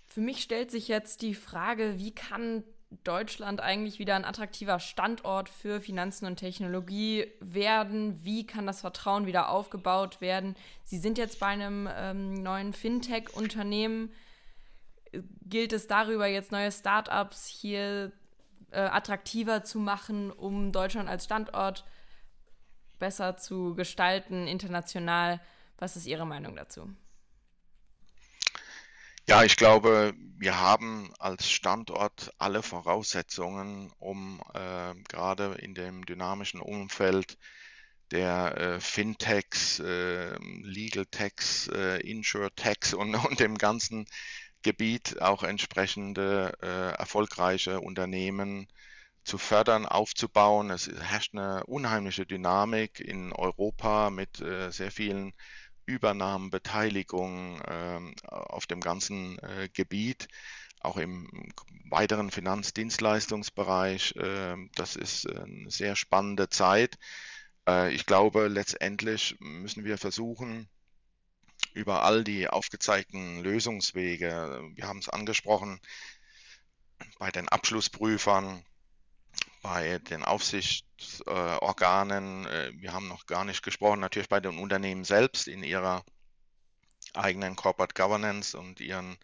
Für 0.07 0.21
mich 0.23 0.41
stellt 0.43 0.71
sich 0.71 0.89
jetzt 0.89 1.21
die 1.21 1.35
Frage, 1.35 1.99
wie 1.99 2.15
kann 2.15 2.65
Deutschland 3.05 3.61
eigentlich 3.61 3.99
wieder 3.99 4.15
ein 4.15 4.25
attraktiver 4.25 4.79
Standort 4.79 5.49
für 5.49 5.81
Finanzen 5.81 6.25
und 6.25 6.37
Technologie 6.37 7.27
werden? 7.41 8.25
Wie 8.25 8.47
kann 8.47 8.67
das 8.67 8.81
Vertrauen 8.81 9.27
wieder 9.27 9.51
aufgebaut 9.51 10.21
werden? 10.21 10.55
Sie 10.85 10.99
sind 10.99 11.19
jetzt 11.19 11.41
bei 11.41 11.49
einem 11.49 11.89
ähm, 11.93 12.35
neuen 12.35 12.73
Fintech-Unternehmen. 12.73 14.13
Gilt 15.43 15.73
es 15.73 15.89
darüber, 15.89 16.27
jetzt 16.27 16.53
neue 16.53 16.71
Startups 16.71 17.47
hier 17.47 18.13
äh, 18.77 18.81
attraktiver 18.81 19.65
zu 19.65 19.79
machen, 19.79 20.31
um 20.31 20.71
Deutschland 20.71 21.09
als 21.09 21.25
Standort 21.25 21.87
besser 22.99 23.39
zu 23.39 23.75
gestalten, 23.75 24.47
international. 24.47 25.41
Was 25.79 25.97
ist 25.97 26.07
Ihre 26.07 26.27
Meinung 26.27 26.57
dazu? 26.57 26.95
Ja, 29.27 29.45
ich 29.45 29.57
glaube, 29.57 30.15
wir 30.37 30.61
haben 30.61 31.11
als 31.19 31.51
Standort 31.51 32.33
alle 32.39 32.63
Voraussetzungen, 32.63 33.91
um 33.99 34.43
äh, 34.53 34.95
gerade 35.09 35.55
in 35.55 35.75
dem 35.75 36.05
dynamischen 36.05 36.61
Umfeld 36.61 37.39
der 38.11 38.57
äh, 38.57 38.81
Fintechs, 38.81 39.81
äh, 39.81 40.37
Legal 40.63 41.07
Techs, 41.07 41.69
äh, 41.69 41.99
Insure 42.03 42.53
Techs 42.55 42.93
und, 42.93 43.15
und 43.27 43.41
dem 43.41 43.57
ganzen 43.57 44.07
Gebiet 44.63 45.21
auch 45.21 45.43
entsprechende 45.43 46.53
äh, 46.63 46.99
erfolgreiche 46.99 47.81
Unternehmen 47.81 48.69
zu 49.25 49.39
fördern, 49.39 49.87
aufzubauen. 49.87 50.71
Es 50.71 50.89
herrscht 50.89 51.35
eine 51.35 51.65
unheimliche 51.67 52.27
Dynamik 52.27 53.01
in 53.01 53.33
Europa 53.33 54.11
mit 54.11 54.41
äh, 54.41 54.71
sehr 54.71 54.91
vielen 54.91 55.33
Übernahmen, 55.87 56.51
Beteiligungen 56.51 57.61
äh, 57.63 58.01
auf 58.29 58.67
dem 58.67 58.81
ganzen 58.81 59.39
äh, 59.39 59.69
Gebiet, 59.73 60.29
auch 60.81 60.97
im 60.97 61.29
weiteren 61.91 62.31
Finanzdienstleistungsbereich. 62.31 64.15
Ähm, 64.17 64.71
das 64.75 64.97
ist 64.97 65.29
eine 65.31 65.71
sehr 65.71 65.97
spannende 65.97 66.49
Zeit. 66.49 66.97
Äh, 67.69 67.93
ich 67.95 68.07
glaube, 68.07 68.49
letztendlich 68.49 69.37
müssen 69.41 69.85
wir 69.85 69.99
versuchen, 69.99 70.69
über 71.77 72.03
all 72.03 72.25
die 72.25 72.49
aufgezeigten 72.49 73.41
Lösungswege. 73.43 74.71
Wir 74.75 74.89
haben 74.89 74.99
es 74.99 75.11
angesprochen 75.11 75.79
bei 77.19 77.31
den 77.31 77.51
Abschlussprüfern, 77.51 78.65
bei 79.61 79.99
den 79.99 80.25
Aufsichtsorganen. 80.25 82.47
Äh, 82.47 82.73
wir 82.77 82.95
haben 82.95 83.09
noch 83.09 83.27
gar 83.27 83.45
nicht 83.45 83.63
gesprochen, 83.63 84.01
natürlich 84.01 84.31
bei 84.31 84.41
den 84.41 84.59
Unternehmen 84.59 85.05
selbst 85.05 85.49
in 85.49 85.63
ihrer 85.63 86.03
eigenen 87.13 87.57
Corporate 87.57 87.93
Governance 87.95 88.59
und 88.59 88.81
ihren 88.81 89.19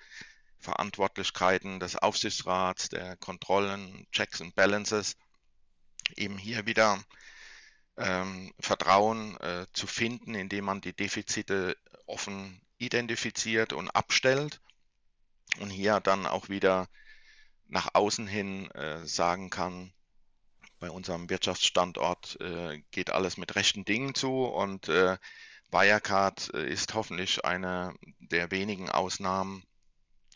Verantwortlichkeiten 0.58 1.80
des 1.80 1.96
Aufsichtsrats, 1.96 2.90
der 2.90 3.16
Kontrollen, 3.16 4.06
Checks 4.12 4.42
und 4.42 4.54
Balances, 4.54 5.16
eben 6.16 6.36
hier 6.36 6.66
wieder 6.66 7.02
ähm, 7.96 8.52
Vertrauen 8.60 9.40
äh, 9.40 9.64
zu 9.72 9.86
finden, 9.86 10.34
indem 10.34 10.66
man 10.66 10.82
die 10.82 10.92
Defizite 10.92 11.78
offen 12.06 12.60
identifiziert 12.78 13.72
und 13.72 13.90
abstellt 13.90 14.60
und 15.60 15.70
hier 15.70 16.00
dann 16.00 16.26
auch 16.26 16.48
wieder 16.48 16.88
nach 17.68 17.94
außen 17.94 18.26
hin 18.26 18.70
äh, 18.72 19.06
sagen 19.06 19.50
kann, 19.50 19.92
bei 20.78 20.90
unserem 20.90 21.30
Wirtschaftsstandort 21.30 22.40
äh, 22.40 22.82
geht 22.90 23.10
alles 23.10 23.36
mit 23.36 23.54
rechten 23.54 23.84
Dingen 23.84 24.14
zu 24.14 24.44
und 24.44 24.88
äh, 24.88 25.16
Wirecard 25.70 26.52
äh, 26.54 26.68
ist 26.68 26.94
hoffentlich 26.94 27.44
eine 27.44 27.94
der 28.18 28.50
wenigen 28.50 28.90
Ausnahmen. 28.90 29.62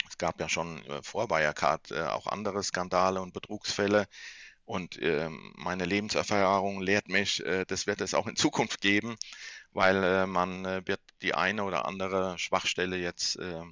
Es 0.09 0.19
gab 0.19 0.41
ja 0.41 0.49
schon 0.49 0.85
äh, 0.87 1.03
vor 1.03 1.31
Wirecard 1.31 1.91
äh, 1.91 2.03
auch 2.03 2.29
andere 2.29 2.63
Skandale 2.63 3.21
und 3.21 3.35
Betrugsfälle, 3.35 4.07
und 4.65 5.01
äh, 5.01 5.29
meine 5.55 5.85
Lebenserfahrung 5.85 6.81
lehrt 6.83 7.09
mich, 7.09 7.41
das 7.69 7.87
wird 7.87 8.01
es 8.01 8.15
auch 8.15 8.27
in 8.27 8.35
Zukunft 8.35 8.81
geben, 8.81 9.17
weil 9.73 10.03
äh, 10.03 10.27
man 10.27 10.65
äh, 10.65 10.83
wird 10.87 11.01
die 11.23 11.35
eine 11.35 11.65
oder 11.65 11.87
andere 11.87 12.39
Schwachstelle 12.39 12.97
jetzt 12.97 13.37
äh, 13.39 13.63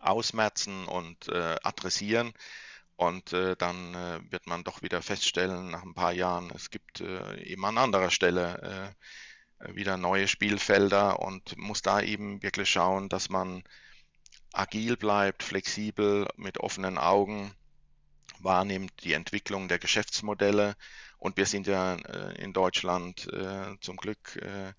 ausmerzen 0.00 0.86
und 0.86 1.28
äh, 1.28 1.56
adressieren. 1.62 2.32
Und 2.96 3.32
äh, 3.32 3.56
dann 3.56 3.94
äh, 3.94 4.20
wird 4.30 4.46
man 4.46 4.64
doch 4.64 4.82
wieder 4.82 5.02
feststellen, 5.02 5.70
nach 5.70 5.82
ein 5.82 5.94
paar 5.94 6.12
Jahren, 6.12 6.50
es 6.54 6.70
gibt 6.70 7.00
eben 7.00 7.64
an 7.64 7.78
anderer 7.78 8.10
Stelle 8.10 8.94
wieder 9.58 9.96
neue 9.96 10.28
Spielfelder 10.28 11.20
und 11.20 11.56
muss 11.56 11.82
da 11.82 12.00
eben 12.00 12.42
wirklich 12.42 12.70
schauen, 12.70 13.08
dass 13.08 13.28
man 13.30 13.62
agil 14.52 14.96
bleibt, 14.96 15.42
flexibel, 15.42 16.28
mit 16.36 16.58
offenen 16.58 16.98
Augen 16.98 17.54
wahrnimmt 18.40 18.92
die 19.04 19.12
Entwicklung 19.12 19.68
der 19.68 19.78
Geschäftsmodelle. 19.78 20.76
Und 21.18 21.36
wir 21.36 21.46
sind 21.46 21.66
ja 21.66 21.96
äh, 21.96 22.42
in 22.42 22.52
Deutschland 22.52 23.32
äh, 23.32 23.76
zum 23.80 23.96
Glück 23.96 24.36
äh, 24.36 24.72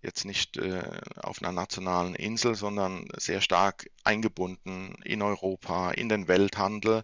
jetzt 0.00 0.24
nicht 0.24 0.60
auf 1.16 1.42
einer 1.42 1.50
nationalen 1.50 2.14
Insel, 2.14 2.54
sondern 2.54 3.08
sehr 3.16 3.40
stark 3.40 3.90
eingebunden 4.04 4.94
in 5.02 5.22
Europa, 5.22 5.90
in 5.90 6.08
den 6.08 6.28
Welthandel. 6.28 7.02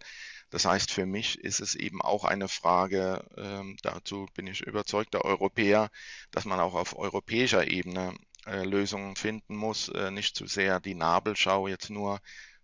Das 0.51 0.65
heißt, 0.65 0.93
für 0.93 1.05
mich 1.05 1.41
ist 1.41 1.59
es 1.59 1.75
eben 1.75 2.01
auch 2.01 2.23
eine 2.23 2.47
Frage, 2.47 3.25
ähm, 3.37 3.77
dazu 3.83 4.29
bin 4.35 4.47
ich 4.47 4.61
überzeugter 4.61 5.25
Europäer, 5.25 5.91
dass 6.31 6.45
man 6.45 6.61
auch 6.61 6.75
auf 6.75 6.97
europäischer 6.97 7.67
Ebene 7.67 8.15
äh, 8.47 8.65
Lösungen 8.65 9.17
finden 9.17 9.57
muss, 9.57 9.89
äh, 9.89 10.11
nicht 10.11 10.37
zu 10.37 10.47
sehr 10.47 10.79
die 10.79 10.95
Nabelschau 10.95 11.67
jetzt 11.67 11.91
nur 11.91 12.21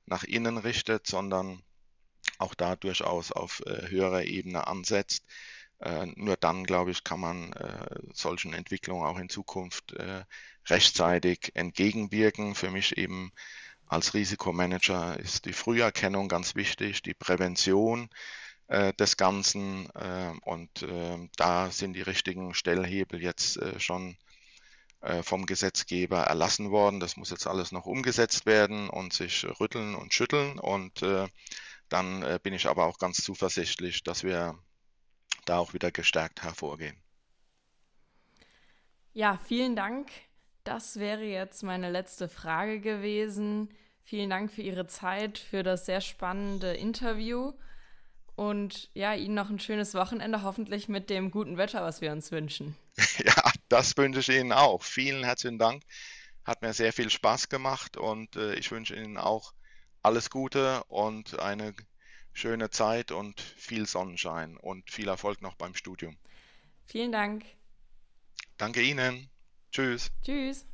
nach 0.07 0.25
innen 0.25 0.59
richtet, 0.59 1.07
sondern 1.07 1.63
auch 2.39 2.55
da 2.55 2.77
durchaus 2.77 3.33
auf 3.33 3.63
äh, 3.67 3.89
höherer 3.89 4.25
Ebene 4.25 4.67
ansetzt. 4.67 5.25
Äh, 5.81 6.07
nur 6.17 6.37
dann, 6.37 6.65
glaube 6.65 6.91
ich, 6.91 7.05
kann 7.05 7.21
man 7.21 7.53
äh, 7.55 7.87
solchen 8.13 8.53
Entwicklungen 8.53 9.07
auch 9.07 9.19
in 9.19 9.31
Zukunft 9.31 9.93
äh, 9.93 10.25
rechtzeitig 10.69 11.53
entgegenwirken. 11.55 12.55
Für 12.55 12.71
mich 12.71 12.99
eben 12.99 13.33
als 13.87 14.15
Risikomanager 14.15 15.19
ist 15.19 15.47
die 15.47 15.53
Früherkennung 15.55 16.29
ganz 16.29 16.55
wichtig, 16.55 17.03
die 17.03 17.15
Prävention 17.15 18.09
des 18.69 19.17
Ganzen 19.17 19.89
und 20.43 20.87
da 21.37 21.71
sind 21.73 21.95
die 21.95 22.03
richtigen 22.03 22.55
Stellhebel 22.55 23.21
jetzt 23.21 23.59
schon 23.79 24.17
vom 25.23 25.45
Gesetzgeber 25.45 26.19
erlassen 26.21 26.71
worden. 26.71 27.01
Das 27.01 27.17
muss 27.17 27.31
jetzt 27.31 27.49
alles 27.49 27.73
noch 27.73 27.87
umgesetzt 27.87 28.47
werden 28.47 28.89
und 28.89 29.13
sich 29.13 29.45
rütteln 29.59 29.97
und 29.97 30.15
schütteln 30.15 30.61
und 30.61 31.05
dann 31.89 32.39
bin 32.45 32.55
ich 32.55 32.69
aber 32.69 32.87
auch 32.87 32.99
ganz 32.99 33.25
zuversichtlich, 33.25 34.05
dass 34.05 34.23
wir 34.23 34.57
da 35.45 35.59
auch 35.59 35.75
wieder 35.75 35.91
gestärkt 35.91 36.43
hervorgehen. 36.43 36.97
Ja, 39.13 39.39
vielen 39.47 39.77
Dank 39.77 40.11
das 40.65 40.99
wäre 40.99 41.25
jetzt 41.25 41.63
meine 41.63 41.91
letzte 41.91 42.29
Frage 42.29 42.81
gewesen. 42.81 43.71
Vielen 44.03 44.31
Dank 44.31 44.53
für 44.53 44.63
Ihre 44.63 44.87
Zeit, 44.87 45.39
für 45.39 45.63
das 45.63 45.87
sehr 45.87 46.01
spannende 46.01 46.75
Interview. 46.75 47.53
Und 48.37 48.91
ja, 48.95 49.15
Ihnen 49.15 49.35
noch 49.35 49.51
ein 49.51 49.59
schönes 49.59 49.95
Wochenende, 49.95 50.43
hoffentlich 50.43 50.89
mit 50.89 51.11
dem 51.11 51.31
guten 51.31 51.57
Wetter, 51.57 51.83
was 51.83 52.01
wir 52.01 52.13
uns 52.13 52.31
wünschen. 52.31 52.77
Ja, 53.25 53.53
das 53.69 53.97
wünsche 53.97 54.21
ich 54.21 54.29
Ihnen 54.29 54.53
auch. 54.53 54.83
Vielen 54.83 55.25
herzlichen 55.25 55.59
Dank. 55.59 55.83
Hat 56.45 56.63
mir 56.63 56.73
sehr 56.73 56.93
viel 56.93 57.11
Spaß 57.11 57.49
gemacht 57.49 57.97
und 57.97 58.37
äh, 58.37 58.55
ich 58.55 58.71
wünsche 58.71 58.97
Ihnen 58.97 59.19
auch 59.19 59.53
alles 60.03 60.31
Gute 60.31 60.83
und 60.85 61.39
eine 61.39 61.75
schöne 62.33 62.71
Zeit 62.71 63.13
und 63.13 63.41
viel 63.41 63.87
Sonnenschein 63.87 64.57
und 64.57 64.91
viel 64.91 65.09
Erfolg 65.09 65.43
noch 65.43 65.55
beim 65.55 65.75
Studium. 65.75 66.17
Vielen 66.87 67.13
Dank. 67.13 67.45
Danke 68.57 68.83
Ihnen. 68.83 69.29
Tschüss. 69.73 70.11
Tschüss. 70.23 70.67